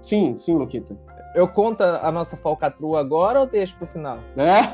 Sim, 0.00 0.36
sim, 0.36 0.56
Luquita. 0.56 0.98
Eu 1.34 1.48
conto 1.48 1.82
a 1.82 2.12
nossa 2.12 2.36
falcatrua 2.36 3.00
agora 3.00 3.40
ou 3.40 3.46
deixo 3.46 3.74
pro 3.76 3.86
final? 3.86 4.18
É? 4.36 4.68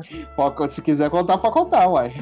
Se 0.68 0.82
quiser 0.82 1.08
contar, 1.10 1.38
pode 1.38 1.54
contar, 1.54 1.88
uai. 1.88 2.12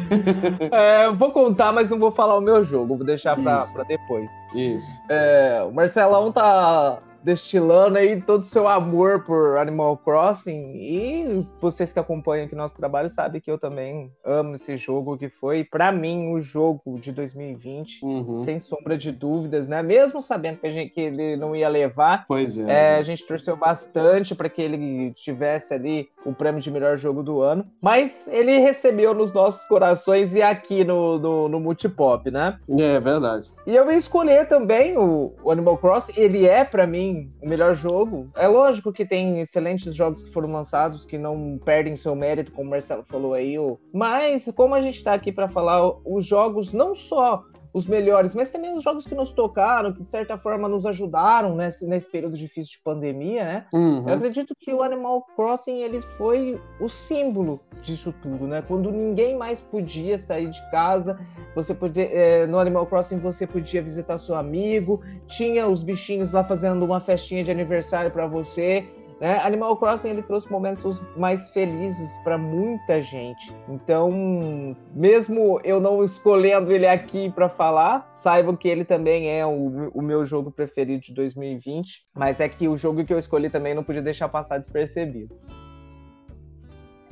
É, 0.70 1.06
eu 1.06 1.16
vou 1.16 1.32
contar, 1.32 1.72
mas 1.72 1.90
não 1.90 1.98
vou 1.98 2.10
falar 2.10 2.36
o 2.36 2.40
meu 2.40 2.62
jogo, 2.62 2.96
vou 2.96 3.06
deixar 3.06 3.36
pra, 3.36 3.64
pra 3.72 3.84
depois. 3.84 4.30
Isso. 4.54 5.02
É, 5.08 5.64
o 5.68 5.72
Marcelão 5.72 6.30
tá 6.30 6.98
destilando 7.28 7.98
aí 7.98 8.22
todo 8.22 8.40
o 8.40 8.44
seu 8.44 8.66
amor 8.66 9.22
por 9.22 9.58
Animal 9.58 9.98
Crossing 9.98 10.72
e 10.76 11.46
vocês 11.60 11.92
que 11.92 11.98
acompanham 11.98 12.46
aqui 12.46 12.54
nosso 12.54 12.74
trabalho 12.74 13.10
sabem 13.10 13.38
que 13.38 13.50
eu 13.50 13.58
também 13.58 14.10
amo 14.24 14.54
esse 14.54 14.76
jogo 14.76 15.18
que 15.18 15.28
foi, 15.28 15.62
pra 15.62 15.92
mim, 15.92 16.32
o 16.32 16.40
jogo 16.40 16.98
de 16.98 17.12
2020, 17.12 18.02
Uhum. 18.02 18.38
sem 18.38 18.58
sombra 18.58 18.96
de 18.96 19.12
dúvidas, 19.12 19.68
né? 19.68 19.82
Mesmo 19.82 20.22
sabendo 20.22 20.56
que, 20.58 20.66
a 20.66 20.70
gente, 20.70 20.90
que 20.94 21.00
ele 21.02 21.36
não 21.36 21.54
ia 21.54 21.68
levar, 21.68 22.24
Pois 22.26 22.56
é. 22.56 22.62
é, 22.62 22.64
a 22.64 22.88
exato. 22.92 23.02
gente 23.04 23.26
torceu 23.26 23.56
bastante 23.58 24.34
para 24.34 24.48
que 24.48 24.62
ele 24.62 25.12
tivesse 25.12 25.74
ali 25.74 26.08
o 26.24 26.32
prêmio 26.32 26.62
de 26.62 26.70
melhor 26.70 26.96
jogo 26.96 27.22
do 27.22 27.42
ano, 27.42 27.66
mas 27.80 28.26
ele 28.28 28.58
recebeu 28.58 29.12
nos 29.12 29.34
nossos 29.34 29.66
corações 29.66 30.34
e 30.34 30.40
aqui 30.40 30.82
no, 30.82 31.18
no, 31.18 31.48
no 31.48 31.60
Multipop, 31.60 32.30
né? 32.30 32.58
É 32.80 32.98
verdade. 32.98 33.48
E 33.66 33.76
eu 33.76 33.90
ia 33.90 33.98
escolher 33.98 34.48
também 34.48 34.96
o, 34.96 35.34
o 35.42 35.50
Animal 35.50 35.76
Crossing, 35.76 36.12
ele 36.16 36.46
é 36.46 36.64
para 36.64 36.86
mim 36.86 37.17
o 37.42 37.48
melhor 37.48 37.74
jogo. 37.74 38.30
É 38.36 38.46
lógico 38.46 38.92
que 38.92 39.04
tem 39.04 39.40
excelentes 39.40 39.94
jogos 39.94 40.22
que 40.22 40.30
foram 40.30 40.50
lançados 40.52 41.04
que 41.04 41.18
não 41.18 41.58
perdem 41.64 41.96
seu 41.96 42.14
mérito, 42.14 42.52
como 42.52 42.68
o 42.68 42.70
Marcelo 42.70 43.02
falou 43.02 43.34
aí, 43.34 43.56
mas 43.92 44.50
como 44.54 44.74
a 44.74 44.80
gente 44.80 45.02
tá 45.02 45.14
aqui 45.14 45.32
para 45.32 45.48
falar 45.48 45.80
os 46.04 46.24
jogos 46.24 46.72
não 46.72 46.94
só 46.94 47.44
os 47.72 47.86
melhores, 47.86 48.34
mas 48.34 48.50
também 48.50 48.74
os 48.74 48.82
jogos 48.82 49.06
que 49.06 49.14
nos 49.14 49.30
tocaram, 49.30 49.92
que 49.92 50.02
de 50.02 50.10
certa 50.10 50.36
forma 50.38 50.68
nos 50.68 50.86
ajudaram 50.86 51.54
nesse, 51.54 51.86
nesse 51.86 52.10
período 52.10 52.36
difícil 52.36 52.72
de 52.78 52.82
pandemia, 52.82 53.44
né? 53.44 53.66
Eu 53.72 53.78
Uhum. 53.78 54.08
acredito 54.14 54.54
que 54.58 54.72
o 54.72 54.82
Animal 54.82 55.22
Crossing 55.36 55.78
ele 55.82 56.00
foi 56.00 56.60
o 56.80 56.88
símbolo 56.88 57.60
disso 57.82 58.14
tudo, 58.22 58.46
né? 58.46 58.62
Quando 58.66 58.90
ninguém 58.90 59.36
mais 59.36 59.60
podia 59.60 60.16
sair 60.18 60.48
de 60.48 60.70
casa, 60.70 61.18
você 61.54 61.74
podia, 61.74 62.04
é, 62.04 62.46
no 62.46 62.58
Animal 62.58 62.86
Crossing 62.86 63.18
você 63.18 63.46
podia 63.46 63.82
visitar 63.82 64.18
seu 64.18 64.34
amigo, 64.34 65.02
tinha 65.26 65.68
os 65.68 65.82
bichinhos 65.82 66.32
lá 66.32 66.42
fazendo 66.42 66.84
uma 66.84 67.00
festinha 67.00 67.44
de 67.44 67.50
aniversário 67.50 68.10
para 68.10 68.26
você. 68.26 68.86
Né? 69.20 69.38
Animal 69.42 69.76
Crossing 69.76 70.10
ele 70.10 70.22
trouxe 70.22 70.50
momentos 70.50 71.02
mais 71.16 71.50
felizes 71.50 72.16
para 72.22 72.38
muita 72.38 73.02
gente. 73.02 73.52
Então, 73.68 74.76
mesmo 74.94 75.60
eu 75.64 75.80
não 75.80 76.04
escolhendo 76.04 76.70
ele 76.70 76.86
aqui 76.86 77.30
para 77.30 77.48
falar, 77.48 78.08
saibam 78.12 78.54
que 78.54 78.68
ele 78.68 78.84
também 78.84 79.28
é 79.28 79.44
o, 79.44 79.90
o 79.92 80.02
meu 80.02 80.24
jogo 80.24 80.50
preferido 80.50 81.02
de 81.02 81.12
2020. 81.12 82.06
Mas 82.14 82.40
é 82.40 82.48
que 82.48 82.68
o 82.68 82.76
jogo 82.76 83.04
que 83.04 83.12
eu 83.12 83.18
escolhi 83.18 83.50
também 83.50 83.74
não 83.74 83.82
podia 83.82 84.02
deixar 84.02 84.28
passar 84.28 84.58
despercebido. 84.58 85.36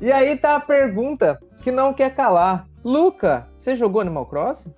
E 0.00 0.12
aí 0.12 0.36
tá 0.36 0.56
a 0.56 0.60
pergunta 0.60 1.40
que 1.62 1.72
não 1.72 1.92
quer 1.92 2.14
calar. 2.14 2.68
Luca, 2.84 3.48
você 3.56 3.74
jogou 3.74 4.00
Animal 4.00 4.26
Crossing? 4.26 4.72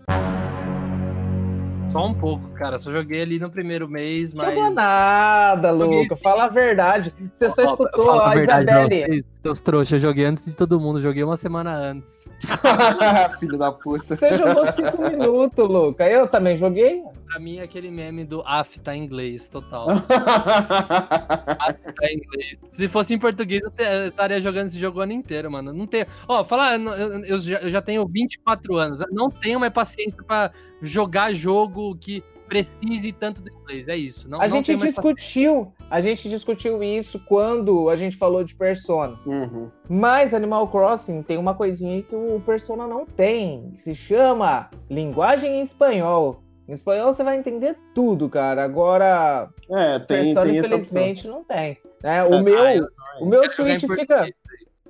Só 1.91 2.07
um 2.07 2.15
pouco, 2.15 2.49
cara. 2.51 2.79
Só 2.79 2.93
joguei 2.93 3.23
ali 3.23 3.39
no 3.39 3.51
primeiro 3.51 3.89
mês, 3.89 4.33
mas. 4.33 4.55
Jogou 4.55 4.71
nada, 4.73 5.73
sim. 5.73 6.09
Fala 6.23 6.45
a 6.45 6.49
verdade. 6.49 7.15
Você 7.33 7.49
só 7.49 7.65
escutou 7.65 8.05
fala 8.05 8.31
a 8.31 8.35
verdade 8.35 8.67
pra 8.67 8.81
Isabelle. 8.83 9.25
Seus 9.43 9.61
trouxas, 9.61 9.93
eu 9.93 9.99
joguei 9.99 10.25
antes 10.27 10.45
de 10.45 10.53
todo 10.53 10.79
mundo, 10.79 11.01
joguei 11.01 11.25
uma 11.25 11.37
semana 11.37 11.75
antes. 11.75 12.29
Filho 13.41 13.59
da 13.59 13.73
puta. 13.73 14.17
Você 14.17 14.33
jogou 14.33 14.67
cinco 14.73 15.03
minutos, 15.03 15.69
Luca. 15.69 16.07
Eu 16.09 16.27
também 16.27 16.57
joguei. 16.57 17.03
Pra 17.39 17.45
mim 17.45 17.59
é 17.59 17.63
aquele 17.63 17.89
meme 17.89 18.25
do 18.25 18.43
AF 18.45 18.81
tá 18.81 18.97
em 18.97 19.05
inglês, 19.05 19.47
total. 19.47 19.87
AF 19.95 21.79
tá 21.95 22.11
em 22.11 22.17
inglês. 22.17 22.59
Se 22.69 22.89
fosse 22.89 23.15
em 23.15 23.19
português, 23.19 23.63
eu, 23.63 24.09
estaria 24.09 24.41
jogando 24.41 24.67
esse 24.67 24.79
jogo 24.81 24.99
o 24.99 25.03
ano 25.03 25.13
inteiro, 25.13 25.49
mano. 25.49 25.73
Não 25.73 25.87
tenho. 25.87 26.07
Ó, 26.27 26.43
falar, 26.43 26.81
eu, 26.81 26.89
eu- 26.93 27.25
eu 27.25 27.39
já, 27.39 27.59
eu 27.59 27.71
já 27.71 27.81
tenho 27.81 28.05
24 28.09 28.75
anos. 28.77 29.01
Não 29.13 29.31
tenho 29.31 29.61
mais 29.61 29.73
paciência 29.73 30.21
pra 30.27 30.51
jogar 30.83 31.33
jogo 31.33 31.97
que 31.97 32.25
precise 32.49 33.13
tanto 33.13 33.41
do 33.41 33.51
inglês. 33.53 33.87
É 33.87 33.97
isso. 33.97 34.29
Não, 34.29 34.39
A 34.41 34.49
não 34.49 34.57
gente 34.57 34.75
discutiu, 34.77 35.73
a 35.89 36.01
gente 36.01 36.29
discutiu 36.29 36.83
isso 36.83 37.21
quando 37.21 37.89
a 37.89 37.95
gente 37.95 38.17
falou 38.17 38.43
de 38.43 38.57
Persona. 38.57 39.17
Uhum. 39.25 39.71
Mas 39.89 40.35
Animal 40.35 40.67
Crossing 40.67 41.23
tem 41.23 41.37
uma 41.39 41.55
coisinha 41.55 42.03
que 42.03 42.17
o 42.17 42.43
Persona 42.45 42.85
não 42.89 43.07
tem, 43.07 43.71
que 43.75 43.81
se 43.81 43.95
chama 43.95 44.69
linguagem 44.91 45.59
em 45.59 45.61
espanhol. 45.61 46.43
Em 46.69 46.73
espanhol 46.73 47.13
você 47.13 47.25
vai 47.25 47.37
entender 47.39 47.77
tudo, 47.95 48.29
cara. 48.29 48.63
Agora, 48.63 49.49
É, 49.71 49.99
tem, 49.99 50.35
Persona 50.35 50.47
tem 50.47 50.59
essa 50.59 50.75
opção. 50.77 50.79
infelizmente 51.03 51.27
não 51.29 51.43
tem. 51.43 51.79
né? 52.03 52.23
O 52.25 52.43
meu, 52.43 52.63
Ah, 52.63 52.77
eu 52.77 52.87
o 53.21 53.27
meu 53.27 53.41
quero 53.43 53.53
jogar 53.55 53.71
em 53.71 53.79
Switch 53.79 53.99
fica, 54.01 54.15
português. 54.17 54.35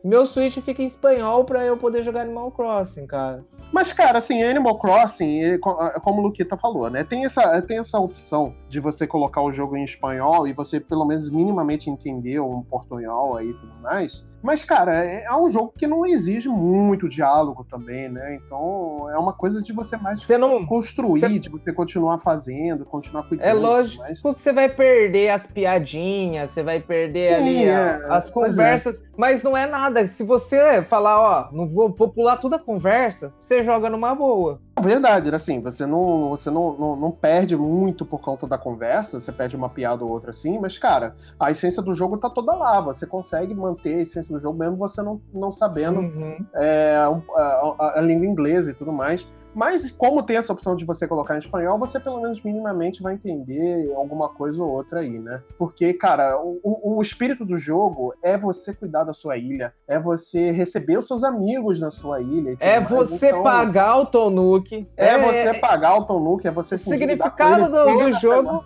meu 0.04 0.26
Switch 0.26 0.58
fica 0.58 0.82
em 0.82 0.86
espanhol 0.86 1.44
pra 1.44 1.64
eu 1.64 1.76
poder 1.76 2.02
jogar 2.02 2.22
Animal 2.22 2.50
Crossing, 2.50 3.06
cara. 3.06 3.44
Mas, 3.72 3.92
cara, 3.92 4.18
assim, 4.18 4.42
Animal 4.42 4.76
Crossing, 4.78 5.40
ele, 5.40 5.58
como 5.58 6.20
o 6.20 6.22
Luquita 6.24 6.56
falou, 6.56 6.90
né? 6.90 7.04
Tem 7.04 7.24
essa, 7.24 7.62
tem 7.62 7.78
essa 7.78 7.98
opção 8.00 8.54
de 8.68 8.80
você 8.80 9.06
colocar 9.06 9.42
o 9.42 9.52
jogo 9.52 9.76
em 9.76 9.84
espanhol 9.84 10.48
e 10.48 10.52
você, 10.52 10.80
pelo 10.80 11.04
menos, 11.06 11.30
minimamente 11.30 11.88
entender 11.88 12.40
um 12.40 12.62
portunhol 12.62 13.36
aí 13.36 13.50
e 13.50 13.54
tudo 13.54 13.72
mais. 13.80 14.26
Mas, 14.42 14.64
cara, 14.64 15.04
é, 15.04 15.24
é 15.24 15.36
um 15.36 15.50
jogo 15.50 15.72
que 15.76 15.86
não 15.86 16.06
exige 16.06 16.48
muito 16.48 17.08
diálogo 17.08 17.64
também, 17.68 18.08
né? 18.08 18.36
Então, 18.36 19.08
é 19.12 19.18
uma 19.18 19.32
coisa 19.32 19.60
de 19.62 19.72
você 19.72 19.96
mais 19.96 20.22
Você 20.22 20.38
não, 20.38 20.64
construir, 20.66 21.20
Você- 21.20 21.38
de 21.38 21.48
você 21.48 21.72
continuar 21.72 22.18
fazendo, 22.18 22.84
continuar 22.84 23.24
cuidando. 23.24 23.46
É 23.46 23.52
lógico 23.52 24.02
mais. 24.02 24.20
que 24.20 24.40
você 24.40 24.52
vai 24.52 24.68
perder 24.68 25.30
as 25.30 25.46
piadinhas, 25.46 26.50
você 26.50 26.62
vai 26.62 26.80
perder 26.80 27.20
Sim, 27.22 27.34
ali 27.34 27.64
é, 27.64 27.74
a- 27.74 28.16
as 28.16 28.28
é. 28.28 28.32
conversas, 28.32 29.02
mas 29.16 29.42
não 29.42 29.56
é 29.56 29.66
nada. 29.66 30.06
Se 30.06 30.22
você 30.22 30.82
falar, 30.82 31.20
ó, 31.20 31.48
não 31.52 31.66
vou, 31.66 31.92
vou 31.92 32.08
pular 32.08 32.36
toda 32.36 32.56
a 32.56 32.58
conversa, 32.58 33.32
você 33.38 33.62
joga 33.62 33.90
numa 33.90 34.14
boa. 34.14 34.60
Verdade, 34.80 35.34
assim, 35.34 35.60
você 35.60 35.84
não, 35.84 36.28
você 36.28 36.50
não, 36.52 36.76
não, 36.78 36.94
não 36.96 37.10
perde 37.10 37.56
muito 37.56 38.06
por 38.06 38.20
conta 38.20 38.46
da 38.46 38.56
conversa, 38.56 39.18
você 39.18 39.32
perde 39.32 39.56
uma 39.56 39.68
piada 39.68 40.04
ou 40.04 40.10
outra 40.10 40.30
assim, 40.30 40.56
mas, 40.60 40.78
cara, 40.78 41.16
a 41.40 41.50
essência 41.50 41.82
do 41.82 41.92
jogo 41.92 42.16
tá 42.16 42.30
toda 42.30 42.54
lá. 42.54 42.80
Você 42.80 43.04
consegue 43.04 43.52
manter 43.56 43.96
a 43.96 44.00
essência 44.02 44.27
do 44.32 44.38
jogo 44.40 44.58
mesmo 44.58 44.76
você 44.76 45.02
não, 45.02 45.20
não 45.32 45.50
sabendo 45.52 46.00
Uhum. 46.00 46.44
é, 46.54 46.96
a, 46.96 47.08
a- 47.40 47.92
a 47.98 48.00
língua 48.00 48.26
inglesa 48.26 48.70
e 48.70 48.74
tudo 48.74 48.92
mais. 48.92 49.26
Mas 49.54 49.90
como 49.90 50.22
tem 50.22 50.36
essa 50.36 50.52
opção 50.52 50.76
de 50.76 50.84
você 50.84 51.06
colocar 51.06 51.34
em 51.34 51.38
espanhol, 51.38 51.78
você 51.78 51.98
pelo 51.98 52.20
menos 52.20 52.42
minimamente 52.42 53.02
vai 53.02 53.14
entender 53.14 53.92
alguma 53.94 54.28
coisa 54.28 54.62
ou 54.62 54.70
outra 54.70 55.00
aí, 55.00 55.18
né? 55.18 55.42
Porque, 55.58 55.92
cara, 55.92 56.38
o, 56.40 56.60
o 56.62 57.02
espírito 57.02 57.44
do 57.44 57.58
jogo 57.58 58.14
é 58.22 58.36
você 58.36 58.74
cuidar 58.74 59.04
da 59.04 59.12
sua 59.12 59.36
ilha, 59.36 59.72
é 59.86 59.98
você 59.98 60.50
receber 60.50 60.98
os 60.98 61.06
seus 61.06 61.24
amigos 61.24 61.80
na 61.80 61.90
sua 61.90 62.20
ilha. 62.20 62.56
É 62.60 62.80
você 62.80 63.28
então, 63.28 63.42
pagar 63.42 63.96
o 63.96 64.06
Tonuki. 64.06 64.86
É, 64.96 65.08
é 65.08 65.18
você 65.18 65.54
pagar 65.58 65.96
o 65.96 66.04
Tonuki, 66.04 66.48
é 66.48 66.50
você 66.50 66.76
se 66.76 66.88
O 66.88 66.90
significado 66.90 67.70
do, 67.70 67.98
do 67.98 68.12
jogo 68.12 68.64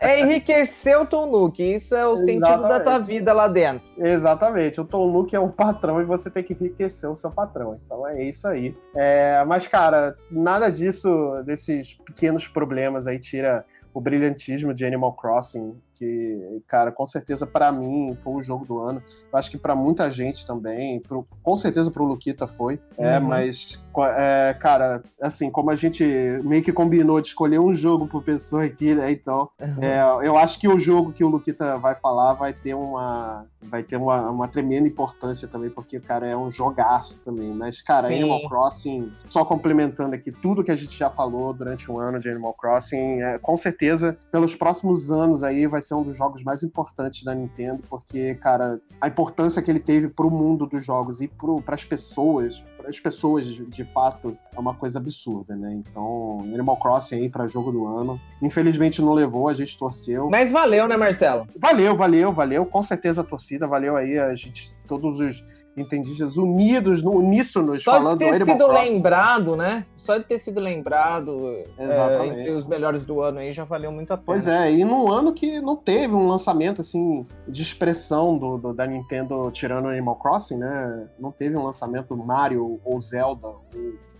é 0.00 0.20
enriquecer 0.20 1.00
o 1.00 1.06
Tonuki. 1.06 1.74
Isso 1.74 1.94
é 1.94 2.06
o 2.06 2.14
Exatamente. 2.14 2.46
sentido 2.46 2.68
da 2.68 2.80
tua 2.80 2.98
vida 2.98 3.32
lá 3.32 3.48
dentro. 3.48 3.86
Exatamente. 3.96 4.80
O 4.80 4.84
Tonuki 4.84 5.36
é 5.36 5.40
um 5.40 5.50
patrão 5.50 6.00
e 6.00 6.04
você 6.04 6.30
tem 6.30 6.42
que 6.42 6.52
enriquecer 6.52 7.10
o 7.10 7.14
seu 7.14 7.30
patrão. 7.30 7.78
Então 7.84 8.06
é 8.06 8.22
isso 8.22 8.46
aí. 8.48 8.76
É, 8.94 9.44
mas, 9.46 9.66
cara, 9.66 10.13
nada 10.30 10.70
disso, 10.70 11.42
desses 11.44 11.94
pequenos 11.94 12.48
problemas 12.48 13.06
aí, 13.06 13.18
tira 13.18 13.64
o 13.92 14.00
brilhantismo 14.00 14.74
de 14.74 14.84
Animal 14.84 15.12
Crossing 15.14 15.80
que, 15.94 16.62
cara, 16.66 16.90
com 16.90 17.06
certeza 17.06 17.46
para 17.46 17.70
mim 17.72 18.16
foi 18.22 18.34
o 18.34 18.42
jogo 18.42 18.64
do 18.64 18.78
ano. 18.80 19.02
Eu 19.32 19.38
acho 19.38 19.50
que 19.50 19.58
para 19.58 19.74
muita 19.74 20.10
gente 20.10 20.46
também, 20.46 21.00
pro, 21.00 21.24
com 21.42 21.56
certeza 21.56 21.90
pro 21.90 22.04
Luquita 22.04 22.46
foi. 22.46 22.80
É, 22.98 23.18
uhum. 23.18 23.24
mas, 23.24 23.82
é, 24.16 24.54
cara, 24.58 25.02
assim, 25.20 25.50
como 25.50 25.70
a 25.70 25.76
gente 25.76 26.04
meio 26.42 26.62
que 26.62 26.72
combinou 26.72 27.20
de 27.20 27.28
escolher 27.28 27.60
um 27.60 27.72
jogo 27.72 28.06
por 28.06 28.22
pessoa 28.22 28.64
aqui, 28.64 28.94
né? 28.94 29.10
Então, 29.10 29.48
uhum. 29.60 29.82
é, 29.82 30.26
eu 30.26 30.36
acho 30.36 30.58
que 30.58 30.68
o 30.68 30.78
jogo 30.78 31.12
que 31.12 31.24
o 31.24 31.28
Luquita 31.28 31.78
vai 31.78 31.94
falar 31.94 32.34
vai 32.34 32.52
ter 32.52 32.74
uma 32.74 33.46
vai 33.68 33.82
ter 33.82 33.96
uma, 33.96 34.30
uma 34.30 34.48
tremenda 34.48 34.86
importância 34.86 35.48
também, 35.48 35.70
porque, 35.70 35.98
cara, 36.00 36.26
é 36.26 36.36
um 36.36 36.50
jogaço 36.50 37.20
também. 37.20 37.52
Mas, 37.52 37.82
cara, 37.82 38.08
Sim. 38.08 38.18
Animal 38.18 38.48
Crossing, 38.48 39.12
só 39.28 39.44
complementando 39.44 40.14
aqui 40.14 40.30
tudo 40.30 40.62
que 40.62 40.70
a 40.70 40.76
gente 40.76 40.96
já 40.96 41.10
falou 41.10 41.52
durante 41.52 41.90
um 41.90 41.98
ano 41.98 42.18
de 42.18 42.28
Animal 42.28 42.54
Crossing, 42.54 43.22
é, 43.22 43.38
com 43.38 43.56
certeza, 43.56 44.16
pelos 44.30 44.54
próximos 44.54 45.10
anos 45.10 45.42
aí 45.42 45.66
vai 45.66 45.80
ser 45.84 45.94
um 45.94 46.02
dos 46.02 46.16
jogos 46.16 46.42
mais 46.42 46.62
importantes 46.62 47.24
da 47.24 47.34
Nintendo, 47.34 47.82
porque, 47.88 48.34
cara, 48.36 48.80
a 49.00 49.08
importância 49.08 49.62
que 49.62 49.70
ele 49.70 49.80
teve 49.80 50.08
pro 50.08 50.30
mundo 50.30 50.66
dos 50.66 50.84
jogos 50.84 51.20
e 51.20 51.28
para 51.28 51.74
as 51.74 51.84
pessoas, 51.84 52.62
para 52.76 52.88
as 52.88 52.98
pessoas 52.98 53.46
de 53.46 53.84
fato, 53.84 54.36
é 54.52 54.58
uma 54.60 54.74
coisa 54.74 54.98
absurda, 54.98 55.56
né? 55.56 55.72
Então, 55.74 56.38
Animal 56.40 56.78
Crossing 56.78 57.16
aí 57.16 57.28
para 57.28 57.46
jogo 57.46 57.72
do 57.72 57.86
ano. 57.86 58.20
Infelizmente 58.42 59.02
não 59.02 59.12
levou, 59.12 59.48
a 59.48 59.54
gente 59.54 59.78
torceu. 59.78 60.28
Mas 60.30 60.50
valeu, 60.50 60.86
né, 60.88 60.96
Marcelo? 60.96 61.46
Valeu, 61.58 61.96
valeu, 61.96 62.32
valeu. 62.32 62.66
Com 62.66 62.82
certeza 62.82 63.22
a 63.22 63.24
torcida, 63.24 63.66
valeu 63.66 63.96
aí 63.96 64.18
a 64.18 64.34
gente, 64.34 64.74
todos 64.86 65.20
os 65.20 65.44
entendistas 65.76 66.36
unidos, 66.36 67.02
uníssonos, 67.02 67.82
Só 67.82 67.92
falando 67.92 68.18
de 68.18 68.30
ter 68.30 68.44
sido 68.44 68.66
lembrado, 68.66 69.56
né? 69.56 69.84
Só 69.96 70.18
de 70.18 70.24
ter 70.24 70.38
sido 70.38 70.60
lembrado 70.60 71.48
é, 71.78 72.26
entre 72.26 72.50
os 72.50 72.66
melhores 72.66 73.04
do 73.04 73.20
ano 73.20 73.38
aí 73.38 73.52
já 73.52 73.64
valeu 73.64 73.90
muito 73.90 74.12
a 74.12 74.16
pena. 74.16 74.26
Pois 74.26 74.46
é, 74.46 74.72
e 74.72 74.84
num 74.84 75.10
ano 75.10 75.32
que 75.32 75.60
não 75.60 75.76
teve 75.76 76.14
um 76.14 76.26
lançamento 76.26 76.80
assim 76.80 77.26
de 77.48 77.62
expressão 77.62 78.38
do, 78.38 78.58
do 78.58 78.72
da 78.72 78.86
Nintendo 78.86 79.50
tirando 79.50 79.88
Animal 79.88 80.16
Crossing, 80.16 80.58
né? 80.58 81.08
Não 81.18 81.32
teve 81.32 81.56
um 81.56 81.64
lançamento 81.64 82.16
Mario 82.16 82.80
ou 82.84 83.00
Zelda 83.00 83.46
ou 83.46 83.64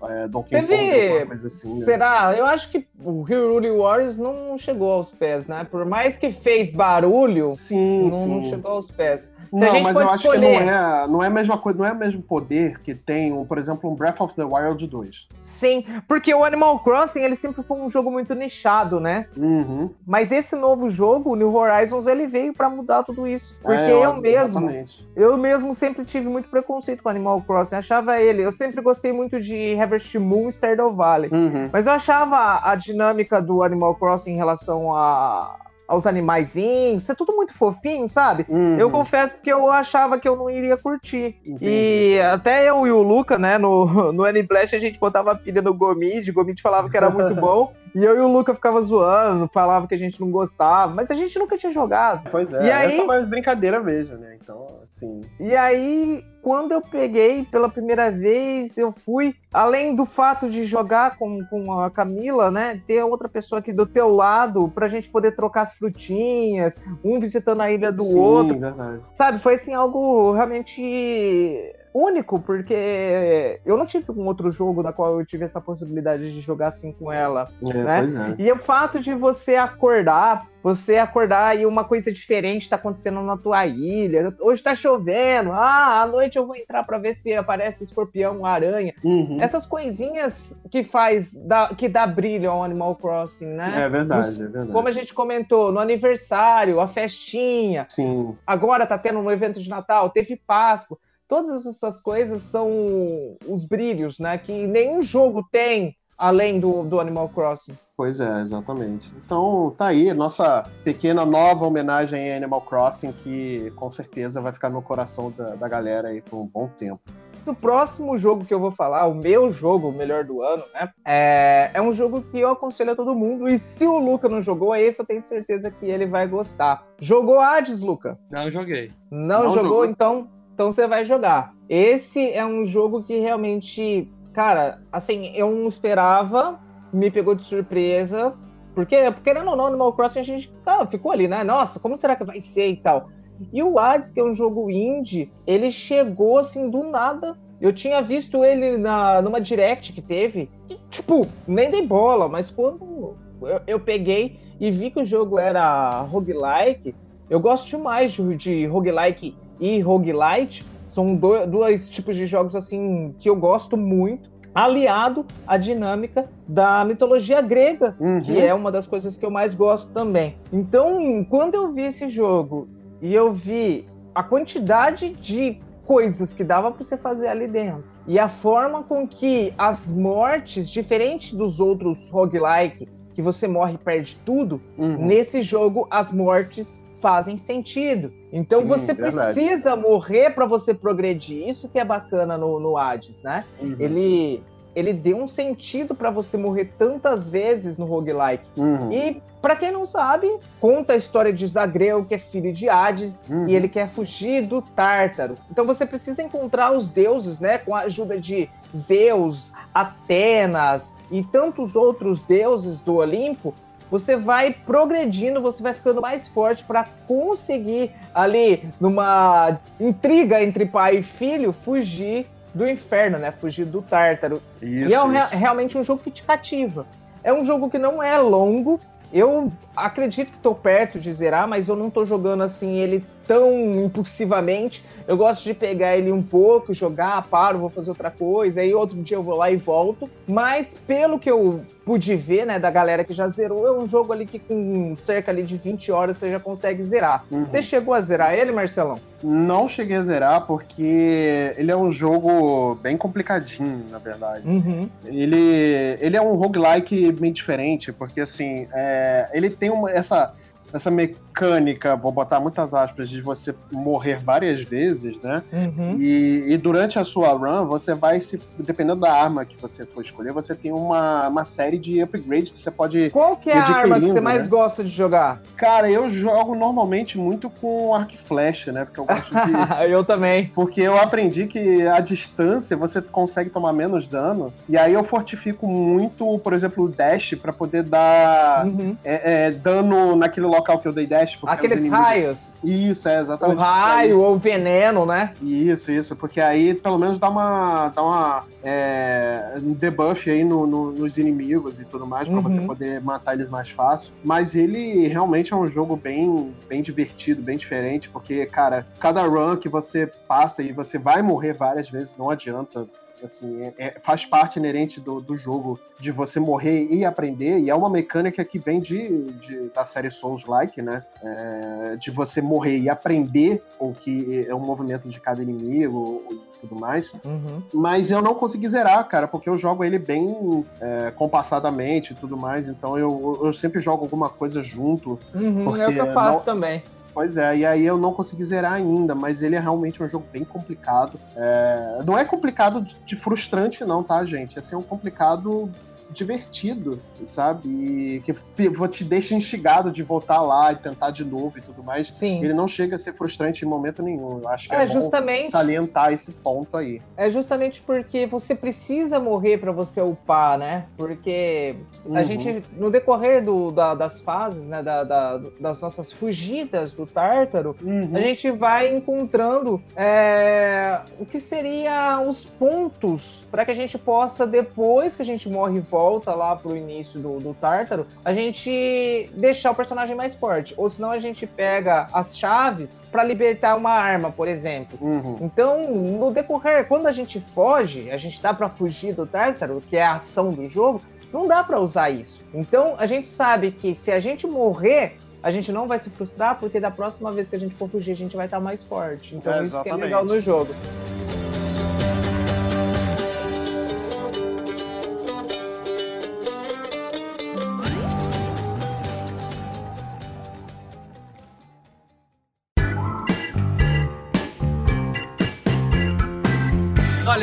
é, 0.09 0.29
Donkey 0.29 0.51
Teve... 0.51 0.77
Kong, 0.77 1.09
alguma 1.09 1.27
coisa 1.27 1.47
assim. 1.47 1.79
Né? 1.79 1.85
Será? 1.85 2.35
Eu 2.37 2.47
acho 2.47 2.71
que 2.71 2.87
o 3.03 3.23
Hyrule 3.23 3.71
Warriors 3.71 4.19
não 4.19 4.57
chegou 4.59 4.93
aos 4.93 5.11
pés, 5.11 5.47
né? 5.47 5.67
Por 5.71 5.85
mais 5.85 6.19
que 6.19 6.31
fez 6.31 6.73
barulho, 6.73 7.51
sim, 7.53 8.09
não, 8.09 8.13
sim. 8.13 8.29
não 8.29 8.45
chegou 8.45 8.71
aos 8.73 8.91
pés. 8.91 9.33
Não, 9.55 9.81
mas 9.83 9.97
eu 9.97 10.07
acho 10.07 10.17
escolher... 10.17 10.59
que 10.59 10.65
não 10.65 10.71
é, 10.71 11.09
não 11.09 11.23
é 11.23 11.27
a 11.29 11.31
mesma 11.31 11.57
coisa, 11.57 11.79
não 11.79 11.87
é 11.87 11.93
o 11.93 11.97
mesmo 11.97 12.21
poder 12.21 12.81
que 12.81 12.95
tem, 12.95 13.33
um, 13.33 13.45
por 13.45 13.57
exemplo, 13.57 13.89
um 13.89 13.95
Breath 13.95 14.21
of 14.21 14.35
the 14.35 14.45
Wild 14.45 14.85
2. 14.87 15.29
Sim, 15.41 15.85
porque 16.09 16.35
o 16.35 16.45
Animal 16.45 16.81
Crossing 16.81 17.21
ele 17.21 17.37
sempre 17.37 17.63
foi 17.63 17.79
um 17.79 17.89
jogo 17.89 18.11
muito 18.11 18.35
nichado, 18.35 18.99
né? 18.99 19.27
Uhum. 19.37 19.91
Mas 20.05 20.33
esse 20.33 20.57
novo 20.57 20.91
jogo, 20.91 21.31
o 21.31 21.37
New 21.37 21.55
Horizons, 21.55 22.07
ele 22.07 22.27
veio 22.27 22.53
para 22.53 22.69
mudar 22.69 23.05
tudo 23.05 23.27
isso. 23.27 23.57
Porque 23.63 23.77
é, 23.77 23.93
eu, 23.93 24.03
eu 24.03 24.21
mesmo, 24.21 24.59
exatamente. 24.59 25.09
eu 25.15 25.37
mesmo 25.37 25.73
sempre 25.73 26.05
tive 26.05 26.29
muito 26.29 26.49
preconceito 26.49 27.03
com 27.03 27.09
Animal 27.09 27.41
Crossing, 27.43 27.77
achava 27.77 28.21
ele, 28.21 28.43
eu 28.43 28.53
sempre 28.53 28.81
gostei 28.83 29.13
muito 29.13 29.41
de 29.41 29.79
Harvest 29.79 30.19
Moon 30.19 30.49
e 30.49 30.53
Stardew 30.53 30.93
Valley. 30.93 31.31
Uhum. 31.33 31.69
Mas 31.73 31.87
eu 31.87 31.93
achava 31.93 32.61
a 32.63 32.75
dinâmica 32.75 33.41
do 33.41 33.63
Animal 33.63 33.95
Crossing 33.95 34.33
em 34.33 34.37
relação 34.37 34.95
a 34.95 35.64
aos 35.87 36.07
animaizinhos, 36.07 37.03
isso 37.03 37.13
é 37.13 37.15
tudo 37.15 37.35
muito 37.35 37.55
fofinho, 37.55 38.09
sabe? 38.09 38.47
Uhum. 38.49 38.79
Eu 38.79 38.91
confesso 38.91 39.43
que 39.43 39.51
eu 39.51 39.71
achava 39.71 40.19
que 40.19 40.29
eu 40.29 40.37
não 40.37 40.49
iria 40.49 40.77
curtir. 40.77 41.37
Entendi. 41.45 41.67
E 41.67 42.21
até 42.21 42.69
eu 42.69 42.87
e 42.87 42.91
o 42.91 43.03
Luca, 43.03 43.39
né, 43.39 43.59
no, 43.59 44.13
no 44.13 44.27
N-Blast 44.27 44.75
a 44.75 44.79
gente 44.79 44.99
botava 44.99 45.35
pilha 45.35 45.63
no 45.63 45.75
Gomid, 45.75 46.31
Gomid 46.33 46.61
falava 46.61 46.89
que 46.89 46.97
era 46.97 47.11
muito 47.11 47.35
bom, 47.35 47.73
e 47.95 48.05
eu 48.05 48.17
e 48.17 48.21
o 48.21 48.29
Luca 48.29 48.55
ficava 48.55 48.81
zoando, 48.83 49.49
falava 49.53 49.87
que 49.87 49.95
a 49.95 49.99
gente 49.99 50.21
não 50.21 50.31
gostava, 50.31 50.93
mas 50.93 51.11
a 51.11 51.15
gente 51.15 51.39
nunca 51.39 51.57
tinha 51.57 51.71
jogado. 51.71 52.29
Pois 52.31 52.53
é, 52.53 52.67
e 52.67 52.71
aí... 52.71 52.99
é 52.99 53.03
uma 53.03 53.21
brincadeira 53.21 53.81
mesmo, 53.81 54.17
né? 54.17 54.37
Então, 54.43 54.67
assim... 54.95 55.25
E 55.41 55.57
aí, 55.57 56.25
quando 56.41 56.73
eu 56.73 56.81
peguei 56.81 57.45
pela 57.45 57.69
primeira 57.69 58.11
vez, 58.11 58.79
eu 58.79 58.93
fui, 58.93 59.35
além 59.53 59.97
do 59.97 60.05
fato 60.05 60.49
de 60.49 60.65
jogar 60.65 61.19
com, 61.19 61.45
com 61.47 61.81
a 61.81 61.91
Camila, 61.91 62.51
né, 62.51 62.81
ter 62.87 63.03
outra 63.03 63.29
pessoa 63.29 63.59
aqui 63.59 63.73
do 63.73 63.87
teu 63.87 64.09
lado 64.15 64.71
pra 64.73 64.87
gente 64.87 65.11
poder 65.11 65.35
trocar 65.35 65.63
as 65.63 65.73
frutinhas, 65.73 66.79
um 67.05 67.19
visitando 67.19 67.63
a 67.63 67.73
ilha 67.73 67.91
do 67.91 68.03
Sim, 68.03 68.19
outro. 68.21 68.59
Verdade. 68.59 69.03
Sabe, 69.15 69.39
foi 69.41 69.55
assim 69.55 69.75
algo 69.75 70.33
realmente 70.33 71.75
único, 71.95 72.41
porque 72.41 73.61
eu 73.65 73.77
não 73.77 73.87
tive 73.87 74.11
um 74.11 74.27
outro 74.27 74.51
jogo 74.51 74.83
da 74.83 74.93
qual 74.93 75.21
eu 75.21 75.25
tive 75.25 75.45
essa 75.45 75.61
possibilidade 75.61 76.33
de 76.33 76.41
jogar 76.41 76.69
assim 76.69 76.91
com 76.91 77.13
ela. 77.13 77.49
É, 77.63 77.73
né? 77.73 78.35
É. 78.37 78.43
E 78.43 78.51
o 78.51 78.59
fato 78.59 78.99
de 78.99 79.15
você 79.15 79.55
acordar, 79.55 80.45
você 80.61 80.97
acordar 80.97 81.57
e 81.57 81.65
uma 81.65 81.85
coisa 81.85 82.11
diferente 82.11 82.69
tá 82.69 82.75
acontecendo 82.75 83.23
na 83.23 83.37
tua 83.37 83.65
ilha. 83.65 84.35
Hoje 84.41 84.61
tá 84.61 84.75
chovendo, 84.75 85.53
ah, 85.53 86.03
à 86.03 86.07
noite 86.07 86.37
eu 86.37 86.45
vou 86.45 86.57
entrar 86.57 86.83
para 86.83 86.99
ver 86.99 87.15
se 87.15 87.33
aparece 87.33 87.85
escorpião, 87.85 88.45
aranha. 88.45 88.93
Uhum. 89.05 89.39
Essas 89.41 89.65
coisinhas 89.65 90.61
que 90.73 90.83
faz, 90.83 91.41
que 91.79 91.89
dá 91.89 92.09
brilho 92.09 92.51
ao 92.51 92.65
Animal 92.65 92.97
Crossing, 92.97 93.47
né? 93.47 93.85
É 93.85 93.89
verdade, 93.89 94.29
Os, 94.29 94.41
é 94.41 94.43
verdade. 94.43 94.73
Como 94.73 94.89
a 94.89 94.91
gente 94.91 95.15
comentou, 95.15 95.71
no 95.71 95.79
aniversário, 95.79 96.81
a 96.81 96.89
festinha. 96.89 97.87
Sim. 97.89 98.37
Agora 98.45 98.85
tá 98.85 98.99
tendo 98.99 99.21
um 99.21 99.31
evento 99.31 99.63
de 99.63 99.71
Natal, 99.71 100.11
teve 100.11 100.35
Páscoa 100.35 100.99
todas 101.29 101.67
essas 101.67 102.01
coisas 102.01 102.41
são 102.43 103.37
os 103.47 103.65
brilhos, 103.65 104.19
né? 104.19 104.37
Que 104.39 104.67
nenhum 104.67 105.03
jogo 105.03 105.47
tem 105.51 105.97
além 106.17 106.61
do, 106.61 106.83
do 106.85 107.01
Animal 107.01 107.29
Crossing. 107.29 107.75
Pois 107.97 108.21
é, 108.21 108.41
exatamente. 108.41 109.13
Então 109.25 109.73
tá 109.77 109.87
aí 109.87 110.13
nossa 110.13 110.65
pequena 110.83 111.25
nova 111.25 111.65
homenagem 111.65 112.33
a 112.33 112.37
Animal 112.37 112.61
Crossing 112.63 113.13
que 113.13 113.73
com 113.77 113.91
certeza 113.91 114.41
vai 114.41 114.53
ficar 114.53 114.71
no 114.71 114.83
coração 114.83 115.31
da, 115.31 115.55
da 115.55 115.69
galera 115.69 116.09
aí 116.09 116.21
por 116.21 116.39
um 116.39 116.47
bom 116.47 116.69
tempo. 116.69 117.01
O 117.47 117.55
próximo 117.55 118.17
jogo 118.17 118.45
que 118.45 118.55
eu 118.55 118.59
vou 118.59 118.71
falar, 118.71 119.07
o 119.07 119.15
meu 119.15 119.51
jogo, 119.51 119.89
o 119.89 119.93
melhor 119.93 120.25
do 120.25 120.43
ano, 120.43 120.65
né? 120.73 120.91
É, 121.05 121.71
é 121.75 121.83
um 121.83 121.93
jogo 121.93 122.23
que 122.23 122.41
eu 122.41 122.49
aconselho 122.49 122.93
a 122.93 122.97
todo 122.97 123.15
mundo. 123.15 123.47
E 123.47 123.59
se 123.59 123.87
o 123.87 123.99
Luca 123.99 124.31
não 124.31 124.41
jogou, 124.41 124.75
esse 124.75 125.03
eu 125.03 125.05
tenho 125.05 125.21
certeza 125.21 125.71
que 125.71 125.85
ele 125.85 126.07
vai 126.07 126.27
gostar. 126.27 126.87
Jogou 126.99 127.39
Hades, 127.39 127.83
Luca? 127.83 128.19
Não 128.31 128.51
joguei. 128.51 128.93
Não, 129.11 129.45
não 129.45 129.49
jogou, 129.51 129.63
jogou, 129.63 129.85
então 129.85 130.29
então 130.55 130.71
você 130.71 130.87
vai 130.87 131.05
jogar. 131.05 131.53
Esse 131.69 132.31
é 132.33 132.47
um 132.47 132.65
jogo 132.65 133.03
que 133.03 133.19
realmente, 133.19 134.09
cara, 134.33 134.81
assim, 134.93 135.33
eu 135.35 135.51
não 135.51 135.67
esperava, 135.67 136.61
me 136.93 137.11
pegou 137.11 137.35
de 137.35 137.43
surpresa. 137.43 138.35
Porque, 138.73 138.97
porque 139.11 139.35
não, 139.35 139.57
não, 139.57 139.67
Animal 139.67 139.93
Crossing 139.93 140.21
a 140.21 140.25
gente 140.25 140.53
ah, 140.65 140.87
ficou 140.87 141.13
ali, 141.13 141.27
né? 141.27 141.43
Nossa, 141.45 141.81
como 141.81 141.97
será 141.97 142.15
que 142.17 142.25
vai 142.25 142.41
ser 142.41 142.69
e 142.69 142.77
tal. 142.77 143.09
E 143.53 143.63
o 143.63 143.79
Hades, 143.79 144.11
que 144.11 144.21
é 144.21 144.25
um 144.25 144.35
jogo 144.35 144.71
indie, 144.71 145.31
ele 145.45 145.71
chegou 145.71 146.39
assim 146.39 146.71
do 146.71 146.85
nada. 146.85 147.37
Eu 147.61 147.73
tinha 147.73 148.01
visto 148.01 148.45
ele 148.45 148.79
na, 148.79 149.21
numa 149.23 149.41
direct 149.41 149.93
que 149.93 150.03
teve. 150.03 150.51
E, 150.69 150.79
tipo, 150.89 151.27
nem 151.47 151.71
dei 151.71 151.85
bola, 151.85 152.29
mas 152.29 152.51
quando 152.51 153.17
eu, 153.43 153.61
eu, 153.67 153.81
peguei 153.81 154.39
e 154.61 154.71
vi 154.71 154.91
que 154.91 155.01
o 155.01 155.05
jogo 155.05 155.39
era 155.39 156.01
roguelike, 156.03 156.95
eu 157.29 157.41
gosto 157.41 157.69
demais 157.69 158.13
de, 158.13 158.37
de 158.37 158.67
roguelike 158.67 159.37
e 159.61 159.81
roguelite 159.81 160.65
são 160.87 161.15
do, 161.15 161.47
dois 161.47 161.89
tipos 161.89 162.15
de 162.15 162.27
jogos 162.27 162.55
assim 162.55 163.15
que 163.19 163.29
eu 163.29 163.37
gosto 163.37 163.77
muito, 163.77 164.31
aliado 164.55 165.27
à 165.47 165.57
dinâmica 165.57 166.29
da 166.47 166.85
mitologia 166.85 167.41
grega, 167.41 167.97
uhum. 167.99 168.21
que 168.21 168.39
é 168.39 168.55
uma 168.55 168.71
das 168.71 168.87
coisas 168.87 169.17
que 169.17 169.27
eu 169.27 169.31
mais 169.31 169.53
gosto 169.53 169.93
também. 169.93 170.37
Então, 170.53 171.27
quando 171.29 171.57
eu 171.57 171.73
vi 171.73 171.83
esse 171.83 172.09
jogo 172.09 172.69
e 173.03 173.13
eu 173.13 173.33
vi 173.33 173.89
a 174.15 174.23
quantidade 174.23 175.11
de 175.11 175.59
coisas 175.85 176.33
que 176.33 176.45
dava 176.45 176.71
para 176.71 176.85
você 176.85 176.97
fazer 176.97 177.27
ali 177.27 177.49
dentro 177.49 177.85
e 178.07 178.19
a 178.19 178.29
forma 178.29 178.83
com 178.83 179.07
que 179.09 179.53
as 179.59 179.91
mortes, 179.91 180.71
diferente 180.71 181.35
dos 181.35 181.59
outros 181.59 182.09
roguelike, 182.11 182.89
que 183.15 183.23
você 183.23 183.49
morre 183.49 183.75
e 183.75 183.79
perde 183.79 184.17
tudo, 184.25 184.61
uhum. 184.77 185.07
nesse 185.07 185.43
jogo 185.43 185.87
as 185.91 186.13
mortes 186.13 186.84
fazem 187.05 187.37
sentido. 187.37 188.11
Então 188.33 188.61
Sim, 188.63 188.67
você 188.67 188.95
verdade. 188.95 189.35
precisa 189.35 189.77
morrer 189.77 190.31
para 190.31 190.47
você 190.47 190.73
progredir. 190.73 191.47
Isso 191.47 191.69
que 191.69 191.79
é 191.79 191.85
bacana 191.85 192.39
no, 192.39 192.59
no 192.59 192.79
Hades, 192.79 193.23
né? 193.23 193.45
Uhum. 193.61 193.77
Ele 193.79 194.43
ele 194.75 194.93
deu 194.93 195.19
um 195.19 195.29
sentido 195.29 195.95
pra 195.95 196.11
você 196.11 196.37
morrer 196.37 196.73
tantas 196.77 197.31
vezes 197.31 197.79
no 197.79 197.85
roguelike. 197.85 198.45
Uhum. 198.57 198.91
E 198.91 199.23
pra 199.41 199.55
quem 199.55 199.71
não 199.71 199.87
sabe, 199.87 200.29
conta 200.59 200.95
a 200.95 200.97
história 200.97 201.33
de 201.33 201.47
Zagreu, 201.47 202.05
que 202.05 202.15
é 202.15 202.19
filho 202.19 202.53
de 202.53 202.69
Hades, 202.69 203.29
Uhum. 203.29 203.47
e 203.49 203.55
ele 203.55 203.69
quer 203.69 203.89
fugir 203.89 204.45
do 204.45 204.61
Tártaro. 204.61 205.37
Então 205.49 205.65
você 205.65 205.87
precisa 205.87 206.23
encontrar 206.25 206.73
os 206.73 206.91
deuses, 206.91 207.39
né, 207.39 207.59
com 207.59 207.73
a 207.73 207.81
ajuda 207.83 208.19
de 208.19 208.49
Zeus, 208.75 209.53
Atenas 209.73 210.93
e 211.09 211.23
tantos 211.23 211.77
outros 211.77 212.23
deuses 212.25 212.81
do 212.81 212.97
Olimpo. 212.97 213.55
Você 213.91 214.17
vai 214.17 214.53
progredindo, 214.53 215.41
você 215.41 215.63
vai 215.63 215.75
ficando 215.75 216.01
mais 216.01 216.27
forte 216.27 216.65
pra 216.65 216.87
conseguir 217.07 217.91
ali 218.15 218.69
numa 218.81 219.59
intriga 219.79 220.43
entre 220.43 220.67
pai 220.67 220.99
e 220.99 221.03
filho 221.03 221.53
fugir 221.53 222.27
do 222.53 222.69
inferno, 222.69 223.19
né? 223.19 223.31
Fugir 223.33 223.65
do 223.67 223.83
Tártaro. 223.83 224.41
Isso, 224.63 224.91
E 224.91 224.95
é 224.95 225.03
um- 225.03 225.11
realmente 225.39 225.77
um 225.77 225.83
jogo 225.85 226.03
que 226.03 226.11
te 226.11 226.23
cativa. 226.23 226.87
É 227.23 227.33
um 227.33 227.45
jogo 227.45 227.69
que 227.71 227.79
não 227.79 228.03
é 228.03 228.19
longo. 228.19 228.81
Eu 229.13 229.53
acredito 229.77 230.31
que 230.31 230.37
estou 230.37 230.55
perto 230.55 230.99
de 230.99 231.13
zerar, 231.13 231.47
mas 231.47 231.69
eu 231.69 231.77
não 231.77 231.89
estou 231.89 232.05
jogando 232.05 232.43
assim 232.43 232.75
ele 232.77 233.05
tão 233.27 233.85
impulsivamente. 233.85 234.85
Eu 235.07 235.17
gosto 235.17 235.45
de 235.45 235.53
pegar 235.53 235.97
ele 235.97 236.11
um 236.11 236.23
pouco, 236.23 236.73
jogar, 236.73 237.27
paro, 237.29 237.59
vou 237.59 237.69
fazer 237.69 237.91
outra 237.91 238.11
coisa, 238.11 238.61
aí 238.61 238.75
outro 238.75 238.97
dia 239.03 239.17
eu 239.17 239.23
vou 239.23 239.37
lá 239.37 239.51
e 239.51 239.57
volto. 239.57 240.09
Mas 240.27 240.75
pelo 240.87 241.19
que 241.19 241.31
eu 241.31 241.63
pude 241.85 242.17
ver, 242.17 242.47
né, 242.47 242.59
da 242.59 242.71
galera 242.71 243.05
que 243.05 243.13
já 243.13 243.29
zerou, 243.29 243.67
é 243.67 243.73
um 243.79 243.87
jogo 243.87 244.13
ali 244.13 244.25
que 244.25 244.39
com 244.39 244.97
cerca 244.97 245.31
ali 245.31 245.43
de 245.43 245.57
20 245.57 245.93
horas 245.93 246.17
você 246.17 246.31
já 246.31 246.41
consegue 246.41 246.83
zerar. 246.83 247.25
Uhum. 247.31 247.45
Você 247.45 247.61
chegou 247.61 247.93
a 247.93 248.01
zerar 248.01 248.33
ele, 248.33 248.51
Marcelão? 248.53 248.99
Não 249.23 249.69
cheguei 249.69 249.97
a 249.97 250.03
zerar 250.03 250.47
porque 250.47 251.55
ele 251.57 251.71
é 251.71 251.77
um 251.77 251.91
jogo 251.91 252.75
bem 252.77 252.97
complicadinho, 252.97 253.85
na 253.91 253.99
verdade. 253.99 254.47
Uhum. 254.49 254.89
Ele, 255.05 255.99
ele 256.01 256.17
é 256.17 256.23
um 256.23 256.35
roguelike 256.35 257.13
bem 257.13 257.33
diferente, 257.33 257.93
porque 257.93 258.21
assim, 258.21 258.67
é, 258.73 259.29
ele 259.33 259.51
tem 259.51 259.71
uma, 259.71 259.91
essa, 259.91 260.35
essa 260.75 260.91
mecânica, 260.91 261.95
vou 261.95 262.11
botar 262.11 262.41
muitas 262.41 262.75
aspas, 262.75 263.09
de 263.09 263.23
você 263.23 263.55
morrer 263.71 264.19
várias 264.19 264.63
vezes, 264.63 265.21
né? 265.23 265.43
Uhum. 265.53 265.97
E, 266.01 266.53
e 266.53 266.57
durante 266.59 266.99
a 266.99 267.05
sua 267.05 267.29
run, 267.33 267.65
você 267.67 267.95
vai 267.95 268.21
se. 268.21 268.41
Dependendo 268.59 269.01
da 269.01 269.13
arma 269.13 269.45
que 269.45 269.57
você 269.57 269.87
for 269.87 270.03
escolher, 270.03 270.33
você 270.33 270.55
tem 270.55 270.73
uma, 270.73 271.29
uma 271.29 271.45
série 271.45 271.79
de 271.79 272.03
upgrades 272.03 272.51
que 272.51 272.59
você 272.59 272.71
pode. 272.71 273.11
Qual 273.11 273.37
que 273.37 273.51
é 273.51 273.59
a 273.59 273.65
arma 273.65 274.01
que 274.01 274.09
você 274.09 274.21
mais 274.21 274.43
né? 274.45 274.49
gosta 274.49 274.83
de 274.83 274.91
jogar? 274.91 275.41
Cara, 275.57 275.89
eu 275.89 276.11
jogo 276.11 276.57
normalmente 276.57 277.17
muito 277.17 277.49
com 277.49 277.95
arco 277.95 278.15
e 278.15 278.19
flecha, 278.19 278.73
né? 278.73 278.85
Porque 278.85 278.99
eu 278.99 279.05
gosto 279.05 279.33
de. 279.33 279.53
eu 279.89 280.05
também. 280.05 280.51
Porque 280.55 280.81
eu 280.81 280.99
aprendi 280.99 281.47
que 281.47 281.87
a 281.87 282.01
distância 282.01 282.77
você 282.77 283.01
consegue 283.01 283.49
tomar 283.49 283.73
menos 283.73 284.09
dano. 284.09 284.53
E 284.69 284.77
aí 284.77 284.93
eu 284.93 285.05
fortifico 285.05 285.69
muito, 285.69 286.39
por 286.41 286.53
exemplo, 286.53 286.85
o 286.85 286.89
dash 286.89 287.35
pra 287.41 287.53
poder 287.53 287.85
dar 287.85 288.67
Uhum. 288.67 288.97
é, 289.05 289.47
é, 289.47 289.51
dano 289.51 290.17
naquele 290.17 290.47
local 290.47 290.64
que 290.65 290.89
eu 290.89 290.93
dei 290.93 291.07
dash. 291.07 291.37
porque 291.37 291.55
Aqueles 291.55 291.77
os 291.77 291.81
inimigos- 291.83 292.05
raios. 292.07 292.55
Isso, 292.65 293.09
é 293.09 293.17
O 293.17 293.21
exatamente. 293.21 293.59
raio 293.61 294.21
ou 294.21 294.39
veneno, 294.39 295.05
né? 295.07 295.33
Isso, 295.43 295.91
isso, 295.93 296.17
porque 296.17 296.41
aí 296.41 296.75
pelo 296.75 296.99
menos 296.99 297.19
dá 297.19 297.29
uma, 297.29 297.89
dá 297.89 298.03
uma 298.03 298.45
é, 298.67 299.59
um 299.63 299.73
debuff 299.75 300.31
aí 300.31 300.43
no- 300.43 300.67
no- 300.67 300.91
nos 300.91 301.19
inimigos 301.19 301.81
e 301.81 301.85
tudo 301.85 302.07
mais, 302.07 302.29
pra 302.29 302.39
Uhum. 302.39 302.43
você 302.43 302.61
poder 302.63 303.01
matar 303.03 303.35
eles 303.35 303.49
mais 303.49 303.69
fácil. 303.69 304.15
Mas 304.25 304.55
ele 304.57 305.07
realmente 305.07 305.53
é 305.53 305.57
um 305.57 305.67
jogo 305.67 305.97
bem, 305.97 306.55
bem 306.69 306.81
divertido, 306.81 307.43
bem 307.43 307.59
diferente, 307.59 308.09
porque, 308.09 308.47
cara, 308.47 308.87
cada 308.99 309.23
run 309.27 309.57
que 309.57 309.69
você 309.69 310.07
passa 310.27 310.63
e 310.63 310.73
você 310.73 310.99
vai 310.99 311.21
morrer 311.23 311.53
várias 311.53 311.91
vezes, 311.91 312.17
não 312.17 312.31
adianta. 312.31 312.87
Assim, 313.25 313.63
é- 313.63 313.75
é- 313.79 313.97
faz 314.01 314.27
parte 314.27 314.59
inerente 314.59 315.01
do, 315.01 315.19
do 315.21 315.35
jogo 315.35 315.79
de 315.99 316.11
você 316.13 316.39
morrer 316.39 316.85
e 316.91 317.05
aprender, 317.07 317.59
e 317.59 317.71
é 317.71 317.75
uma 317.75 317.89
mecânica 317.89 318.45
que 318.45 318.59
vem 318.59 318.81
de, 318.81 319.25
de- 319.41 319.71
da 319.75 319.83
série 319.85 320.11
Souls-like, 320.11 320.83
né? 320.83 321.03
É, 321.23 321.97
de 321.97 322.11
você 322.11 322.43
morrer 322.43 322.77
e 322.77 322.89
aprender 322.91 323.63
o 323.79 323.93
que 323.93 324.47
é 324.47 324.55
o 324.55 324.61
movimento 324.61 325.09
de 325.09 325.19
cada 325.21 325.43
inimigo 325.43 326.23
e 326.31 326.59
tudo 326.61 326.79
mais. 326.79 327.13
Uhum. 327.25 327.63
Mas 327.73 328.11
eu 328.11 328.21
não 328.21 328.35
consegui 328.35 328.69
zerar, 328.69 329.07
cara, 329.09 329.27
porque 329.27 329.49
eu 329.49 329.57
jogo 329.57 329.83
ele 329.85 329.99
bem 329.99 330.65
é, 330.81 331.11
compassadamente 331.13 332.13
e 332.13 332.17
tudo 332.17 332.37
mais. 332.37 332.69
Então 332.69 332.99
eu, 332.99 333.41
eu 333.43 333.53
sempre 333.55 333.81
jogo 333.81 334.05
alguma 334.05 334.29
coisa 334.29 334.63
junto. 334.63 335.19
Uhum, 335.35 335.65
Porque 335.65 335.81
é 335.81 335.89
o 335.89 335.93
que 335.93 335.99
eu 335.99 336.13
faço 336.13 336.39
não- 336.41 336.45
também. 336.45 336.83
Pois 337.15 337.37
é, 337.37 337.59
e 337.59 337.65
aí 337.65 337.87
eu 337.87 337.97
não 337.97 338.13
consegui 338.13 338.43
zerar 338.43 338.73
ainda, 338.73 339.15
mas 339.15 339.41
ele 339.41 339.55
é 339.55 339.61
realmente 339.61 340.03
um 340.03 340.09
jogo 340.09 340.27
bem 340.33 340.45
complicado. 340.45 341.19
É, 341.37 342.01
não 342.05 342.19
é 342.19 342.25
complicado 342.25 342.83
de, 342.83 343.15
frustrante, 343.15 343.85
não, 343.85 344.03
tá, 344.03 344.25
gente? 344.25 344.59
Assim, 344.59 344.75
é 344.75 344.79
um 344.79 344.83
complicado 344.83 345.71
divertido, 346.15 347.01
sabe? 347.23 347.69
E 347.69 348.23
que 348.25 348.33
fi- 348.33 348.71
te 348.89 349.05
deixa 349.05 349.35
instigado 349.35 349.91
de 349.91 350.03
voltar 350.03 350.41
lá 350.41 350.73
e 350.73 350.77
tentar 350.77 351.11
de 351.11 351.25
novo 351.25 351.59
e 351.59 351.61
tudo 351.61 351.83
mais. 351.83 352.09
Sim. 352.09 352.43
Ele 352.43 352.55
não 352.55 352.67
chega 352.69 352.97
a 352.97 352.99
ser 352.99 353.13
frustrante 353.13 353.65
em 353.65 353.69
momento 353.69 354.03
nenhum. 354.03 354.41
Eu 354.43 354.49
acho 354.49 354.69
que 354.69 354.75
É 354.75 354.83
é, 354.83 354.87
justamente, 354.87 355.49
salientar 355.51 356.13
esse 356.13 356.33
ponto 356.33 356.77
aí. 356.77 357.03
é 357.17 357.29
justamente 357.29 357.83
porque 357.83 358.27
você 358.27 358.55
precisa 358.55 359.19
morrer 359.19 359.59
pra 359.59 359.73
você 359.73 360.01
upar, 360.01 360.57
né? 360.59 360.87
Porque 360.97 361.75
a 362.05 362.09
Uhum. 362.09 362.25
gente, 362.25 362.63
no 362.77 362.91
decorrer 362.91 363.45
do, 363.45 363.71
da- 363.71 363.95
das 363.95 364.21
fases, 364.21 364.69
né, 364.69 364.83
da- 364.83 365.03
da- 365.05 365.41
das 365.59 365.81
nossas 365.81 366.13
fugidas 366.13 366.93
do 366.93 367.07
Tártaro, 367.07 367.77
Uhum. 367.83 368.11
a 368.15 368.21
gente 368.21 368.51
vai 368.51 368.95
encontrando 368.95 369.83
é, 369.97 371.01
o 371.19 371.25
que 371.27 371.41
seria 371.41 372.21
os 372.21 372.45
pontos 372.45 373.47
para 373.51 373.65
que 373.65 373.71
a 373.71 373.75
gente 373.75 373.97
possa, 373.99 374.47
depois 374.47 375.17
que 375.17 375.23
a 375.23 375.25
gente 375.25 375.49
morre 375.49 375.79
e 375.79 375.81
volta 375.81 376.04
lá 376.35 376.57
pro 376.57 376.77
início 376.77 377.21
do, 377.21 377.39
do 377.41 377.55
Tártaro, 377.55 378.07
a 378.25 378.33
gente 378.33 379.31
deixar 379.35 379.71
o 379.71 379.75
personagem 379.75 380.17
mais 380.17 380.35
forte. 380.35 380.75
Ou 380.77 380.89
senão 380.89 381.11
a 381.11 381.19
gente 381.19 381.47
pega 381.47 382.07
as 382.13 382.37
chaves 382.37 382.99
para 383.11 383.25
libertar 383.25 383.77
uma 383.77 383.91
arma, 383.91 384.31
por 384.31 384.49
exemplo. 384.49 384.99
Uhum. 385.01 385.39
Então, 385.41 385.91
no 385.93 386.31
decorrer, 386.31 386.87
quando 386.87 387.07
a 387.07 387.13
gente 387.13 387.41
foge, 387.41 388.11
a 388.11 388.17
gente 388.17 388.41
dá 388.41 388.53
pra 388.53 388.69
fugir 388.69 389.15
do 389.15 389.27
Tártaro, 389.27 389.83
que 389.87 389.97
é 389.97 390.05
a 390.05 390.15
ação 390.15 390.51
do 390.51 390.69
jogo, 390.69 391.01
não 391.33 391.49
dá 391.49 391.65
pra 391.65 391.81
usar 391.81 392.11
isso. 392.11 392.41
Então, 392.53 392.95
a 392.97 393.07
gente 393.07 393.29
sabe 393.29 393.73
que 393.73 393.95
se 393.95 394.13
a 394.13 394.21
gente 394.21 394.47
morrer, 394.47 395.17
a 395.43 395.51
gente 395.51 395.73
não 395.73 395.87
vai 395.87 395.99
se 395.99 396.09
frustrar, 396.09 396.59
porque 396.59 396.79
da 396.79 396.91
próxima 396.91 397.33
vez 397.33 397.49
que 397.51 397.57
a 397.57 397.61
gente 397.61 397.75
for 397.75 397.89
fugir, 397.89 398.13
a 398.13 398.17
gente 398.17 398.37
vai 398.37 398.47
estar 398.47 398.61
mais 398.61 398.83
forte. 398.83 399.35
Então, 399.35 399.53
É, 399.53 399.65
isso 399.65 399.83
que 399.83 399.89
é 399.89 399.95
legal 399.95 400.25
no 400.25 400.41
jogo. 400.41 400.75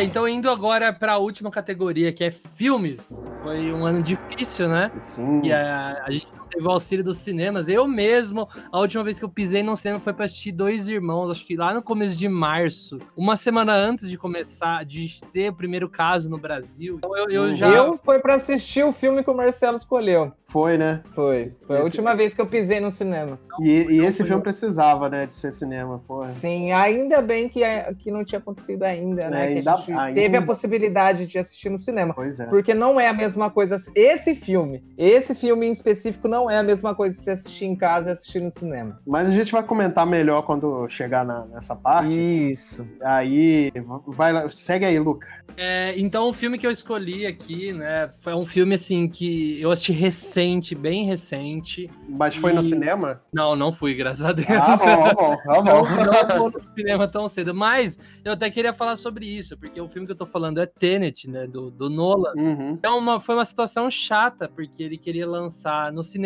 Olha, 0.01 0.07
então 0.07 0.27
indo 0.27 0.49
agora 0.49 0.91
pra 0.91 1.17
última 1.17 1.51
categoria, 1.51 2.11
que 2.11 2.23
é 2.23 2.31
filmes. 2.31 3.21
Foi 3.43 3.71
um 3.71 3.85
ano 3.85 4.01
difícil, 4.01 4.67
né? 4.67 4.91
Sim. 4.97 5.43
E 5.43 5.53
a, 5.53 6.03
a 6.03 6.09
gente 6.09 6.25
teve 6.51 6.65
o 6.67 6.71
auxílio 6.71 7.03
dos 7.03 7.17
cinemas. 7.17 7.67
Eu 7.69 7.87
mesmo, 7.87 8.47
a 8.71 8.79
última 8.79 9.03
vez 9.03 9.17
que 9.17 9.25
eu 9.25 9.29
pisei 9.29 9.63
num 9.63 9.75
cinema 9.75 9.99
foi 9.99 10.13
pra 10.13 10.25
assistir 10.25 10.51
Dois 10.51 10.87
Irmãos, 10.87 11.31
acho 11.31 11.45
que 11.45 11.55
lá 11.55 11.73
no 11.73 11.81
começo 11.81 12.15
de 12.17 12.27
março. 12.27 12.99
Uma 13.15 13.35
semana 13.35 13.73
antes 13.73 14.09
de 14.09 14.17
começar, 14.17 14.83
de 14.85 15.19
ter 15.33 15.49
o 15.49 15.53
primeiro 15.53 15.89
caso 15.89 16.29
no 16.29 16.37
Brasil. 16.37 16.95
Então 16.97 17.15
eu, 17.17 17.29
eu 17.29 17.53
já... 17.53 17.69
Eu 17.69 17.97
fui 18.03 18.19
pra 18.19 18.35
assistir 18.35 18.83
o 18.83 18.91
filme 18.91 19.23
que 19.23 19.29
o 19.29 19.33
Marcelo 19.35 19.77
escolheu. 19.77 20.31
Foi, 20.45 20.77
né? 20.77 21.01
Foi. 21.13 21.47
Foi 21.49 21.77
a 21.77 21.79
Esse- 21.79 21.89
última 21.89 22.13
vez 22.15 22.33
que 22.33 22.41
eu 22.41 22.45
pisei 22.45 22.79
no 22.79 22.91
cinema. 22.91 23.39
E, 23.61 23.85
e 23.89 23.97
Não 23.97 24.05
esse 24.05 24.23
filme 24.23 24.39
eu. 24.39 24.43
precisava, 24.43 25.07
né, 25.09 25.25
de 25.25 25.33
ser 25.33 25.51
cinema, 25.51 25.99
porra. 26.05 26.27
Sim, 26.27 26.71
ainda 26.71 27.21
bem 27.21 27.47
que, 27.47 27.63
é- 27.63 27.93
que 27.97 28.11
não 28.11 28.23
tinha 28.23 28.39
acontecido 28.39 28.83
ainda, 28.83 29.29
né? 29.29 29.45
É, 29.45 29.47
que 29.47 29.57
ainda- 29.59 29.73
a 29.73 29.77
gente 29.77 29.91
ainda- 29.93 30.21
teve 30.21 30.37
a 30.37 30.41
possibilidade 30.41 31.25
de 31.25 31.39
assistir 31.39 31.69
no 31.69 31.77
cinema. 31.77 32.13
Pois 32.13 32.39
é. 32.39 32.45
Porque 32.45 32.73
não 32.73 32.99
é 32.99 33.07
a 33.07 33.13
mesma 33.13 33.49
coisa. 33.49 33.81
Esse 33.95 34.35
filme, 34.35 34.83
esse 34.97 35.33
filme 35.35 35.65
em 35.67 35.71
específico, 35.71 36.27
não 36.27 36.40
é 36.49 36.57
a 36.57 36.63
mesma 36.63 36.93
coisa 36.93 37.15
se 37.15 37.29
assistir 37.31 37.65
em 37.65 37.75
casa 37.75 38.09
e 38.09 38.13
assistir 38.13 38.39
no 38.41 38.51
cinema. 38.51 38.99
Mas 39.05 39.27
a 39.27 39.33
gente 39.33 39.51
vai 39.51 39.63
comentar 39.63 40.05
melhor 40.05 40.43
quando 40.43 40.87
chegar 40.87 41.25
na- 41.25 41.45
nessa 41.47 41.75
parte. 41.75 42.13
Isso. 42.13 42.87
Aí, 43.01 43.71
vai 44.07 44.31
lá, 44.31 44.49
segue 44.51 44.85
aí, 44.85 44.99
Luca. 44.99 45.27
É, 45.57 45.93
então 45.97 46.29
o 46.29 46.33
filme 46.33 46.57
que 46.57 46.65
eu 46.65 46.71
escolhi 46.71 47.25
aqui, 47.25 47.73
né, 47.73 48.09
foi 48.19 48.33
um 48.33 48.45
filme 48.45 48.75
assim 48.75 49.09
que 49.09 49.59
eu 49.59 49.69
assisti 49.71 49.91
recente, 49.91 50.73
bem 50.73 51.05
recente. 51.05 51.89
Mas 52.07 52.35
foi 52.35 52.53
no 52.53 52.61
E- 52.61 52.63
cinema? 52.63 53.21
Não, 53.33 53.55
não 53.55 53.71
fui, 53.71 53.93
graças 53.93 54.23
a 54.23 54.31
Deus. 54.31 54.47
Ah, 54.49 54.77
bom, 54.77 55.33
ah, 55.33 55.37
bom, 55.61 55.63
Não, 55.63 55.63
bom. 55.63 55.89
não 56.27 56.37
vou 56.37 56.51
no 56.51 56.61
cinema 56.77 57.07
tão 57.07 57.27
cedo, 57.27 57.53
mas 57.53 57.97
eu 58.23 58.31
até 58.33 58.49
queria 58.49 58.71
falar 58.73 58.95
sobre 58.95 59.25
isso, 59.25 59.57
porque 59.57 59.71
porque 59.71 59.79
o 59.79 59.87
filme 59.87 60.05
que 60.05 60.11
eu 60.11 60.17
tô 60.17 60.25
falando 60.25 60.59
é 60.59 60.65
Tenet, 60.65 61.29
né? 61.29 61.47
Do, 61.47 61.71
do 61.71 61.89
Nolan. 61.89 62.33
Uhum. 62.35 62.71
Então 62.71 62.97
uma, 62.97 63.21
foi 63.21 63.35
uma 63.35 63.45
situação 63.45 63.89
chata, 63.89 64.49
porque 64.53 64.83
ele 64.83 64.97
queria 64.97 65.25
lançar 65.25 65.93
no 65.93 66.03
cinema. 66.03 66.21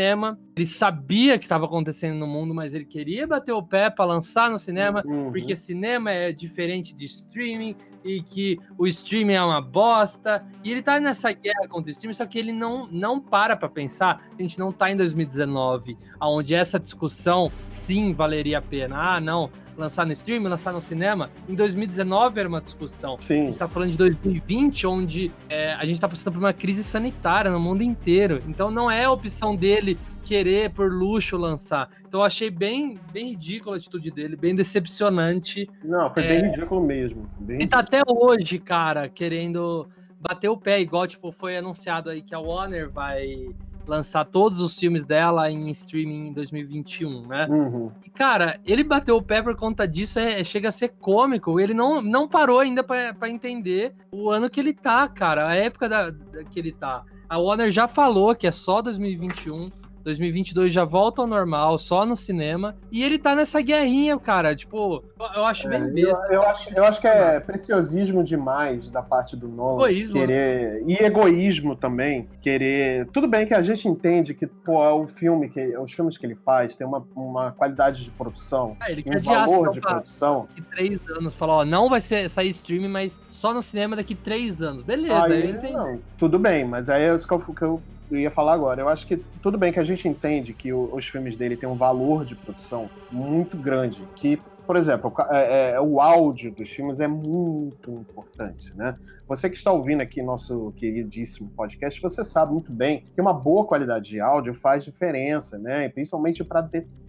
Ele 0.55 0.65
sabia 0.65 1.37
que 1.37 1.45
estava 1.45 1.65
acontecendo 1.65 2.17
no 2.19 2.27
mundo, 2.27 2.53
mas 2.53 2.73
ele 2.73 2.85
queria 2.85 3.25
bater 3.25 3.51
o 3.53 3.63
pé 3.63 3.89
para 3.89 4.05
lançar 4.05 4.49
no 4.51 4.59
cinema, 4.59 5.01
Uhum. 5.05 5.31
porque 5.31 5.55
cinema 5.55 6.11
é 6.11 6.31
diferente 6.31 6.95
de 6.95 7.05
streaming 7.05 7.75
e 8.03 8.21
que 8.21 8.59
o 8.77 8.85
streaming 8.87 9.33
é 9.33 9.41
uma 9.43 9.59
bosta. 9.61 10.45
E 10.63 10.71
ele 10.71 10.81
tá 10.81 10.99
nessa 10.99 11.31
guerra 11.31 11.67
contra 11.67 11.89
o 11.89 11.91
streaming, 11.91 12.13
só 12.13 12.25
que 12.25 12.37
ele 12.37 12.51
não, 12.51 12.87
não 12.91 13.19
para 13.19 13.55
pra 13.57 13.67
pensar. 13.67 14.19
A 14.37 14.41
gente 14.41 14.59
não 14.59 14.71
tá 14.71 14.91
em 14.91 14.95
2019, 14.95 15.97
onde 16.21 16.53
essa 16.53 16.79
discussão 16.79 17.51
sim 17.67 18.13
valeria 18.13 18.59
a 18.59 18.61
pena. 18.61 19.15
Ah, 19.15 19.19
não, 19.19 19.49
lançar 19.77 20.05
no 20.05 20.11
streaming, 20.11 20.47
lançar 20.47 20.73
no 20.73 20.81
cinema. 20.81 21.29
Em 21.47 21.55
2019 21.55 22.39
era 22.39 22.49
uma 22.49 22.61
discussão. 22.61 23.15
A 23.19 23.21
Sim. 23.21 23.45
gente 23.45 23.59
tá 23.59 23.67
falando 23.67 23.91
de 23.91 23.97
2020, 23.97 24.87
onde 24.87 25.31
é, 25.49 25.73
a 25.73 25.85
gente 25.85 25.99
tá 25.99 26.07
passando 26.07 26.33
por 26.33 26.39
uma 26.39 26.53
crise 26.53 26.83
sanitária 26.83 27.51
no 27.51 27.59
mundo 27.59 27.81
inteiro. 27.81 28.41
Então 28.47 28.71
não 28.71 28.89
é 28.89 29.05
a 29.05 29.11
opção 29.11 29.55
dele 29.55 29.97
querer 30.23 30.71
por 30.71 30.91
luxo 30.91 31.37
lançar. 31.37 31.89
Então 32.07 32.21
eu 32.21 32.25
achei 32.25 32.49
bem, 32.49 32.99
bem 33.11 33.29
ridícula 33.29 33.75
a 33.75 33.77
atitude 33.77 34.11
dele, 34.11 34.35
bem 34.35 34.55
decepcionante. 34.55 35.69
Não, 35.83 36.11
foi 36.11 36.23
bem 36.23 36.47
ridículo 36.47 36.81
mesmo. 36.81 37.29
Bem 37.39 37.57
Ele 37.57 37.67
tá 37.67 37.79
até 37.79 38.01
hoje, 38.07 38.57
cara, 38.57 39.07
querendo 39.07 39.87
bater 40.19 40.49
o 40.49 40.57
pé, 40.57 40.81
igual 40.81 41.05
tipo 41.05 41.31
foi 41.31 41.57
anunciado 41.57 42.09
aí 42.09 42.21
que 42.21 42.33
a 42.33 42.39
Warner 42.39 42.89
vai 42.89 43.49
lançar 43.87 44.25
todos 44.25 44.59
os 44.59 44.77
filmes 44.77 45.05
dela 45.05 45.49
em 45.51 45.69
streaming 45.71 46.27
em 46.27 46.33
2021, 46.33 47.27
né? 47.27 47.47
Uhum. 47.49 47.91
E, 48.05 48.09
cara, 48.09 48.59
ele 48.65 48.83
bateu 48.83 49.15
o 49.17 49.21
pé 49.21 49.41
por 49.41 49.55
conta 49.55 49.87
disso, 49.87 50.19
é, 50.19 50.43
chega 50.43 50.69
a 50.69 50.71
ser 50.71 50.89
cômico. 50.99 51.59
Ele 51.59 51.73
não, 51.73 52.01
não 52.01 52.27
parou 52.27 52.59
ainda 52.59 52.83
pra 52.83 53.13
pra 53.13 53.29
entender 53.29 53.93
o 54.11 54.29
ano 54.29 54.49
que 54.49 54.59
ele 54.59 54.73
tá, 54.73 55.07
cara, 55.07 55.47
a 55.47 55.55
época 55.55 55.87
da, 55.87 56.09
da- 56.11 56.43
que 56.43 56.59
ele 56.59 56.71
tá. 56.71 57.03
A 57.27 57.37
Warner 57.37 57.71
já 57.71 57.87
falou 57.87 58.35
que 58.35 58.45
é 58.47 58.51
só 58.51 58.81
2021. 58.81 59.69
2022 60.05 60.71
já 60.71 60.85
volta 60.85 61.21
ao 61.21 61.27
normal, 61.27 61.77
só 61.77 62.05
no 62.05 62.15
cinema. 62.15 62.75
E 62.91 63.03
ele 63.03 63.17
tá 63.17 63.35
nessa 63.35 63.59
guerrinha, 63.61 64.17
cara. 64.19 64.55
Tipo, 64.55 65.03
eu, 65.19 65.25
eu 65.35 65.45
acho 65.45 65.67
bem 65.67 65.81
É, 65.81 65.85
eu, 65.87 65.93
besta. 65.93 66.27
eu 66.31 66.41
acho, 66.43 66.69
eu 66.75 66.83
acho 66.85 67.01
que 67.01 67.07
é 67.07 67.39
preciosismo 67.39 68.23
demais 68.23 68.89
da 68.89 69.01
parte 69.01 69.35
do 69.35 69.47
Nolan. 69.47 69.83
Egoísmo? 69.85 70.13
Querer, 70.13 70.83
e 70.87 70.93
egoísmo 71.03 71.75
também. 71.75 72.29
Querer. 72.41 73.07
Tudo 73.07 73.27
bem 73.27 73.45
que 73.45 73.53
a 73.53 73.61
gente 73.61 73.87
entende 73.87 74.33
que 74.35 74.45
pô, 74.45 74.79
o 75.01 75.07
filme 75.07 75.49
que, 75.49 75.75
os 75.77 75.91
filmes 75.91 76.17
que 76.17 76.25
ele 76.25 76.35
faz 76.35 76.75
tem 76.75 76.85
uma, 76.85 77.03
uma 77.15 77.51
qualidade 77.51 78.03
de 78.03 78.11
produção, 78.11 78.77
Ah, 78.79 78.91
ele 78.91 79.01
um 79.01 79.11
quer 79.11 79.21
valor 79.23 79.71
de 79.71 79.81
produção. 79.81 80.47
daqui 80.49 80.61
três 80.69 80.99
anos. 81.17 81.33
Falar, 81.33 81.53
ó, 81.55 81.65
não 81.65 81.89
vai 81.89 81.99
ser, 81.99 82.29
sair 82.29 82.49
streaming, 82.49 82.89
mas 82.89 83.19
só 83.31 83.53
no 83.53 83.61
cinema 83.63 83.95
daqui 83.95 84.13
três 84.13 84.61
anos. 84.61 84.83
Beleza, 84.83 85.25
Aí, 85.33 85.43
eu 85.45 85.49
entendi. 85.49 85.73
não, 85.73 85.99
tudo 86.17 86.37
bem, 86.37 86.63
mas 86.63 86.89
aí 86.91 87.03
é 87.03 87.15
isso 87.15 87.27
que 87.27 87.33
eu, 87.33 87.39
que 87.39 87.61
eu 87.63 87.81
ia 88.11 88.29
falar 88.31 88.53
agora. 88.53 88.81
Eu 88.81 88.89
acho 88.89 89.05
que 89.07 89.17
tudo 89.41 89.57
bem 89.57 89.71
que 89.73 89.79
a 89.79 89.83
gente 89.83 90.07
entende 90.07 90.53
que 90.53 90.71
o- 90.73 90.89
os 90.93 91.05
filmes 91.07 91.35
dele 91.35 91.55
têm 91.57 91.67
um 91.67 91.75
valor 91.75 92.25
de 92.25 92.35
produção 92.35 92.89
muito 93.11 93.57
grande, 93.57 94.03
que 94.15 94.39
por 94.65 94.75
exemplo, 94.77 95.11
ca- 95.11 95.29
é- 95.31 95.73
é- 95.73 95.79
o 95.79 96.01
áudio 96.01 96.51
dos 96.51 96.67
filmes 96.69 96.99
é 96.99 97.07
muito 97.07 97.91
importante, 97.91 98.75
né? 98.75 98.97
Você 99.27 99.47
que 99.47 99.55
está 99.55 99.71
ouvindo 99.71 100.01
aqui 100.01 100.23
nosso 100.23 100.73
queridíssimo 100.75 101.51
podcast, 101.51 102.01
você 102.01 102.23
sabe 102.23 102.51
muito 102.51 102.71
bem 102.71 103.05
que 103.13 103.21
uma 103.21 103.31
boa 103.31 103.63
qualidade 103.63 104.09
de 104.09 104.19
áudio 104.19 104.55
faz 104.55 104.83
diferença, 104.83 105.59
né? 105.59 105.87
Principalmente 105.89 106.43
para 106.43 106.63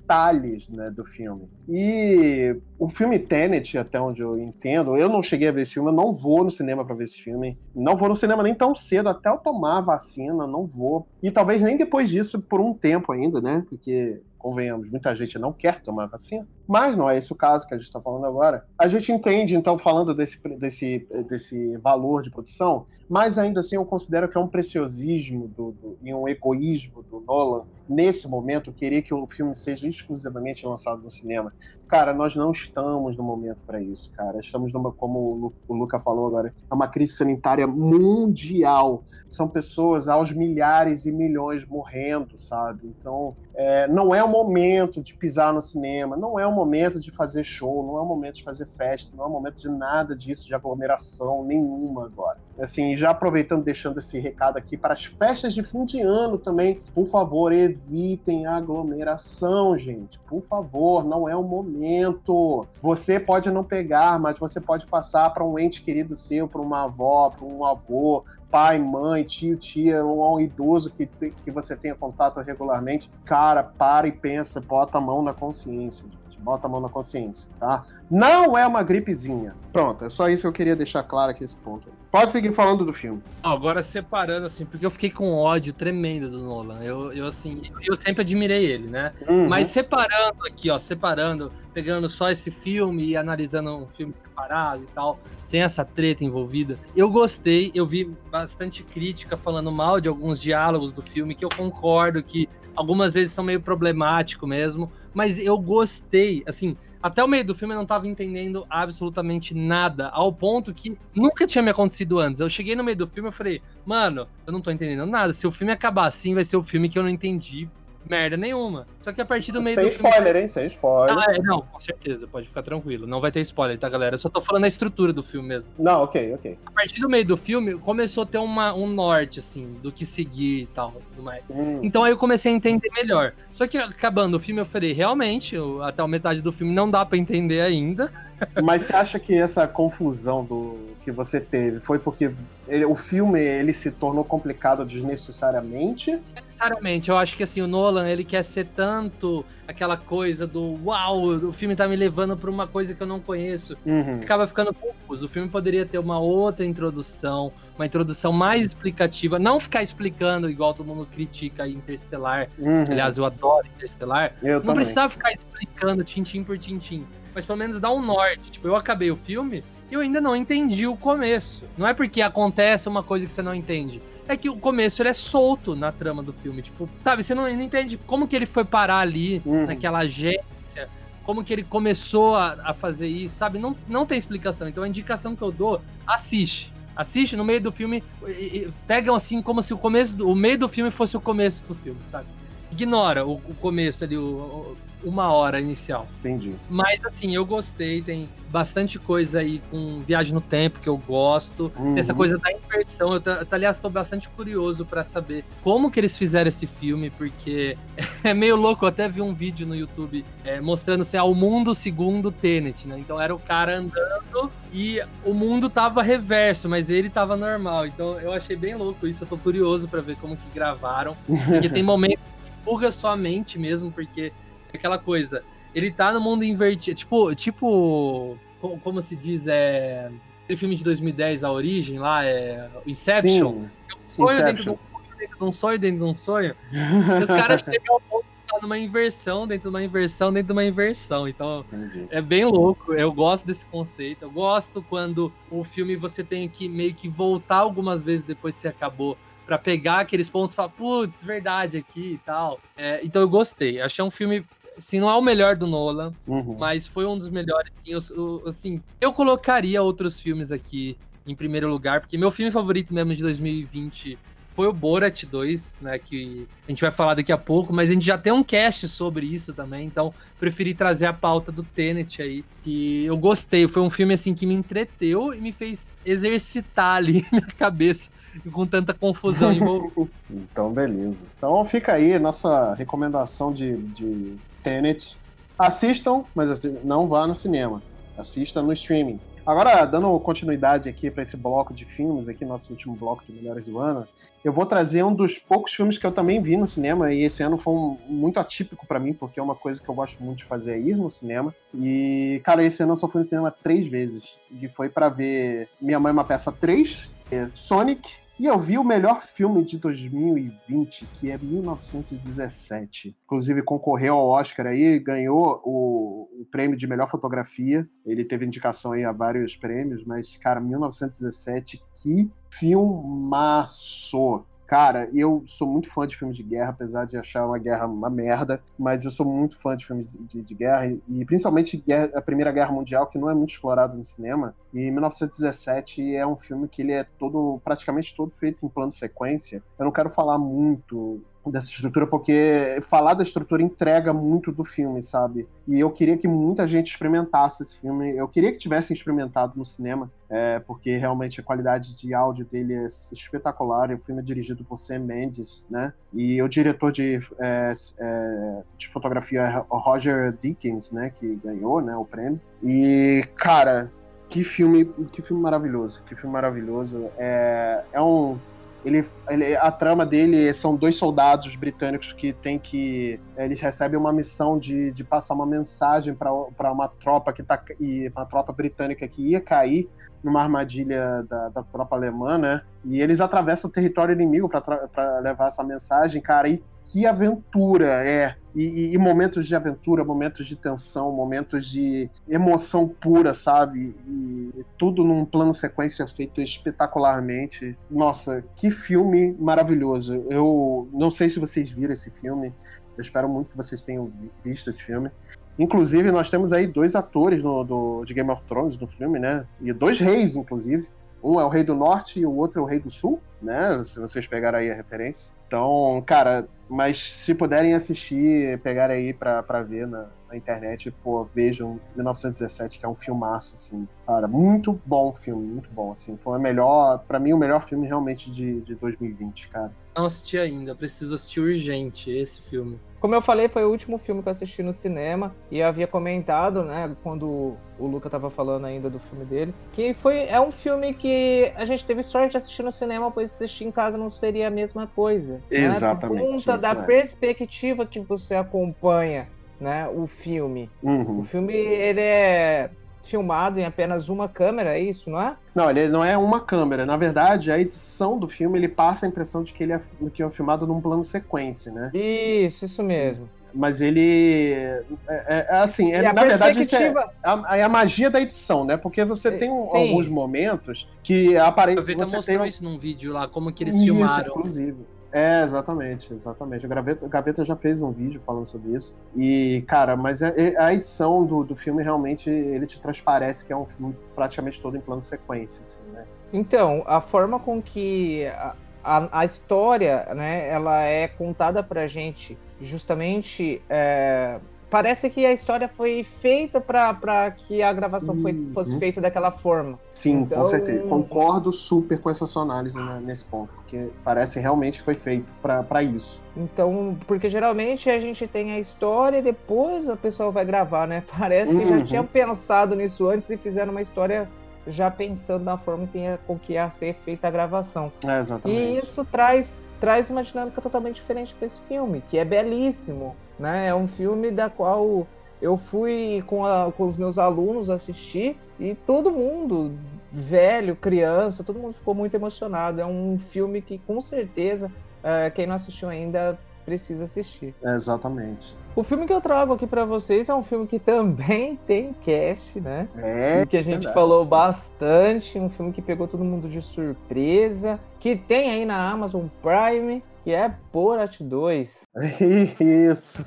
detalhes 0.06 0.68
né, 0.68 0.88
do 0.90 1.04
filme. 1.04 1.48
E 1.68 2.56
o 2.78 2.88
filme 2.88 3.18
Tenet, 3.18 3.76
até 3.76 4.00
onde 4.00 4.22
eu 4.22 4.38
entendo, 4.38 4.96
eu 4.96 5.08
não 5.08 5.22
cheguei 5.22 5.48
a 5.48 5.52
ver 5.52 5.62
esse 5.62 5.74
filme, 5.74 5.90
eu 5.90 5.94
não 5.94 6.12
vou 6.12 6.44
no 6.44 6.50
cinema 6.50 6.84
para 6.84 6.94
ver 6.94 7.04
esse 7.04 7.20
filme. 7.20 7.58
Não 7.74 7.96
vou 7.96 8.08
no 8.08 8.14
cinema 8.14 8.42
nem 8.42 8.54
tão 8.54 8.74
cedo, 8.74 9.08
até 9.08 9.28
eu 9.28 9.38
tomar 9.38 9.78
a 9.78 9.80
vacina, 9.80 10.46
não 10.46 10.64
vou. 10.64 11.08
E 11.20 11.30
talvez 11.30 11.60
nem 11.60 11.76
depois 11.76 12.08
disso, 12.08 12.40
por 12.40 12.60
um 12.60 12.72
tempo 12.72 13.12
ainda, 13.12 13.40
né? 13.40 13.66
Porque 13.68 14.22
convenhamos, 14.38 14.88
muita 14.88 15.14
gente 15.16 15.38
não 15.38 15.52
quer 15.52 15.82
tomar 15.82 16.06
vacina. 16.06 16.46
Mas 16.66 16.96
não 16.96 17.08
é 17.08 17.16
esse 17.16 17.32
o 17.32 17.36
caso 17.36 17.66
que 17.66 17.74
a 17.74 17.78
gente 17.78 17.86
está 17.86 18.00
falando 18.00 18.24
agora. 18.26 18.64
A 18.78 18.88
gente 18.88 19.12
entende, 19.12 19.54
então, 19.54 19.78
falando 19.78 20.14
desse, 20.14 20.40
desse, 20.58 21.06
desse 21.28 21.76
valor 21.78 22.22
de 22.22 22.30
produção, 22.30 22.86
mas 23.08 23.38
ainda 23.38 23.60
assim 23.60 23.76
eu 23.76 23.84
considero 23.84 24.28
que 24.28 24.36
é 24.36 24.40
um 24.40 24.48
preciosismo 24.48 25.46
do, 25.48 25.72
do- 25.72 25.98
e 26.02 26.12
um 26.12 26.26
egoísmo 26.28 27.02
do 27.04 27.20
Nolan, 27.20 27.64
nesse 27.88 28.28
momento, 28.28 28.72
querer 28.72 29.02
que 29.02 29.14
o 29.14 29.26
filme 29.26 29.54
seja 29.54 29.86
exclusivamente 29.86 30.66
lançado 30.66 31.02
no 31.02 31.10
cinema. 31.10 31.52
Cara, 31.86 32.12
nós 32.12 32.34
não 32.34 32.50
estamos 32.50 33.16
no 33.16 33.22
momento 33.22 33.58
para 33.66 33.80
isso, 33.80 34.10
cara. 34.12 34.38
Estamos 34.38 34.72
numa, 34.72 34.90
como 34.90 35.18
o 35.20 35.34
Lu- 35.34 35.54
o 35.68 35.74
Luca 35.74 35.98
falou 36.00 36.26
agora, 36.26 36.52
é 36.70 36.74
uma 36.74 36.88
crise 36.88 37.12
sanitária 37.14 37.66
mundial. 37.66 39.04
São 39.28 39.48
pessoas 39.48 40.08
aos 40.08 40.32
milhares 40.32 41.06
e 41.06 41.12
milhões 41.12 41.64
morrendo, 41.64 42.36
sabe? 42.36 42.92
Então, 42.98 43.36
é, 43.54 43.86
não 43.88 44.14
é 44.14 44.22
o 44.22 44.28
momento 44.28 45.00
de 45.00 45.14
pisar 45.14 45.52
no 45.52 45.62
cinema, 45.62 46.16
não 46.16 46.38
é 46.38 46.46
o 46.46 46.52
momento 46.56 46.98
de 46.98 47.10
fazer 47.10 47.44
show, 47.44 47.86
não 47.86 47.98
é 47.98 48.00
o 48.00 48.06
momento 48.06 48.36
de 48.36 48.42
fazer 48.42 48.66
festa, 48.66 49.14
não 49.16 49.24
é 49.24 49.28
o 49.28 49.30
momento 49.30 49.60
de 49.60 49.68
nada 49.68 50.16
disso, 50.16 50.46
de 50.46 50.54
aglomeração 50.54 51.44
nenhuma 51.44 52.06
agora. 52.06 52.38
Assim, 52.58 52.96
já 52.96 53.10
aproveitando, 53.10 53.62
deixando 53.62 53.98
esse 53.98 54.18
recado 54.18 54.56
aqui 54.56 54.76
para 54.76 54.94
as 54.94 55.04
festas 55.04 55.52
de 55.52 55.62
fim 55.62 55.84
de 55.84 56.00
ano 56.00 56.38
também, 56.38 56.80
por 56.94 57.06
favor, 57.08 57.52
evitem 57.52 58.46
aglomeração, 58.46 59.76
gente. 59.76 60.18
Por 60.20 60.42
favor, 60.42 61.04
não 61.04 61.28
é 61.28 61.36
o 61.36 61.42
momento. 61.42 62.66
Você 62.80 63.20
pode 63.20 63.50
não 63.50 63.62
pegar, 63.62 64.18
mas 64.18 64.38
você 64.38 64.60
pode 64.60 64.86
passar 64.86 65.30
para 65.34 65.44
um 65.44 65.58
ente 65.58 65.82
querido 65.82 66.14
seu, 66.16 66.48
para 66.48 66.62
uma 66.62 66.84
avó, 66.84 67.28
para 67.28 67.44
um 67.44 67.64
avô, 67.64 68.24
pai, 68.50 68.78
mãe, 68.78 69.22
tio, 69.22 69.56
tia, 69.56 70.02
ou 70.04 70.36
um 70.36 70.40
idoso 70.40 70.90
que, 70.90 71.06
que 71.06 71.50
você 71.50 71.76
tenha 71.76 71.94
contato 71.94 72.40
regularmente, 72.40 73.10
cara, 73.24 73.62
para 73.62 74.08
e 74.08 74.12
pensa, 74.12 74.60
bota 74.60 74.98
a 74.98 75.00
mão 75.00 75.22
na 75.22 75.34
consciência, 75.34 76.06
gente. 76.36 76.44
Bota 76.44 76.66
a 76.66 76.70
mão 76.70 76.80
na 76.80 76.88
consciência, 76.88 77.48
tá? 77.58 77.84
Não 78.10 78.56
é 78.56 78.66
uma 78.66 78.82
gripezinha. 78.82 79.54
Pronto, 79.72 80.04
é 80.04 80.08
só 80.08 80.28
isso 80.28 80.42
que 80.42 80.48
eu 80.48 80.52
queria 80.52 80.76
deixar 80.76 81.02
claro 81.02 81.30
aqui 81.30 81.42
esse 81.42 81.56
ponto. 81.56 81.88
Pode 82.10 82.30
seguir 82.30 82.52
falando 82.52 82.84
do 82.84 82.92
filme. 82.92 83.22
Agora 83.42 83.82
separando, 83.82 84.46
assim, 84.46 84.64
porque 84.64 84.86
eu 84.86 84.90
fiquei 84.90 85.10
com 85.10 85.34
ódio 85.34 85.72
tremendo 85.72 86.30
do 86.30 86.38
Nolan. 86.38 86.82
Eu, 86.82 87.12
eu 87.12 87.26
assim, 87.26 87.62
eu 87.82 87.94
sempre 87.94 88.22
admirei 88.22 88.64
ele, 88.64 88.88
né? 88.88 89.12
Uhum. 89.28 89.48
Mas 89.48 89.68
separando 89.68 90.46
aqui, 90.46 90.70
ó, 90.70 90.78
separando, 90.78 91.52
pegando 91.74 92.08
só 92.08 92.30
esse 92.30 92.50
filme 92.50 93.04
e 93.04 93.16
analisando 93.16 93.76
um 93.76 93.86
filme 93.86 94.14
separado 94.14 94.84
e 94.84 94.94
tal, 94.94 95.18
sem 95.42 95.60
essa 95.60 95.84
treta 95.84 96.24
envolvida, 96.24 96.78
eu 96.96 97.10
gostei, 97.10 97.70
eu 97.74 97.84
vi 97.84 98.10
bastante 98.30 98.82
crítica 98.82 99.36
falando 99.36 99.70
mal 99.70 100.00
de 100.00 100.08
alguns 100.08 100.40
diálogos 100.40 100.92
do 100.92 101.02
filme, 101.02 101.34
que 101.34 101.44
eu 101.44 101.50
concordo 101.50 102.22
que 102.22 102.48
algumas 102.76 103.14
vezes 103.14 103.32
são 103.32 103.44
meio 103.44 103.60
problemático 103.60 104.46
mesmo, 104.46 104.92
mas 105.14 105.38
eu 105.38 105.58
gostei, 105.58 106.42
assim, 106.46 106.76
até 107.02 107.22
o 107.22 107.28
meio 107.28 107.44
do 107.44 107.54
filme 107.54 107.74
eu 107.74 107.78
não 107.78 107.86
tava 107.86 108.06
entendendo 108.06 108.66
absolutamente 108.68 109.54
nada, 109.54 110.08
ao 110.08 110.32
ponto 110.32 110.74
que 110.74 110.96
nunca 111.14 111.46
tinha 111.46 111.62
me 111.62 111.70
acontecido 111.70 112.18
antes. 112.18 112.40
Eu 112.40 112.48
cheguei 112.48 112.74
no 112.76 112.84
meio 112.84 112.96
do 112.96 113.06
filme 113.06 113.28
e 113.28 113.32
falei, 113.32 113.62
mano, 113.84 114.26
eu 114.46 114.52
não 114.52 114.60
tô 114.60 114.70
entendendo 114.70 115.06
nada. 115.06 115.32
Se 115.32 115.46
o 115.46 115.52
filme 115.52 115.72
acabar 115.72 116.06
assim, 116.06 116.34
vai 116.34 116.44
ser 116.44 116.56
o 116.56 116.62
filme 116.62 116.88
que 116.88 116.98
eu 116.98 117.02
não 117.02 117.10
entendi 117.10 117.68
merda 118.08 118.36
nenhuma. 118.36 118.86
Só 119.02 119.12
que 119.12 119.20
a 119.20 119.24
partir 119.24 119.52
do 119.52 119.62
meio 119.62 119.74
Sem 119.74 119.84
do 119.84 119.90
filme. 119.90 120.08
spoiler, 120.10 120.36
hein? 120.36 120.48
Sem 120.48 120.66
spoiler. 120.66 121.16
Ah, 121.16 121.34
é, 121.34 121.38
não, 121.40 121.60
com 121.62 121.78
certeza, 121.78 122.26
pode 122.26 122.46
ficar 122.48 122.62
tranquilo. 122.62 123.06
Não 123.06 123.20
vai 123.20 123.30
ter 123.32 123.40
spoiler, 123.40 123.78
tá, 123.78 123.88
galera? 123.88 124.14
Eu 124.14 124.18
só 124.18 124.28
tô 124.28 124.40
falando 124.40 124.64
a 124.64 124.68
estrutura 124.68 125.12
do 125.12 125.22
filme 125.22 125.48
mesmo. 125.48 125.70
Não, 125.78 126.02
ok, 126.02 126.34
ok. 126.34 126.58
A 126.66 126.70
partir 126.70 127.00
do 127.00 127.08
meio 127.08 127.24
do 127.24 127.36
filme, 127.36 127.74
começou 127.78 128.22
a 128.24 128.26
ter 128.26 128.38
uma, 128.38 128.74
um 128.74 128.86
norte, 128.86 129.38
assim, 129.40 129.74
do 129.82 129.90
que 129.92 130.04
seguir 130.06 130.62
e 130.62 130.66
tal, 130.66 130.94
tudo 131.10 131.22
mais. 131.22 131.42
Hum. 131.50 131.80
Então 131.82 132.02
aí 132.04 132.12
eu 132.12 132.16
comecei 132.16 132.52
a 132.52 132.54
entender 132.56 132.90
melhor. 132.94 133.32
Só 133.52 133.66
que 133.66 133.78
acabando 133.78 134.36
o 134.36 134.40
filme, 134.40 134.60
eu 134.60 134.66
falei, 134.66 134.92
realmente, 134.92 135.54
eu- 135.54 135.82
até 135.82 136.02
a 136.02 136.08
metade 136.08 136.42
do 136.42 136.52
filme 136.52 136.72
não 136.74 136.90
dá 136.90 137.04
pra 137.06 137.16
entender 137.18 137.60
ainda. 137.60 138.10
Mas 138.62 138.82
você 138.82 138.94
acha 138.94 139.18
que 139.18 139.34
essa 139.34 139.66
confusão 139.66 140.44
do 140.44 140.76
que 141.02 141.10
você 141.10 141.40
teve 141.40 141.80
foi 141.80 141.98
porque 141.98 142.30
ele- 142.68 142.84
o 142.84 142.94
filme 142.94 143.40
ele 143.40 143.72
se 143.72 143.92
tornou 143.92 144.24
complicado 144.24 144.84
desnecessariamente? 144.84 146.18
Necessariamente, 146.56 147.10
eu 147.10 147.18
acho 147.18 147.36
que 147.36 147.42
assim, 147.42 147.60
o 147.60 147.66
Nolan, 147.68 148.08
ele 148.08 148.24
quer 148.24 148.42
ser 148.42 148.66
tanto 148.74 149.44
aquela 149.68 149.94
coisa 149.96 150.46
do 150.46 150.78
uau, 150.84 151.26
o 151.26 151.52
filme 151.52 151.76
tá 151.76 151.86
me 151.86 151.94
levando 151.94 152.34
pra 152.34 152.50
uma 152.50 152.66
coisa 152.66 152.94
que 152.94 153.02
eu 153.02 153.06
não 153.06 153.20
conheço. 153.20 153.76
Uhum. 153.84 154.20
Acaba 154.22 154.46
ficando 154.46 154.72
confuso. 154.72 155.26
O 155.26 155.28
filme 155.28 155.50
poderia 155.50 155.84
ter 155.84 155.98
uma 155.98 156.18
outra 156.18 156.64
introdução, 156.64 157.52
uma 157.76 157.84
introdução 157.84 158.32
mais 158.32 158.64
explicativa, 158.64 159.38
não 159.38 159.60
ficar 159.60 159.82
explicando 159.82 160.48
igual 160.48 160.72
todo 160.72 160.86
mundo 160.86 161.06
critica 161.12 161.68
Interstellar. 161.68 162.48
Uhum. 162.58 162.84
Aliás, 162.90 163.18
eu 163.18 163.26
adoro 163.26 163.66
Interstellar. 163.76 164.32
eu 164.42 164.54
Não 164.54 164.60
também. 164.60 164.76
precisava 164.76 165.10
ficar 165.10 165.32
explicando 165.32 166.02
tintim 166.04 166.42
por 166.42 166.56
tintim, 166.56 167.06
mas 167.34 167.44
pelo 167.44 167.58
menos 167.58 167.78
dar 167.78 167.92
um 167.92 168.00
norte. 168.00 168.50
Tipo, 168.50 168.66
eu 168.68 168.76
acabei 168.76 169.10
o 169.10 169.16
filme 169.16 169.62
eu 169.90 170.00
ainda 170.00 170.20
não 170.20 170.34
entendi 170.34 170.86
o 170.86 170.96
começo. 170.96 171.62
Não 171.76 171.86
é 171.86 171.94
porque 171.94 172.20
acontece 172.22 172.88
uma 172.88 173.02
coisa 173.02 173.26
que 173.26 173.32
você 173.32 173.42
não 173.42 173.54
entende. 173.54 174.00
É 174.28 174.36
que 174.36 174.48
o 174.50 174.56
começo 174.56 175.00
ele 175.02 175.08
é 175.10 175.12
solto 175.12 175.76
na 175.76 175.92
trama 175.92 176.22
do 176.22 176.32
filme. 176.32 176.60
Tipo, 176.62 176.88
sabe, 177.04 177.22
você 177.22 177.34
não, 177.34 177.42
não 177.44 177.62
entende 177.62 177.96
como 178.06 178.26
que 178.26 178.34
ele 178.34 178.46
foi 178.46 178.64
parar 178.64 178.98
ali, 178.98 179.40
Uhum. 179.46 179.66
naquela 179.66 180.00
agência, 180.00 180.88
como 181.24 181.42
que 181.44 181.52
ele 181.52 181.62
começou 181.64 182.34
a, 182.36 182.56
a 182.64 182.74
fazer 182.74 183.06
isso, 183.08 183.36
sabe? 183.36 183.58
Não, 183.58 183.76
não 183.88 184.04
tem 184.06 184.16
explicação. 184.18 184.68
Então 184.68 184.82
a 184.84 184.88
indicação 184.88 185.34
que 185.36 185.42
eu 185.42 185.50
dou, 185.52 185.80
assiste. 186.06 186.72
Assiste 186.94 187.36
no 187.36 187.44
meio 187.44 187.60
do 187.60 187.70
filme, 187.70 188.02
e- 188.26 188.30
e- 188.30 188.72
pegam 188.86 189.14
assim 189.14 189.42
como 189.42 189.62
se 189.62 189.74
o 189.74 189.78
começo, 189.78 190.16
do, 190.16 190.30
o 190.30 190.34
meio 190.34 190.58
do 190.58 190.68
filme 190.68 190.90
fosse 190.90 191.16
o 191.16 191.20
começo 191.20 191.66
do 191.66 191.74
filme, 191.74 192.00
sabe? 192.04 192.26
Ignora 192.72 193.24
o, 193.26 193.34
o 193.34 193.54
começo 193.60 194.02
ali, 194.02 194.16
o- 194.16 194.22
o- 194.22 194.76
uma 195.04 195.30
hora 195.32 195.60
inicial. 195.60 196.08
Entendi. 196.20 196.54
Mas 196.68 197.04
assim, 197.04 197.34
eu 197.34 197.44
gostei, 197.44 198.02
tem 198.02 198.28
bastante 198.50 198.98
coisa 198.98 199.40
aí 199.40 199.60
com 199.70 200.02
viagem 200.06 200.32
no 200.32 200.40
tempo 200.40 200.80
que 200.80 200.88
eu 200.88 200.96
gosto. 200.96 201.70
Uhum. 201.78 201.98
Essa 201.98 202.14
coisa 202.14 202.38
da 202.38 202.50
inversão, 202.50 203.12
eu, 203.12 203.20
tá- 203.20 203.46
aliás, 203.50 203.76
tô 203.76 203.90
bastante 203.90 204.28
curioso 204.30 204.84
pra 204.86 205.04
saber 205.04 205.44
como 205.62 205.90
que 205.90 206.00
eles 206.00 206.16
fizeram 206.16 206.48
esse 206.48 206.66
filme, 206.66 207.10
porque 207.10 207.76
é 208.24 208.32
meio 208.32 208.56
louco, 208.56 208.84
eu 208.84 208.88
até 208.88 209.08
vi 209.08 209.20
um 209.20 209.34
vídeo 209.34 209.66
no 209.66 209.74
YouTube 209.74 210.24
é, 210.44 210.60
mostrando 210.60 211.02
assim, 211.02 211.16
ah, 211.16 211.24
o 211.24 211.34
mundo 211.34 211.74
segundo 211.74 212.30
Tenet, 212.30 212.88
né? 212.88 212.98
Então 212.98 213.20
era 213.20 213.34
o 213.34 213.38
cara 213.38 213.76
andando 213.78 214.50
e 214.72 215.00
o 215.24 215.34
mundo 215.34 215.68
tava 215.68 216.02
reverso, 216.02 216.68
mas 216.68 216.88
ele 216.90 217.10
tava 217.10 217.36
normal. 217.36 217.86
Então 217.86 218.18
eu 218.20 218.32
achei 218.32 218.56
bem 218.56 218.74
louco 218.74 219.06
isso, 219.06 219.24
eu 219.24 219.28
tô 219.28 219.36
curioso 219.36 219.88
pra 219.88 220.00
ver 220.00 220.16
como 220.16 220.36
que 220.36 220.48
gravaram, 220.54 221.16
porque 221.26 221.68
tem 221.70 221.82
momentos 221.82 222.24
que 222.24 222.64
buga 222.64 222.90
sua 222.90 223.16
mente 223.16 223.58
mesmo, 223.58 223.92
porque 223.92 224.32
aquela 224.76 224.98
coisa, 224.98 225.42
ele 225.74 225.90
tá 225.90 226.12
no 226.12 226.20
mundo 226.20 226.44
invertido, 226.44 226.96
tipo, 226.96 227.34
tipo, 227.34 228.36
co- 228.60 228.78
como 228.82 229.02
se 229.02 229.16
diz, 229.16 229.46
é... 229.48 230.10
Aquele 230.44 230.58
filme 230.58 230.74
de 230.76 230.84
2010, 230.84 231.42
A 231.42 231.50
Origem, 231.50 231.98
lá, 231.98 232.24
é 232.24 232.68
Inception. 232.86 233.64
Sim. 233.64 233.68
sonho 234.06 234.44
dentro 234.44 234.62
de 234.62 234.70
um 234.70 234.72
Inception. 234.72 234.76
sonho, 234.76 235.18
dentro 235.18 235.38
de 235.38 235.44
um 235.44 235.52
sonho, 235.52 235.78
dentro 235.78 235.98
de 235.98 236.04
um 236.04 236.16
sonho. 236.16 236.54
E 236.72 237.22
os 237.22 237.26
caras 237.28 237.60
chegam 237.62 237.94
ao 237.96 238.00
ponto 238.00 238.22
de 238.24 238.44
estar 238.44 238.60
numa 238.62 238.78
inversão, 238.78 239.44
dentro 239.44 239.62
de 239.68 239.68
uma 239.76 239.82
inversão, 239.82 240.32
dentro 240.32 240.46
de 240.46 240.52
uma 240.52 240.64
inversão. 240.64 241.26
Então, 241.28 241.64
Entendi. 241.72 242.06
é 242.10 242.20
bem 242.22 242.44
louco. 242.44 242.92
Eu 242.94 243.12
gosto 243.12 243.44
desse 243.44 243.66
conceito. 243.66 244.22
Eu 244.22 244.30
gosto 244.30 244.80
quando 244.88 245.32
o 245.50 245.64
filme 245.64 245.96
você 245.96 246.22
tem 246.22 246.48
que 246.48 246.68
meio 246.68 246.94
que 246.94 247.08
voltar 247.08 247.56
algumas 247.56 248.04
vezes 248.04 248.24
depois 248.24 248.54
que 248.54 248.60
você 248.60 248.68
acabou. 248.68 249.18
Pra 249.46 249.58
pegar 249.58 249.98
aqueles 250.00 250.28
pontos 250.28 250.52
e 250.52 250.56
falar, 250.56 250.68
putz, 250.70 251.24
verdade 251.24 251.76
aqui 251.76 252.12
e 252.14 252.18
tal. 252.24 252.60
É, 252.76 253.00
então 253.04 253.20
eu 253.20 253.28
gostei. 253.28 253.80
Achei 253.80 254.04
um 254.04 254.10
filme. 254.12 254.44
Assim, 254.76 255.00
não 255.00 255.08
é 255.10 255.14
o 255.14 255.22
melhor 255.22 255.56
do 255.56 255.66
Nolan, 255.66 256.12
Uhum. 256.26 256.56
mas 256.58 256.86
foi 256.86 257.06
um 257.06 257.16
dos 257.16 257.28
melhores, 257.28 257.72
sim. 257.74 257.92
Eu, 257.92 258.42
assim, 258.46 258.80
eu 259.00 259.12
colocaria 259.12 259.82
outros 259.82 260.20
filmes 260.20 260.52
aqui 260.52 260.96
em 261.26 261.34
primeiro 261.34 261.68
lugar, 261.68 262.00
porque 262.00 262.16
meu 262.18 262.30
filme 262.30 262.52
favorito 262.52 262.92
mesmo 262.94 263.14
de 263.14 263.22
2020 263.22 264.18
foi 264.54 264.66
o 264.68 264.72
Borat 264.72 265.24
2, 265.24 265.78
né, 265.82 265.98
que 265.98 266.46
a 266.66 266.70
gente 266.70 266.80
vai 266.80 266.90
falar 266.90 267.12
daqui 267.12 267.30
a 267.30 267.36
pouco, 267.36 267.74
mas 267.74 267.90
a 267.90 267.92
gente 267.92 268.06
já 268.06 268.16
tem 268.16 268.32
um 268.32 268.42
cast 268.42 268.88
sobre 268.88 269.26
isso 269.26 269.52
também, 269.52 269.86
então 269.86 270.14
preferi 270.40 270.72
trazer 270.72 271.04
a 271.04 271.12
pauta 271.12 271.52
do 271.52 271.62
Tenet 271.62 272.22
aí, 272.22 272.42
que 272.64 273.04
eu 273.04 273.18
gostei, 273.18 273.68
foi 273.68 273.82
um 273.82 273.90
filme 273.90 274.14
assim 274.14 274.34
que 274.34 274.46
me 274.46 274.54
entreteu 274.54 275.34
e 275.34 275.40
me 275.42 275.52
fez 275.52 275.90
exercitar 276.06 276.96
ali 276.96 277.22
minha 277.30 277.46
cabeça 277.48 278.10
com 278.50 278.66
tanta 278.66 278.94
confusão 278.94 279.52
envolvida. 279.52 280.10
Então, 280.30 280.72
beleza. 280.72 281.30
Então 281.36 281.62
fica 281.64 281.92
aí 281.92 282.18
nossa 282.18 282.72
recomendação 282.74 283.52
de, 283.52 283.76
de 283.76 284.34
Tenet. 284.70 285.16
Assistam, 285.56 286.24
mas 286.34 286.50
assi- 286.50 286.80
não 286.82 287.06
vá 287.06 287.24
no 287.24 287.36
cinema. 287.36 287.80
Assista 288.18 288.60
no 288.60 288.72
streaming. 288.72 289.20
Agora, 289.46 289.84
dando 289.86 290.18
continuidade 290.18 290.88
aqui 290.88 291.08
para 291.08 291.22
esse 291.22 291.36
bloco 291.36 291.72
de 291.72 291.84
filmes, 291.84 292.26
aqui, 292.28 292.44
nosso 292.44 292.72
último 292.72 292.96
bloco 292.96 293.24
de 293.24 293.30
melhores 293.32 293.66
do 293.66 293.78
ano, 293.78 294.08
eu 294.44 294.52
vou 294.52 294.66
trazer 294.66 295.04
um 295.04 295.14
dos 295.14 295.38
poucos 295.38 295.72
filmes 295.72 295.98
que 295.98 296.04
eu 296.04 296.10
também 296.10 296.42
vi 296.42 296.56
no 296.56 296.66
cinema, 296.66 297.12
e 297.12 297.22
esse 297.22 297.44
ano 297.44 297.56
foi 297.56 297.72
um- 297.72 297.96
muito 298.08 298.40
atípico 298.40 298.84
para 298.88 298.98
mim, 298.98 299.12
porque 299.12 299.38
é 299.38 299.42
uma 299.42 299.54
coisa 299.54 299.80
que 299.80 299.88
eu 299.88 299.94
gosto 299.94 300.20
muito 300.20 300.38
de 300.38 300.44
fazer, 300.44 300.72
é 300.74 300.80
ir 300.80 300.96
no 300.96 301.08
cinema. 301.08 301.54
E, 301.72 302.40
cara, 302.44 302.64
esse 302.64 302.82
ano 302.82 302.92
eu 302.92 302.96
só 302.96 303.06
fui 303.06 303.20
no 303.20 303.24
cinema 303.24 303.52
três 303.52 303.86
vezes. 303.86 304.36
E 304.50 304.68
foi 304.68 304.88
para 304.88 305.08
ver 305.08 305.68
Minha 305.80 306.00
Mãe 306.00 306.10
uma 306.12 306.24
Peça 306.24 306.50
3, 306.50 307.08
é 307.30 307.46
Sonic, 307.54 308.14
e 308.38 308.44
eu 308.46 308.58
vi 308.58 308.76
o 308.76 308.84
melhor 308.84 309.20
filme 309.20 309.64
de 309.64 309.78
2020, 309.78 311.06
que 311.12 311.30
é 311.30 311.38
1917. 311.38 313.16
Inclusive 313.24 313.62
concorreu 313.62 314.14
ao 314.14 314.28
Oscar 314.28 314.66
aí, 314.66 314.98
ganhou 314.98 315.62
o, 315.64 316.28
o 316.42 316.46
prêmio 316.50 316.76
de 316.76 316.86
melhor 316.86 317.08
fotografia. 317.08 317.88
Ele 318.04 318.24
teve 318.24 318.44
indicação 318.44 318.92
aí 318.92 319.04
a 319.04 319.12
vários 319.12 319.56
prêmios, 319.56 320.04
mas, 320.04 320.36
cara, 320.36 320.60
1917, 320.60 321.82
que 321.94 322.30
filmaço! 322.50 324.44
Cara, 324.66 325.08
eu 325.14 325.44
sou 325.46 325.66
muito 325.66 325.88
fã 325.88 326.04
de 326.06 326.16
filmes 326.16 326.36
de 326.36 326.42
guerra, 326.42 326.70
apesar 326.70 327.04
de 327.04 327.16
achar 327.16 327.46
uma 327.46 327.56
guerra 327.56 327.86
uma 327.86 328.10
merda, 328.10 328.60
mas 328.76 329.04
eu 329.04 329.12
sou 329.12 329.24
muito 329.24 329.56
fã 329.56 329.76
de 329.76 329.86
filmes 329.86 330.06
de, 330.12 330.18
de- 330.18 330.42
de 330.42 330.54
guerra, 330.54 330.86
e, 330.88 331.00
e 331.08 331.24
principalmente 331.24 331.76
guerra- 331.76 332.10
a 332.14 332.20
Primeira 332.20 332.50
Guerra 332.50 332.72
Mundial, 332.72 333.06
que 333.06 333.16
não 333.16 333.30
é 333.30 333.34
muito 333.34 333.50
explorado 333.50 333.96
no 333.96 334.04
cinema. 334.04 334.56
E 334.74 334.90
1917 334.90 336.16
é 336.16 336.26
um 336.26 336.36
filme 336.36 336.66
que 336.66 336.82
ele 336.82 336.92
é 336.92 337.04
todo, 337.04 337.60
praticamente 337.64 338.14
todo 338.16 338.30
feito 338.32 338.66
em 338.66 338.68
plano 338.68 338.90
sequência. 338.90 339.62
Eu 339.78 339.84
não 339.84 339.92
quero 339.92 340.08
falar 340.10 340.36
muito 340.38 341.20
dessa 341.50 341.70
estrutura, 341.70 342.06
porque 342.06 342.78
falar 342.82 343.14
da 343.14 343.22
estrutura 343.22 343.62
entrega 343.62 344.12
muito 344.12 344.52
do 344.52 344.64
filme, 344.64 345.02
sabe? 345.02 345.46
E 345.66 345.80
eu 345.80 345.90
queria 345.90 346.16
que 346.16 346.28
muita 346.28 346.66
gente 346.66 346.90
experimentasse 346.90 347.62
esse 347.62 347.80
filme. 347.80 348.16
Eu 348.16 348.28
queria 348.28 348.52
que 348.52 348.58
tivessem 348.58 348.94
experimentado 348.94 349.54
no 349.56 349.64
cinema, 349.64 350.10
é, 350.28 350.58
porque 350.60 350.96
realmente 350.96 351.40
a 351.40 351.42
qualidade 351.42 351.96
de 351.96 352.14
áudio 352.14 352.44
dele 352.44 352.74
é 352.74 352.86
espetacular. 352.86 353.92
O 353.92 353.98
filme 353.98 354.20
é 354.20 354.24
dirigido 354.24 354.64
por 354.64 354.78
Sam 354.78 355.00
Mendes, 355.00 355.64
né? 355.70 355.92
E 356.12 356.40
o 356.42 356.48
diretor 356.48 356.92
de, 356.92 357.20
é, 357.38 357.72
é, 358.00 358.62
de 358.76 358.88
fotografia 358.88 359.42
é 359.42 359.64
Roger 359.68 360.32
Dickens, 360.32 360.92
né? 360.92 361.10
Que 361.10 361.36
ganhou 361.36 361.80
né, 361.80 361.96
o 361.96 362.04
prêmio. 362.04 362.40
E, 362.62 363.24
cara, 363.36 363.90
que 364.28 364.42
filme, 364.42 364.84
que 365.12 365.22
filme 365.22 365.42
maravilhoso, 365.42 366.02
que 366.02 366.14
filme 366.14 366.32
maravilhoso. 366.32 367.08
É, 367.16 367.84
é 367.92 368.02
um 368.02 368.38
ele, 368.86 369.04
ele- 369.28 369.56
a 369.56 369.70
trama 369.72 370.06
dele 370.06 370.54
são 370.54 370.76
dois 370.76 370.96
soldados 370.96 371.56
britânicos 371.56 372.12
que 372.12 372.32
tem 372.32 372.56
que 372.56 373.18
eles 373.36 373.60
recebem 373.60 373.98
uma 373.98 374.12
missão 374.12 374.56
de, 374.58 374.92
de 374.92 375.02
passar 375.02 375.34
uma 375.34 375.44
mensagem 375.44 376.14
para 376.14 376.72
uma 376.72 376.88
tropa 376.88 377.32
que 377.32 377.42
tá 377.42 377.60
e 377.80 378.08
uma 378.14 378.24
tropa 378.24 378.52
britânica 378.52 379.08
que 379.08 379.30
ia 379.30 379.40
cair 379.40 379.88
numa 380.26 380.42
armadilha 380.42 381.22
da, 381.22 381.48
da 381.48 381.62
tropa 381.62 381.94
alemã, 381.96 382.36
né? 382.36 382.60
E 382.84 383.00
eles 383.00 383.20
atravessam 383.20 383.70
o 383.70 383.72
território 383.72 384.12
inimigo 384.12 384.48
para 384.48 385.20
levar 385.20 385.46
essa 385.46 385.62
mensagem, 385.62 386.20
cara. 386.20 386.48
E 386.48 386.62
que 386.84 387.06
aventura 387.06 388.04
é! 388.04 388.36
E, 388.54 388.62
e- 388.62 388.94
e 388.94 388.98
momentos 388.98 389.46
de 389.46 389.54
aventura, 389.54 390.04
momentos 390.04 390.46
de 390.46 390.56
tensão, 390.56 391.12
momentos 391.12 391.66
de 391.66 392.10
emoção 392.28 392.88
pura, 392.88 393.32
sabe? 393.34 393.94
E 394.06 394.64
tudo 394.78 395.04
num 395.04 395.24
plano 395.24 395.52
sequência 395.54 396.06
feito 396.06 396.40
espetacularmente. 396.40 397.76
Nossa, 397.90 398.42
que 398.54 398.70
filme 398.70 399.34
maravilhoso! 399.38 400.24
Eu 400.30 400.88
não 400.92 401.10
sei 401.10 401.28
se 401.28 401.38
vocês 401.38 401.68
viram 401.70 401.92
esse 401.92 402.10
filme. 402.10 402.52
Eu 402.96 403.02
espero 403.02 403.28
muito 403.28 403.50
que 403.50 403.56
vocês 403.56 403.82
tenham 403.82 404.06
vi- 404.06 404.30
visto 404.42 404.70
esse 404.70 404.82
filme. 404.82 405.10
Inclusive, 405.58 406.10
nós 406.10 406.30
temos 406.30 406.52
aí 406.52 406.66
dois 406.66 406.94
atores 406.94 407.42
no, 407.42 407.64
do, 407.64 408.04
de 408.04 408.12
Game 408.12 408.30
of 408.30 408.42
Thrones 408.44 408.76
no 408.78 408.86
filme, 408.86 409.18
né? 409.18 409.46
E 409.60 409.72
dois 409.72 409.98
reis, 409.98 410.36
inclusive. 410.36 410.88
Um 411.22 411.40
é 411.40 411.44
o 411.44 411.48
Rei 411.48 411.64
do 411.64 411.74
Norte 411.74 412.20
e 412.20 412.26
o 412.26 412.32
outro 412.32 412.60
é 412.60 412.62
o 412.62 412.66
Rei 412.66 412.78
do 412.78 412.90
Sul, 412.90 413.20
né? 413.40 413.82
Se 413.82 413.98
vocês 413.98 414.26
pegaram 414.26 414.58
aí 414.58 414.70
a 414.70 414.74
referência. 414.74 415.34
Então, 415.46 416.02
cara, 416.06 416.46
mas 416.68 417.14
se 417.14 417.34
puderem 417.34 417.74
assistir, 417.74 418.58
pegar 418.60 418.90
aí 418.90 419.12
pra, 419.12 419.42
pra 419.42 419.62
ver 419.62 419.86
na, 419.86 420.06
na 420.28 420.36
internet, 420.36 420.90
pô, 420.90 421.24
vejam 421.24 421.80
1917, 421.94 422.78
que 422.78 422.84
é 422.84 422.88
um 422.88 422.94
filmaço, 422.94 423.54
assim. 423.54 423.88
Cara, 424.06 424.26
muito 424.26 424.80
bom 424.84 425.12
filme, 425.14 425.46
muito 425.46 425.70
bom, 425.70 425.90
assim. 425.90 426.16
Foi 426.16 426.38
o 426.38 426.40
melhor, 426.40 426.98
pra 427.06 427.18
mim, 427.18 427.32
o 427.32 427.38
melhor 427.38 427.62
filme 427.62 427.86
realmente 427.86 428.30
de, 428.30 428.60
de 428.60 428.74
2020, 428.74 429.48
cara. 429.48 429.72
Não 429.96 430.04
assisti 430.04 430.38
ainda, 430.38 430.74
preciso 430.74 431.14
assistir 431.14 431.40
urgente 431.40 432.10
esse 432.10 432.42
filme. 432.42 432.78
Como 433.06 433.14
eu 433.14 433.22
falei, 433.22 433.46
foi 433.46 433.64
o 433.64 433.70
último 433.70 433.98
filme 433.98 434.20
que 434.20 434.26
eu 434.26 434.32
assisti 434.32 434.64
no 434.64 434.72
cinema 434.72 435.32
e 435.48 435.60
eu 435.60 435.68
havia 435.68 435.86
comentado, 435.86 436.64
né, 436.64 436.90
quando 437.04 437.56
o 437.78 437.86
Luca 437.86 438.10
tava 438.10 438.30
falando 438.30 438.64
ainda 438.64 438.90
do 438.90 438.98
filme 438.98 439.24
dele, 439.24 439.54
que 439.72 439.94
foi 439.94 440.26
é 440.26 440.40
um 440.40 440.50
filme 440.50 440.92
que 440.92 441.52
a 441.54 441.64
gente 441.64 441.86
teve 441.86 442.02
sorte 442.02 442.32
de 442.32 442.38
assistir 442.38 442.64
no 442.64 442.72
cinema, 442.72 443.08
pois 443.08 443.32
assistir 443.32 443.64
em 443.64 443.70
casa 443.70 443.96
não 443.96 444.10
seria 444.10 444.48
a 444.48 444.50
mesma 444.50 444.88
coisa. 444.88 445.34
né? 445.34 445.66
Exatamente, 445.66 446.20
Por 446.20 446.30
conta 446.32 446.58
da 446.58 446.70
é. 446.70 446.74
perspectiva 446.74 447.86
que 447.86 448.00
você 448.00 448.34
acompanha, 448.34 449.28
né, 449.60 449.88
o 449.88 450.08
filme. 450.08 450.68
O 450.82 450.90
Uhum. 450.90 451.22
filme 451.22 451.54
ele 451.54 452.00
é 452.00 452.70
filmado 453.06 453.58
em 453.58 453.64
apenas 453.64 454.08
uma 454.08 454.28
câmera, 454.28 454.76
é 454.78 454.80
isso, 454.80 455.08
não 455.10 455.20
é? 455.20 455.36
Não, 455.54 455.70
ele 455.70 455.88
não 455.88 456.04
é 456.04 456.16
uma 456.16 456.40
câmera. 456.40 456.84
Na 456.84 456.96
verdade, 456.96 457.50
a 457.50 457.58
edição 457.58 458.18
do 458.18 458.28
filme 458.28 458.58
ele 458.58 458.68
passa 458.68 459.06
a 459.06 459.08
impressão 459.08 459.42
de 459.42 459.52
que 459.54 459.62
ele 459.62 459.72
é, 459.72 459.80
que 460.12 460.22
é 460.22 460.28
filmado 460.28 460.66
num 460.66 460.80
plano 460.80 461.02
sequência, 461.02 461.72
né? 461.72 461.90
Isso, 461.94 462.64
isso 462.64 462.82
mesmo. 462.82 463.28
Mas 463.54 463.80
ele. 463.80 464.52
É, 464.52 464.82
é- 465.08 465.46
é 465.48 465.56
assim, 465.60 465.92
é- 465.92 466.04
a 466.06 466.12
na 466.12 466.22
verdade, 466.24 466.60
isso 466.60 466.76
é 466.76 466.92
a, 467.22 467.56
é 467.56 467.62
a 467.62 467.68
magia 467.70 468.10
da 468.10 468.20
edição, 468.20 468.66
né? 468.66 468.76
Porque 468.76 469.02
você 469.02 469.30
tem 469.32 469.50
um- 469.50 469.74
alguns 469.74 470.08
momentos 470.08 470.86
que 471.02 471.36
A 471.38 471.46
aparentemente. 471.46 471.86
Veta 471.86 472.04
Você 472.04 472.16
mostrou 472.16 472.38
tem 472.40 472.48
isso 472.48 472.62
num 472.64 472.78
vídeo 472.78 473.12
lá, 473.14 473.26
como 473.26 473.50
que 473.50 473.64
eles 473.64 473.74
Isso, 473.74 473.84
filmaram. 473.84 474.28
Inclusive. 474.36 474.76
É, 475.12 475.42
exatamente, 475.42 476.12
exatamente. 476.12 476.66
O 476.66 476.68
Gaveta, 476.68 477.08
Gaveta 477.08 477.44
já 477.44 477.56
fez 477.56 477.80
um 477.80 477.90
vídeo 477.90 478.20
falando 478.20 478.46
sobre 478.46 478.72
isso. 478.72 478.96
E, 479.14 479.64
cara, 479.66 479.96
mas 479.96 480.22
a, 480.22 480.32
a 480.58 480.74
edição 480.74 481.24
do, 481.24 481.44
do 481.44 481.56
filme 481.56 481.82
realmente 481.82 482.28
ele 482.28 482.66
te 482.66 482.80
transparece 482.80 483.44
que 483.44 483.52
é 483.52 483.56
um 483.56 483.66
filme 483.66 483.96
praticamente 484.14 484.60
todo 484.60 484.76
em 484.76 484.80
plano 484.80 485.00
sequência, 485.00 485.62
assim, 485.62 485.80
né? 485.92 486.04
Então, 486.32 486.82
a 486.86 487.00
forma 487.00 487.38
com 487.38 487.62
que 487.62 488.26
a, 488.26 488.54
a, 488.84 489.20
a 489.20 489.24
história, 489.24 490.06
né, 490.14 490.48
ela 490.48 490.82
é 490.82 491.08
contada 491.08 491.62
pra 491.62 491.86
gente 491.86 492.36
justamente 492.60 493.62
é, 493.68 494.38
parece 494.76 495.08
que 495.08 495.24
a 495.24 495.32
história 495.32 495.68
foi 495.68 496.02
feita 496.02 496.60
para 496.60 497.30
que 497.30 497.62
a 497.62 497.72
gravação 497.72 498.14
foi, 498.20 498.32
Uhum. 498.32 498.50
fosse 498.52 498.78
feita 498.78 499.00
daquela 499.00 499.30
forma. 499.30 499.78
Sim, 499.94 500.18
Então- 500.20 500.40
com 500.40 500.46
certeza. 500.46 500.82
Concordo 500.86 501.50
super 501.50 501.98
com 501.98 502.10
essa 502.10 502.26
sua 502.26 502.42
análise 502.42 502.78
né, 502.78 503.00
nesse 503.02 503.24
ponto, 503.24 503.48
porque 503.54 503.88
parece 504.04 504.38
realmente 504.38 504.82
foi 504.82 504.94
feito 504.94 505.32
para 505.40 505.82
isso. 505.82 506.22
Então, 506.36 506.94
porque 507.06 507.26
geralmente 507.26 507.88
a 507.88 507.98
gente 507.98 508.26
tem 508.28 508.52
a 508.52 508.58
história 508.58 509.20
e 509.20 509.22
depois 509.22 509.88
a 509.88 509.96
pessoa 509.96 510.30
vai 510.30 510.44
gravar, 510.44 510.86
né? 510.86 511.02
Parece 511.18 511.56
que 511.56 511.66
já 511.66 511.76
Uhum. 511.76 511.84
tinham 511.84 512.04
pensado 512.06 512.76
nisso 512.76 513.08
antes 513.08 513.30
e 513.30 513.38
fizeram 513.38 513.70
uma 513.72 513.80
história 513.80 514.28
já 514.66 514.90
pensando 514.90 515.42
na 515.44 515.56
forma 515.56 515.86
que 515.86 515.96
ia, 515.96 516.18
com 516.26 516.38
que 516.38 516.52
ia 516.52 516.68
ser 516.70 516.92
feita 516.96 517.28
a 517.28 517.30
gravação. 517.30 517.90
É, 518.04 518.08
E 518.08 518.18
exatamente. 518.18 518.84
isso 518.84 519.06
traz, 519.10 519.62
traz 519.80 520.08
uma 520.10 520.22
dinâmica 520.22 520.60
totalmente 520.60 520.96
diferente 520.96 521.34
para 521.34 521.46
esse 521.46 521.60
filme, 521.62 522.02
que 522.10 522.18
é 522.18 522.24
belíssimo, 522.24 523.14
né? 523.38 523.68
É 523.68 523.74
um 523.74 523.86
filme 523.88 524.30
da 524.30 524.48
qual 524.48 525.06
eu 525.40 525.56
fui 525.58 526.24
com, 526.26 526.44
a- 526.46 526.72
com 526.76 526.84
os 526.84 526.96
meus 526.96 527.18
alunos 527.18 527.68
assistir 527.68 528.36
e 528.58 528.74
todo 528.74 529.10
mundo, 529.10 529.72
velho, 530.10 530.74
criança, 530.74 531.44
todo 531.44 531.58
mundo 531.58 531.74
ficou 531.74 531.94
muito 531.94 532.14
emocionado. 532.14 532.80
É 532.80 532.86
um 532.86 533.18
filme 533.30 533.60
que 533.60 533.78
com 533.86 534.00
certeza 534.00 534.70
eh, 535.04 535.30
quem 535.34 535.46
não 535.46 535.54
assistiu 535.54 535.88
ainda 535.90 536.38
precisa 536.66 537.04
assistir. 537.04 537.54
É, 537.64 537.74
exatamente. 537.74 538.54
O 538.74 538.82
filme 538.82 539.06
que 539.06 539.12
eu 539.12 539.20
trago 539.20 539.54
aqui 539.54 539.66
para 539.66 539.84
vocês 539.86 540.28
é 540.28 540.34
um 540.34 540.42
filme 540.42 540.66
que 540.66 540.78
também 540.78 541.56
tem 541.66 541.94
cast, 542.04 542.60
né? 542.60 542.88
É, 542.98 543.42
E 543.42 543.46
que 543.46 543.56
a 543.56 543.62
gente 543.62 543.74
verdade. 543.76 543.94
falou 543.94 544.24
bastante, 544.26 545.38
um 545.38 545.48
filme 545.48 545.72
que 545.72 545.80
pegou 545.80 546.06
todo 546.08 546.24
mundo 546.24 546.48
de 546.48 546.60
surpresa, 546.60 547.78
que 548.00 548.16
tem 548.16 548.50
aí 548.50 548.66
na 548.66 548.90
Amazon 548.90 549.26
Prime, 549.40 550.02
que 550.24 550.32
é 550.32 550.52
Borat 550.72 551.20
2. 551.20 551.82
Isso. 552.60 553.24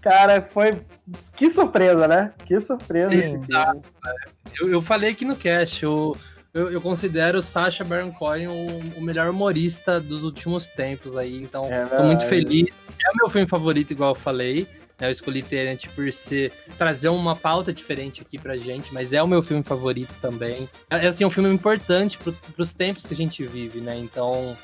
Cara, 0.00 0.40
foi. 0.40 0.80
Que 1.36 1.50
surpresa, 1.50 2.08
né? 2.08 2.32
Que 2.44 2.58
surpresa 2.58 3.12
Sim, 3.12 3.18
esse 3.18 3.38
filme. 3.46 3.82
Eu, 4.58 4.68
eu 4.68 4.82
falei 4.82 5.10
aqui 5.10 5.24
no 5.24 5.36
cast, 5.36 5.84
eu, 5.84 6.16
eu, 6.56 6.72
eu 6.72 6.80
considero 6.80 7.38
o 7.38 7.42
Sacha 7.42 7.84
Baron 7.84 8.10
Cohen 8.12 8.48
o, 8.48 8.98
o 8.98 9.02
melhor 9.02 9.30
humorista 9.30 10.00
dos 10.00 10.22
últimos 10.22 10.68
tempos 10.68 11.16
aí, 11.16 11.36
então 11.42 11.66
É 11.66 11.84
tô 11.86 12.02
muito 12.02 12.24
feliz. 12.24 12.66
É 12.88 13.10
o 13.12 13.16
meu 13.16 13.28
filme 13.28 13.46
favorito, 13.48 13.92
igual 13.92 14.12
eu 14.12 14.14
falei. 14.14 14.66
né? 14.98 15.06
Eu 15.06 15.10
escolhi 15.10 15.42
Tenet 15.42 15.88
por 15.90 16.10
ser 16.12 16.50
trazer 16.78 17.08
uma 17.10 17.36
pauta 17.36 17.72
diferente 17.72 18.22
aqui 18.22 18.38
pra 18.38 18.56
gente, 18.56 18.92
mas 18.92 19.12
é 19.12 19.22
o 19.22 19.28
meu 19.28 19.42
filme 19.42 19.62
favorito 19.62 20.14
também. 20.20 20.68
É 20.88 21.06
assim, 21.06 21.24
um 21.24 21.30
filme 21.30 21.50
importante 21.52 22.16
pro, 22.18 22.32
pros 22.32 22.72
tempos 22.72 23.04
que 23.06 23.12
a 23.12 23.16
gente 23.16 23.42
vive, 23.42 23.80
né? 23.80 23.96
Então, 23.98 24.56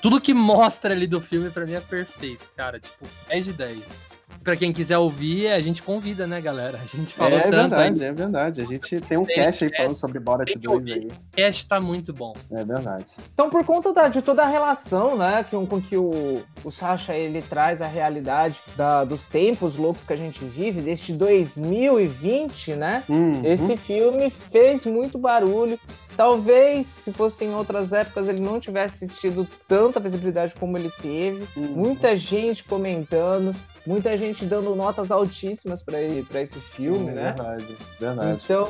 tudo 0.00 0.20
que 0.20 0.32
mostra 0.32 0.94
ali 0.94 1.06
do 1.06 1.20
filme 1.20 1.50
pra 1.50 1.66
mim 1.66 1.74
é 1.74 1.80
perfeito, 1.80 2.48
cara. 2.56 2.78
Tipo, 2.78 3.06
10 3.28 3.44
de 3.44 3.52
10. 3.52 4.11
Pra 4.42 4.56
quem 4.56 4.72
quiser 4.72 4.98
ouvir, 4.98 5.48
a 5.48 5.60
gente 5.60 5.82
convida, 5.82 6.26
né, 6.26 6.40
galera? 6.40 6.78
A 6.82 6.96
gente 6.96 7.12
falou 7.14 7.38
é 7.38 7.42
tanto 7.42 7.54
aí. 7.74 7.90
verdade, 7.92 8.04
é 8.04 8.12
verdade. 8.12 8.60
A 8.60 8.64
gente 8.64 9.00
tem 9.02 9.16
um 9.18 9.24
Tem 9.24 9.36
cast 9.36 9.64
aí 9.64 9.76
falando 9.76 9.94
sobre 9.94 10.18
Borat 10.18 10.48
Tem 10.48 10.56
que 10.58 10.66
2 10.66 10.78
ouvir. 10.78 10.92
aí. 10.92 11.06
O 11.06 11.36
cast 11.36 11.68
tá 11.68 11.80
muito 11.80 12.12
bom. 12.12 12.32
É 12.50 12.64
verdade. 12.64 13.12
Então, 13.32 13.48
por 13.48 13.64
conta 13.64 13.92
da- 13.92 14.08
de 14.08 14.20
toda 14.20 14.42
a 14.42 14.46
relação, 14.46 15.16
né, 15.16 15.44
com, 15.48 15.64
com 15.64 15.80
que 15.80 15.96
o, 15.96 16.42
o 16.64 16.70
Sacha 16.72 17.14
ele 17.14 17.40
traz 17.40 17.80
a 17.80 17.86
realidade 17.86 18.58
da- 18.76 19.04
dos 19.04 19.26
tempos 19.26 19.76
loucos 19.76 20.04
que 20.04 20.12
a 20.12 20.16
gente 20.16 20.44
vive, 20.44 20.80
deste 20.80 21.12
2020, 21.12 22.74
né? 22.74 23.02
Uhum. 23.08 23.42
Esse 23.44 23.76
filme 23.76 24.30
fez 24.30 24.84
muito 24.84 25.18
barulho. 25.18 25.78
Talvez, 26.16 26.86
se 26.86 27.12
fosse 27.12 27.44
em 27.44 27.54
outras 27.54 27.92
épocas, 27.92 28.28
ele 28.28 28.40
não 28.40 28.60
tivesse 28.60 29.06
tido 29.06 29.46
tanta 29.66 29.98
visibilidade 29.98 30.54
como 30.58 30.76
ele 30.76 30.90
teve. 31.00 31.44
Uhum. 31.56 31.68
Muita 31.74 32.14
gente 32.16 32.64
comentando, 32.64 33.54
muita 33.86 34.16
gente 34.16 34.44
dando 34.44 34.74
notas 34.74 35.10
altíssimas 35.10 35.82
para 35.82 36.00
esse 36.00 36.58
filme, 36.58 36.98
Sim, 36.98 37.12
né? 37.12 37.32
Verdade, 37.32 37.76
verdade. 37.98 38.40
Então, 38.44 38.68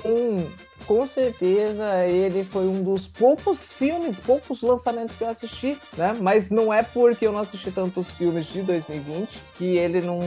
com 0.86 1.06
certeza, 1.06 2.06
ele 2.06 2.44
foi 2.44 2.66
um 2.66 2.82
dos 2.82 3.06
poucos 3.06 3.72
filmes, 3.72 4.18
poucos 4.18 4.62
lançamentos 4.62 5.16
que 5.16 5.22
eu 5.22 5.28
assisti, 5.28 5.78
né? 5.96 6.14
Mas 6.20 6.50
não 6.50 6.72
é 6.72 6.82
porque 6.82 7.26
eu 7.26 7.32
não 7.32 7.40
assisti 7.40 7.70
tantos 7.70 8.10
filmes 8.10 8.46
de 8.46 8.62
2020 8.62 9.28
que 9.56 9.76
ele 9.76 10.00
não, 10.00 10.20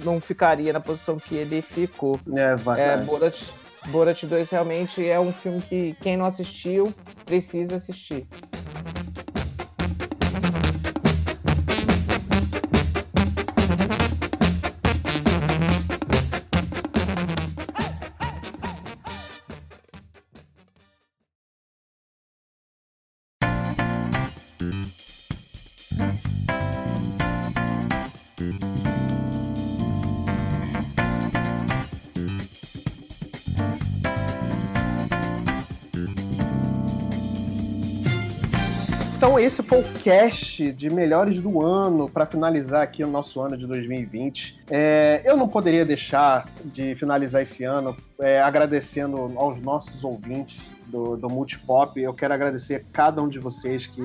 não 0.00 0.20
ficaria 0.20 0.72
na 0.72 0.80
posição 0.80 1.16
que 1.16 1.34
ele 1.34 1.60
ficou. 1.60 2.18
É 2.34 2.40
É, 2.40 2.56
verdade. 2.56 3.04
Borat, 3.04 3.42
Borat 3.86 4.24
2 4.24 4.50
realmente 4.50 5.06
é 5.06 5.18
um 5.20 5.32
filme 5.32 5.60
que 5.60 5.94
quem 6.00 6.16
não 6.16 6.24
assistiu 6.26 6.92
precisa 7.24 7.76
assistir. 7.76 8.26
Esse 39.46 39.62
foi 39.62 39.78
o 39.78 39.84
cast 40.02 40.72
de 40.72 40.90
melhores 40.90 41.40
do 41.40 41.62
ano 41.64 42.08
para 42.08 42.26
finalizar 42.26 42.82
aqui 42.82 43.04
o 43.04 43.06
nosso 43.06 43.40
ano 43.40 43.56
de 43.56 43.64
2020. 43.64 44.64
É, 44.68 45.22
eu 45.24 45.36
não 45.36 45.46
poderia 45.46 45.84
deixar 45.84 46.48
de 46.64 46.96
finalizar 46.96 47.42
esse 47.42 47.62
ano 47.62 47.96
é, 48.20 48.40
agradecendo 48.40 49.32
aos 49.36 49.60
nossos 49.60 50.02
ouvintes 50.02 50.68
do, 50.86 51.16
do 51.16 51.28
Multipop. 51.28 52.00
Eu 52.00 52.14
quero 52.14 52.34
agradecer 52.34 52.74
a 52.76 52.80
cada 52.92 53.22
um 53.22 53.28
de 53.28 53.38
vocês 53.38 53.86
que 53.86 54.02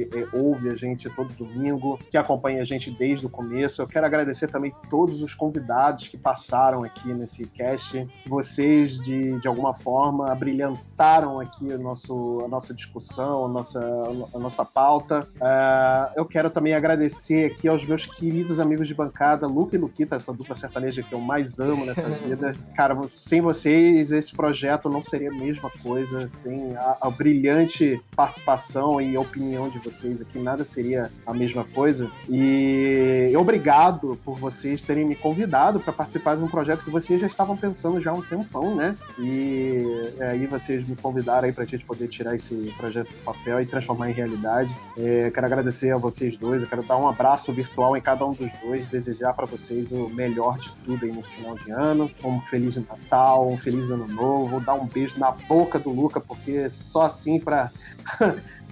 é, 0.00 0.28
ouve 0.32 0.70
a 0.70 0.74
gente 0.74 1.08
todo 1.10 1.32
domingo, 1.34 1.98
que 2.10 2.16
acompanha 2.16 2.62
a 2.62 2.64
gente 2.64 2.90
desde 2.90 3.26
o 3.26 3.28
começo. 3.28 3.82
Eu 3.82 3.86
quero 3.86 4.06
agradecer 4.06 4.48
também 4.48 4.74
todos 4.90 5.22
os 5.22 5.34
convidados 5.34 6.08
que 6.08 6.16
passaram 6.16 6.84
aqui 6.84 7.12
nesse 7.12 7.46
cast. 7.46 8.06
Vocês, 8.26 8.98
de, 9.00 9.38
de 9.38 9.48
alguma 9.48 9.74
forma, 9.74 10.34
brilhantaram 10.34 11.40
aqui 11.40 11.66
o 11.72 11.78
nosso, 11.78 12.42
a 12.44 12.48
nossa 12.48 12.72
discussão, 12.74 13.46
a 13.46 13.48
nossa, 13.48 13.80
a 14.34 14.38
nossa 14.38 14.64
pauta. 14.64 15.28
Ah, 15.40 16.12
eu 16.16 16.24
quero 16.24 16.50
também 16.50 16.74
agradecer 16.74 17.52
aqui 17.52 17.68
aos 17.68 17.84
meus 17.84 18.06
queridos 18.06 18.60
amigos 18.60 18.88
de 18.88 18.94
bancada, 18.94 19.46
Luca 19.46 19.76
e 19.76 19.78
Luquita, 19.78 20.16
essa 20.16 20.32
dupla 20.32 20.54
sertaneja 20.54 21.02
que 21.02 21.14
eu 21.14 21.20
mais 21.20 21.58
amo 21.58 21.84
nessa 21.84 22.08
vida. 22.24 22.54
Cara, 22.76 22.96
sem 23.08 23.40
vocês, 23.40 24.12
esse 24.12 24.32
projeto 24.32 24.88
não 24.88 25.02
seria 25.02 25.30
a 25.30 25.34
mesma 25.34 25.70
coisa. 25.82 26.03
Sem 26.26 26.76
a, 26.76 26.98
a 27.00 27.10
brilhante 27.10 28.00
participação 28.14 29.00
e 29.00 29.16
opinião 29.16 29.68
de 29.68 29.78
vocês 29.78 30.20
aqui, 30.20 30.38
nada 30.38 30.62
seria 30.64 31.10
a 31.26 31.32
mesma 31.32 31.64
coisa. 31.64 32.10
E 32.28 33.32
obrigado 33.36 34.18
por 34.24 34.38
vocês 34.38 34.82
terem 34.82 35.04
me 35.04 35.16
convidado 35.16 35.80
para 35.80 35.92
participar 35.92 36.36
de 36.36 36.42
um 36.42 36.48
projeto 36.48 36.84
que 36.84 36.90
vocês 36.90 37.20
já 37.20 37.26
estavam 37.26 37.56
pensando 37.56 38.00
já 38.00 38.10
há 38.10 38.14
um 38.14 38.22
tempão, 38.22 38.74
né? 38.74 38.96
E 39.18 40.12
é, 40.18 40.30
aí 40.30 40.46
vocês 40.46 40.84
me 40.84 40.94
convidaram 40.94 41.46
aí 41.46 41.52
pra 41.52 41.64
gente 41.64 41.84
poder 41.84 42.08
tirar 42.08 42.34
esse 42.34 42.72
projeto 42.76 43.08
do 43.08 43.24
papel 43.24 43.60
e 43.60 43.66
transformar 43.66 44.10
em 44.10 44.12
realidade. 44.12 44.76
É, 44.96 45.30
quero 45.30 45.46
agradecer 45.46 45.90
a 45.90 45.96
vocês 45.96 46.36
dois, 46.36 46.62
eu 46.62 46.68
quero 46.68 46.82
dar 46.82 46.98
um 46.98 47.08
abraço 47.08 47.52
virtual 47.52 47.96
em 47.96 48.00
cada 48.00 48.26
um 48.26 48.32
dos 48.32 48.52
dois, 48.62 48.88
desejar 48.88 49.32
para 49.32 49.46
vocês 49.46 49.90
o 49.90 50.08
melhor 50.08 50.58
de 50.58 50.70
tudo 50.84 51.04
aí 51.04 51.12
nesse 51.12 51.34
final 51.34 51.54
de 51.54 51.70
ano, 51.70 52.10
um 52.22 52.40
feliz 52.40 52.76
Natal, 52.76 53.48
um 53.48 53.56
feliz 53.56 53.90
ano 53.90 54.06
novo, 54.06 54.60
dar 54.60 54.74
um 54.74 54.86
beijo 54.86 55.18
na 55.18 55.30
boca 55.30 55.78
do 55.78 55.90
Luca, 55.94 56.20
porque 56.20 56.68
só 56.68 57.02
assim 57.02 57.40
para 57.40 57.70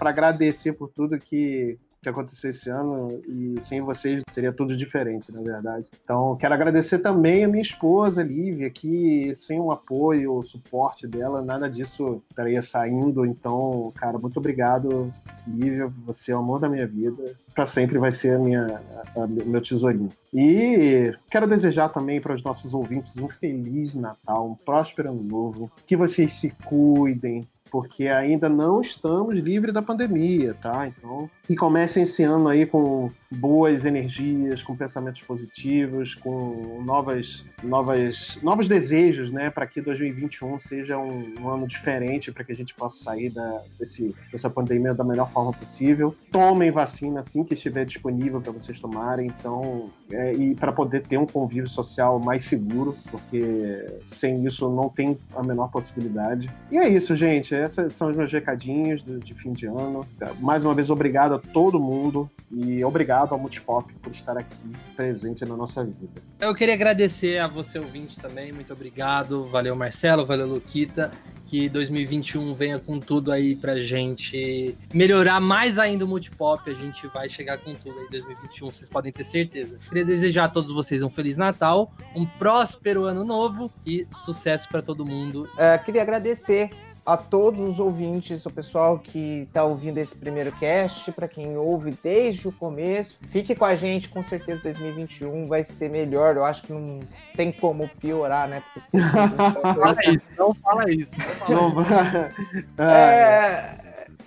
agradecer 0.00 0.72
por 0.72 0.88
tudo 0.88 1.18
que 1.18 1.78
que 2.02 2.08
aconteceu 2.08 2.50
esse 2.50 2.68
ano 2.68 3.22
e 3.28 3.60
sem 3.60 3.80
vocês 3.80 4.22
seria 4.28 4.52
tudo 4.52 4.76
diferente, 4.76 5.30
na 5.30 5.40
verdade. 5.40 5.88
Então, 6.02 6.36
quero 6.36 6.52
agradecer 6.52 6.98
também 6.98 7.44
a 7.44 7.48
minha 7.48 7.62
esposa, 7.62 8.24
Lívia, 8.24 8.68
que 8.70 9.32
sem 9.36 9.60
o 9.60 9.70
apoio, 9.70 10.34
o 10.34 10.42
suporte 10.42 11.06
dela, 11.06 11.40
nada 11.40 11.70
disso 11.70 12.20
estaria 12.28 12.60
saindo. 12.60 13.24
Então, 13.24 13.92
cara, 13.94 14.18
muito 14.18 14.36
obrigado, 14.38 15.12
Lívia, 15.46 15.86
você 16.04 16.32
é 16.32 16.36
o 16.36 16.40
amor 16.40 16.58
da 16.58 16.68
minha 16.68 16.88
vida. 16.88 17.36
Para 17.54 17.66
sempre 17.66 17.98
vai 17.98 18.10
ser 18.10 18.36
a 18.36 18.38
minha, 18.38 18.82
a, 19.14 19.22
a, 19.22 19.26
meu 19.26 19.60
tesourinho. 19.60 20.08
E 20.34 21.14
quero 21.30 21.46
desejar 21.46 21.90
também 21.90 22.20
para 22.20 22.32
os 22.32 22.42
nossos 22.42 22.74
ouvintes 22.74 23.16
um 23.18 23.28
feliz 23.28 23.94
Natal, 23.94 24.48
um 24.48 24.54
próspero 24.54 25.10
ano 25.10 25.22
novo, 25.22 25.70
que 25.86 25.96
vocês 25.96 26.32
se 26.32 26.50
cuidem, 26.64 27.46
porque 27.72 28.08
ainda 28.08 28.50
não 28.50 28.82
estamos 28.82 29.38
livres 29.38 29.72
da 29.72 29.80
pandemia, 29.80 30.52
tá? 30.52 30.86
Então, 30.86 31.30
e 31.48 31.56
comecem 31.56 32.02
esse 32.02 32.22
ano 32.22 32.48
aí 32.48 32.66
com 32.66 33.10
boas 33.30 33.86
energias, 33.86 34.62
com 34.62 34.76
pensamentos 34.76 35.22
positivos, 35.22 36.14
com 36.14 36.82
novas, 36.84 37.44
novas, 37.62 38.38
novos 38.42 38.68
desejos, 38.68 39.32
né, 39.32 39.48
para 39.48 39.66
que 39.66 39.80
2021 39.80 40.58
seja 40.58 40.98
um, 40.98 41.34
um 41.40 41.48
ano 41.48 41.66
diferente, 41.66 42.30
para 42.30 42.44
que 42.44 42.52
a 42.52 42.54
gente 42.54 42.74
possa 42.74 43.02
sair 43.02 43.30
da, 43.30 43.62
desse, 43.78 44.14
dessa 44.30 44.50
pandemia 44.50 44.92
da 44.92 45.02
melhor 45.02 45.28
forma 45.28 45.52
possível. 45.52 46.14
Tomem 46.30 46.70
vacina 46.70 47.20
assim 47.20 47.42
que 47.42 47.54
estiver 47.54 47.86
disponível 47.86 48.40
para 48.40 48.52
vocês 48.52 48.78
tomarem, 48.78 49.28
então, 49.28 49.90
é, 50.10 50.34
e 50.34 50.54
para 50.54 50.72
poder 50.72 51.00
ter 51.00 51.16
um 51.16 51.26
convívio 51.26 51.68
social 51.68 52.18
mais 52.18 52.44
seguro, 52.44 52.96
porque 53.10 53.86
sem 54.04 54.44
isso 54.46 54.68
não 54.68 54.90
tem 54.90 55.18
a 55.34 55.42
menor 55.42 55.68
possibilidade. 55.68 56.50
E 56.70 56.76
é 56.76 56.86
isso, 56.86 57.16
gente. 57.16 57.54
Esses 57.62 57.92
são 57.92 58.10
os 58.10 58.16
meus 58.16 58.32
recadinhos 58.32 59.02
de, 59.02 59.18
de 59.18 59.34
fim 59.34 59.52
de 59.52 59.66
ano. 59.66 60.06
Mais 60.40 60.64
uma 60.64 60.74
vez, 60.74 60.90
obrigado 60.90 61.34
a 61.34 61.38
todo 61.38 61.78
mundo 61.78 62.30
e 62.50 62.84
obrigado 62.84 63.32
ao 63.32 63.38
Multipop 63.38 63.92
por 63.94 64.10
estar 64.10 64.36
aqui 64.36 64.72
presente 64.94 65.44
na 65.44 65.56
nossa 65.56 65.84
vida. 65.84 66.20
Eu 66.40 66.54
queria 66.54 66.74
agradecer 66.74 67.38
a 67.38 67.46
você, 67.46 67.78
ouvinte, 67.78 68.18
também. 68.18 68.52
Muito 68.52 68.72
obrigado. 68.72 69.46
Valeu, 69.46 69.74
Marcelo. 69.76 70.26
Valeu, 70.26 70.46
Luquita. 70.46 71.10
Que 71.44 71.68
2021 71.68 72.54
venha 72.54 72.78
com 72.78 72.98
tudo 72.98 73.30
aí 73.30 73.54
pra 73.56 73.76
gente 73.76 74.76
melhorar 74.92 75.40
mais 75.40 75.78
ainda 75.78 76.04
o 76.04 76.08
Multipop. 76.08 76.68
A 76.70 76.74
gente 76.74 77.06
vai 77.08 77.28
chegar 77.28 77.58
com 77.58 77.74
tudo 77.74 77.98
aí 77.98 78.06
em 78.06 78.10
2021, 78.10 78.66
vocês 78.72 78.88
podem 78.88 79.12
ter 79.12 79.24
certeza. 79.24 79.78
Queria 79.88 80.04
desejar 80.04 80.44
a 80.44 80.48
todos 80.48 80.70
vocês 80.72 81.02
um 81.02 81.10
Feliz 81.10 81.36
Natal, 81.36 81.92
um 82.14 82.24
próspero 82.24 83.04
ano 83.04 83.24
novo 83.24 83.70
e 83.84 84.06
sucesso 84.14 84.68
para 84.68 84.82
todo 84.82 85.04
mundo. 85.04 85.48
É, 85.56 85.76
queria 85.78 86.02
agradecer 86.02 86.70
a 87.04 87.16
todos 87.16 87.60
os 87.60 87.80
ouvintes, 87.80 88.46
o 88.46 88.50
pessoal 88.50 88.98
que 88.98 89.42
está 89.48 89.64
ouvindo 89.64 89.98
esse 89.98 90.16
primeiro 90.16 90.52
cast, 90.52 91.10
para 91.12 91.26
quem 91.26 91.56
ouve 91.56 91.96
desde 92.02 92.46
o 92.46 92.52
começo. 92.52 93.18
Fique 93.28 93.54
com 93.54 93.64
a 93.64 93.74
gente, 93.74 94.08
com 94.08 94.22
certeza 94.22 94.62
2021 94.62 95.46
vai 95.46 95.64
ser 95.64 95.90
melhor. 95.90 96.36
Eu 96.36 96.44
acho 96.44 96.62
que 96.62 96.72
não 96.72 97.00
tem 97.36 97.50
como 97.50 97.88
piorar, 98.00 98.48
né? 98.48 98.62
Porque 98.72 98.96
não 98.96 99.74
fala 99.74 99.96
isso, 100.06 100.22
não 100.38 100.54
fala 100.54 100.90
isso. 100.90 101.12
Não 101.48 101.84
fala 101.84 102.28
isso. 102.28 102.70
é, 102.78 103.78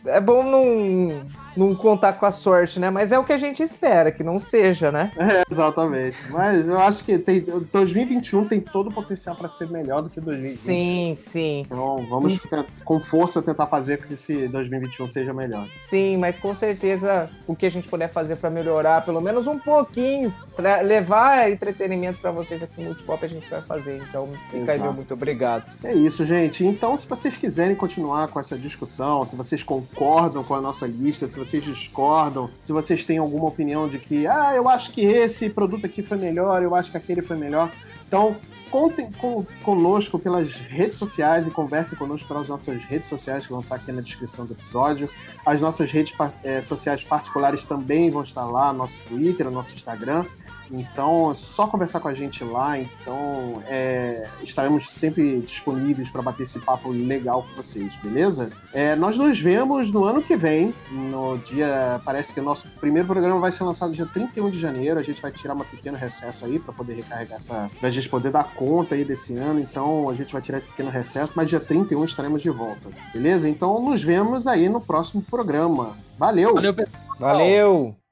é 0.06 0.20
bom 0.20 0.44
não 0.44 1.45
não 1.56 1.76
contar 1.76 2.14
com 2.14 2.26
a 2.26 2.32
sorte, 2.32 2.80
né? 2.80 2.90
Mas 2.90 3.12
é 3.12 3.20
o 3.20 3.24
que 3.24 3.34
a 3.34 3.38
gente 3.38 3.62
espera, 3.64 4.12
que 4.12 4.24
não 4.24 4.40
seja, 4.40 4.92
né? 4.92 5.12
É, 5.26 5.44
exatamente. 5.50 6.22
Mas 6.30 6.68
eu 6.68 6.80
acho 6.80 7.04
que 7.04 7.18
tem, 7.18 7.42
2021 7.42 8.46
tem 8.46 8.62
todo 8.62 8.90
o 8.90 8.94
potencial 8.94 9.36
para 9.36 9.48
ser 9.48 9.68
melhor 9.70 10.04
do 10.04 10.10
que 10.10 10.22
2020. 10.22 10.56
Sim, 10.56 11.14
sim. 11.16 11.62
Então 11.66 12.06
vamos 12.08 12.40
com 12.84 13.00
força 13.00 13.42
tentar 13.42 13.66
fazer 13.66 13.98
com 13.98 14.08
que 14.08 14.14
esse 14.14 14.48
2021 14.48 15.08
seja 15.08 15.34
melhor. 15.34 15.68
Sim, 15.80 16.18
mas 16.18 16.38
com 16.38 16.54
certeza 16.54 17.28
o 17.48 17.56
que 17.56 17.66
a 17.66 17.72
gente 17.72 17.88
puder 17.88 18.12
fazer 18.12 18.36
para 18.36 18.52
melhorar, 18.52 19.04
pelo 19.04 19.20
menos 19.20 19.48
um 19.48 19.58
pouquinho, 19.58 20.32
para 20.56 20.82
levar 20.82 21.50
entretenimento 21.50 22.20
para 22.20 22.30
vocês 22.32 22.62
aqui 22.62 22.80
no 22.82 22.88
Multipop, 22.88 23.26
a 23.26 23.28
gente 23.28 23.50
vai 23.50 23.62
fazer. 23.64 24.04
Então, 24.08 24.30
fica 24.52 24.74
aí, 24.74 24.80
meu 24.80 24.94
muito 24.94 25.14
obrigado. 25.14 25.66
É 25.84 25.94
isso, 25.94 26.24
gente. 26.24 26.64
Então, 26.64 26.96
se 26.96 27.08
vocês 27.08 27.36
quiserem 27.36 27.76
continuar 27.76 28.28
com 28.28 28.40
essa 28.40 28.58
discussão, 28.58 29.24
se 29.24 29.36
vocês 29.36 29.64
concordam 29.64 30.44
com 30.44 30.54
a 30.54 30.62
nossa 30.62 30.86
lista, 30.86 31.28
se 31.28 31.38
vocês 31.38 31.45
discordam, 31.52 32.50
se 32.62 32.72
vocês 32.72 33.06
têm 33.06 33.18
alguma 33.18 33.48
opinião 33.48 33.88
de 33.88 34.00
que, 34.00 34.28
ah, 34.28 34.54
eu 34.56 34.68
acho 34.68 34.92
que 34.92 35.02
esse 35.02 35.50
produto 35.50 35.86
aqui 35.86 36.02
foi 36.02 36.18
melhor, 36.18 36.62
eu 36.62 36.76
acho 36.76 36.92
que 36.92 36.98
aquele 36.98 37.22
foi 37.22 37.38
melhor. 37.38 37.72
Então, 38.08 38.36
contem 38.70 39.10
com, 39.12 39.46
conosco 39.64 40.20
pelas 40.20 40.56
redes 40.56 40.98
sociais 40.98 41.48
e 41.48 41.52
conversem 41.52 41.98
conosco 41.98 42.28
pelas 42.28 42.50
nossas 42.50 42.84
redes 42.84 43.08
sociais 43.08 43.46
que 43.46 43.54
vão 43.54 43.62
estar 43.62 43.76
aqui 43.76 43.92
na 43.92 44.02
descrição 44.02 44.46
do 44.46 44.54
episódio. 44.54 45.10
As 45.46 45.62
nossas 45.62 45.92
redes 45.92 46.14
é, 46.44 46.60
sociais 46.62 47.04
particulares 47.04 47.64
também 47.64 48.10
vão 48.10 48.22
estar 48.22 48.46
lá, 48.46 48.74
nosso 48.74 49.02
Twitter, 49.04 49.50
nosso 49.50 49.74
Instagram. 49.76 50.26
Então, 50.72 51.32
é 51.32 51.34
só 51.34 51.68
conversar 51.68 52.00
com 52.00 52.08
a 52.08 52.14
gente 52.14 52.44
lá. 52.44 52.80
Então, 52.80 53.62
é, 53.68 54.28
estaremos 54.42 54.90
sempre 54.90 55.42
disponíveis 55.42 56.10
para 56.10 56.22
bater 56.22 56.44
esse 56.44 56.60
papo 56.60 56.90
legal 56.90 57.44
com 57.44 57.56
vocês, 57.56 57.96
beleza? 57.98 58.52
É, 58.74 58.96
nós 58.96 59.18
nos 59.18 59.40
vemos 59.40 59.92
no 59.92 60.04
ano 60.04 60.22
que 60.22 60.36
vem, 60.36 60.74
no 60.92 61.38
dia. 61.38 62.02
Parece 62.04 62.34
que 62.34 62.40
o 62.40 62.44
nosso 62.44 62.68
primeiro 62.80 63.08
programa 63.08 63.40
vai 63.40 63.52
ser 63.52 63.64
lançado 63.64 63.94
dia 63.94 64.06
31 64.06 64.50
de 64.50 64.60
janeiro. 64.60 65.00
A 65.00 65.04
gente 65.04 65.22
vai 65.22 65.32
tirar 65.32 65.54
uma 65.54 65.66
pequeno 65.66 65.98
recesso 65.98 66.46
aí 66.46 66.60
para 66.60 66.74
poder 66.74 66.94
recarregar 66.96 67.38
essa. 67.38 67.70
pra 67.80 67.90
gente 67.90 68.10
poder 68.10 68.32
dar 68.32 68.54
conta 68.54 68.96
aí 68.96 69.04
desse 69.04 69.36
ano. 69.38 69.60
Então, 69.60 70.10
a 70.10 70.14
gente 70.14 70.32
vai 70.32 70.42
tirar 70.42 70.58
esse 70.58 70.68
pequeno 70.68 70.90
recesso, 70.90 71.34
mas 71.36 71.50
dia 71.50 71.60
31 71.60 72.04
estaremos 72.06 72.42
de 72.42 72.50
volta, 72.50 72.90
beleza? 73.14 73.50
Então, 73.50 73.82
nos 73.82 74.04
vemos 74.04 74.48
aí 74.48 74.70
no 74.70 74.82
próximo 74.82 75.22
programa. 75.22 75.98
Valeu! 76.18 76.54
Valeu, 76.54 76.74
pessoal! 76.74 77.02
Valeu! 77.20 78.05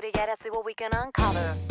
get 0.00 0.14
us 0.14 0.14
yeah, 0.14 0.26
that's 0.26 0.44
what 0.44 0.64
we 0.64 0.74
can 0.74 0.92
uncover. 0.92 1.67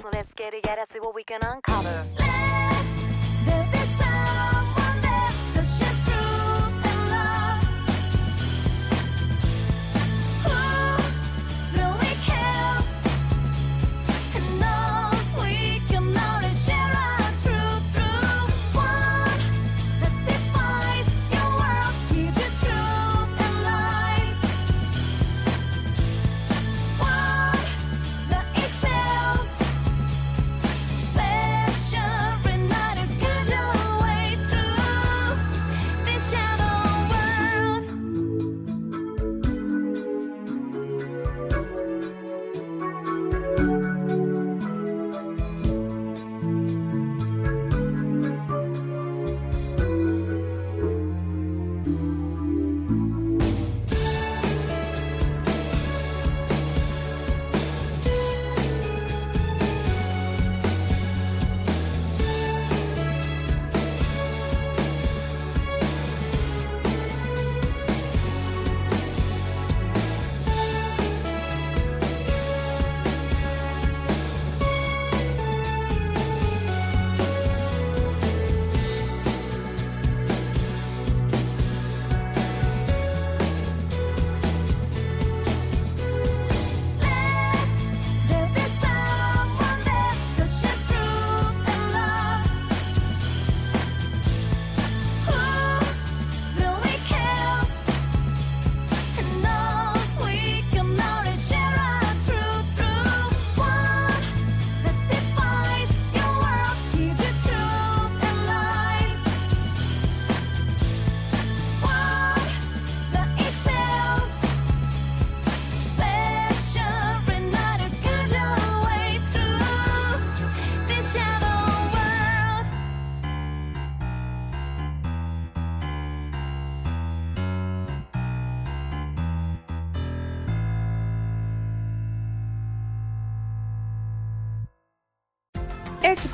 So 0.00 0.08
let's 0.12 0.32
get 0.34 0.54
it, 0.54 0.66
yeah, 0.66 0.84
See 0.92 0.98
what 0.98 1.14
we 1.14 1.22
can 1.22 1.40
uncover. 1.42 2.27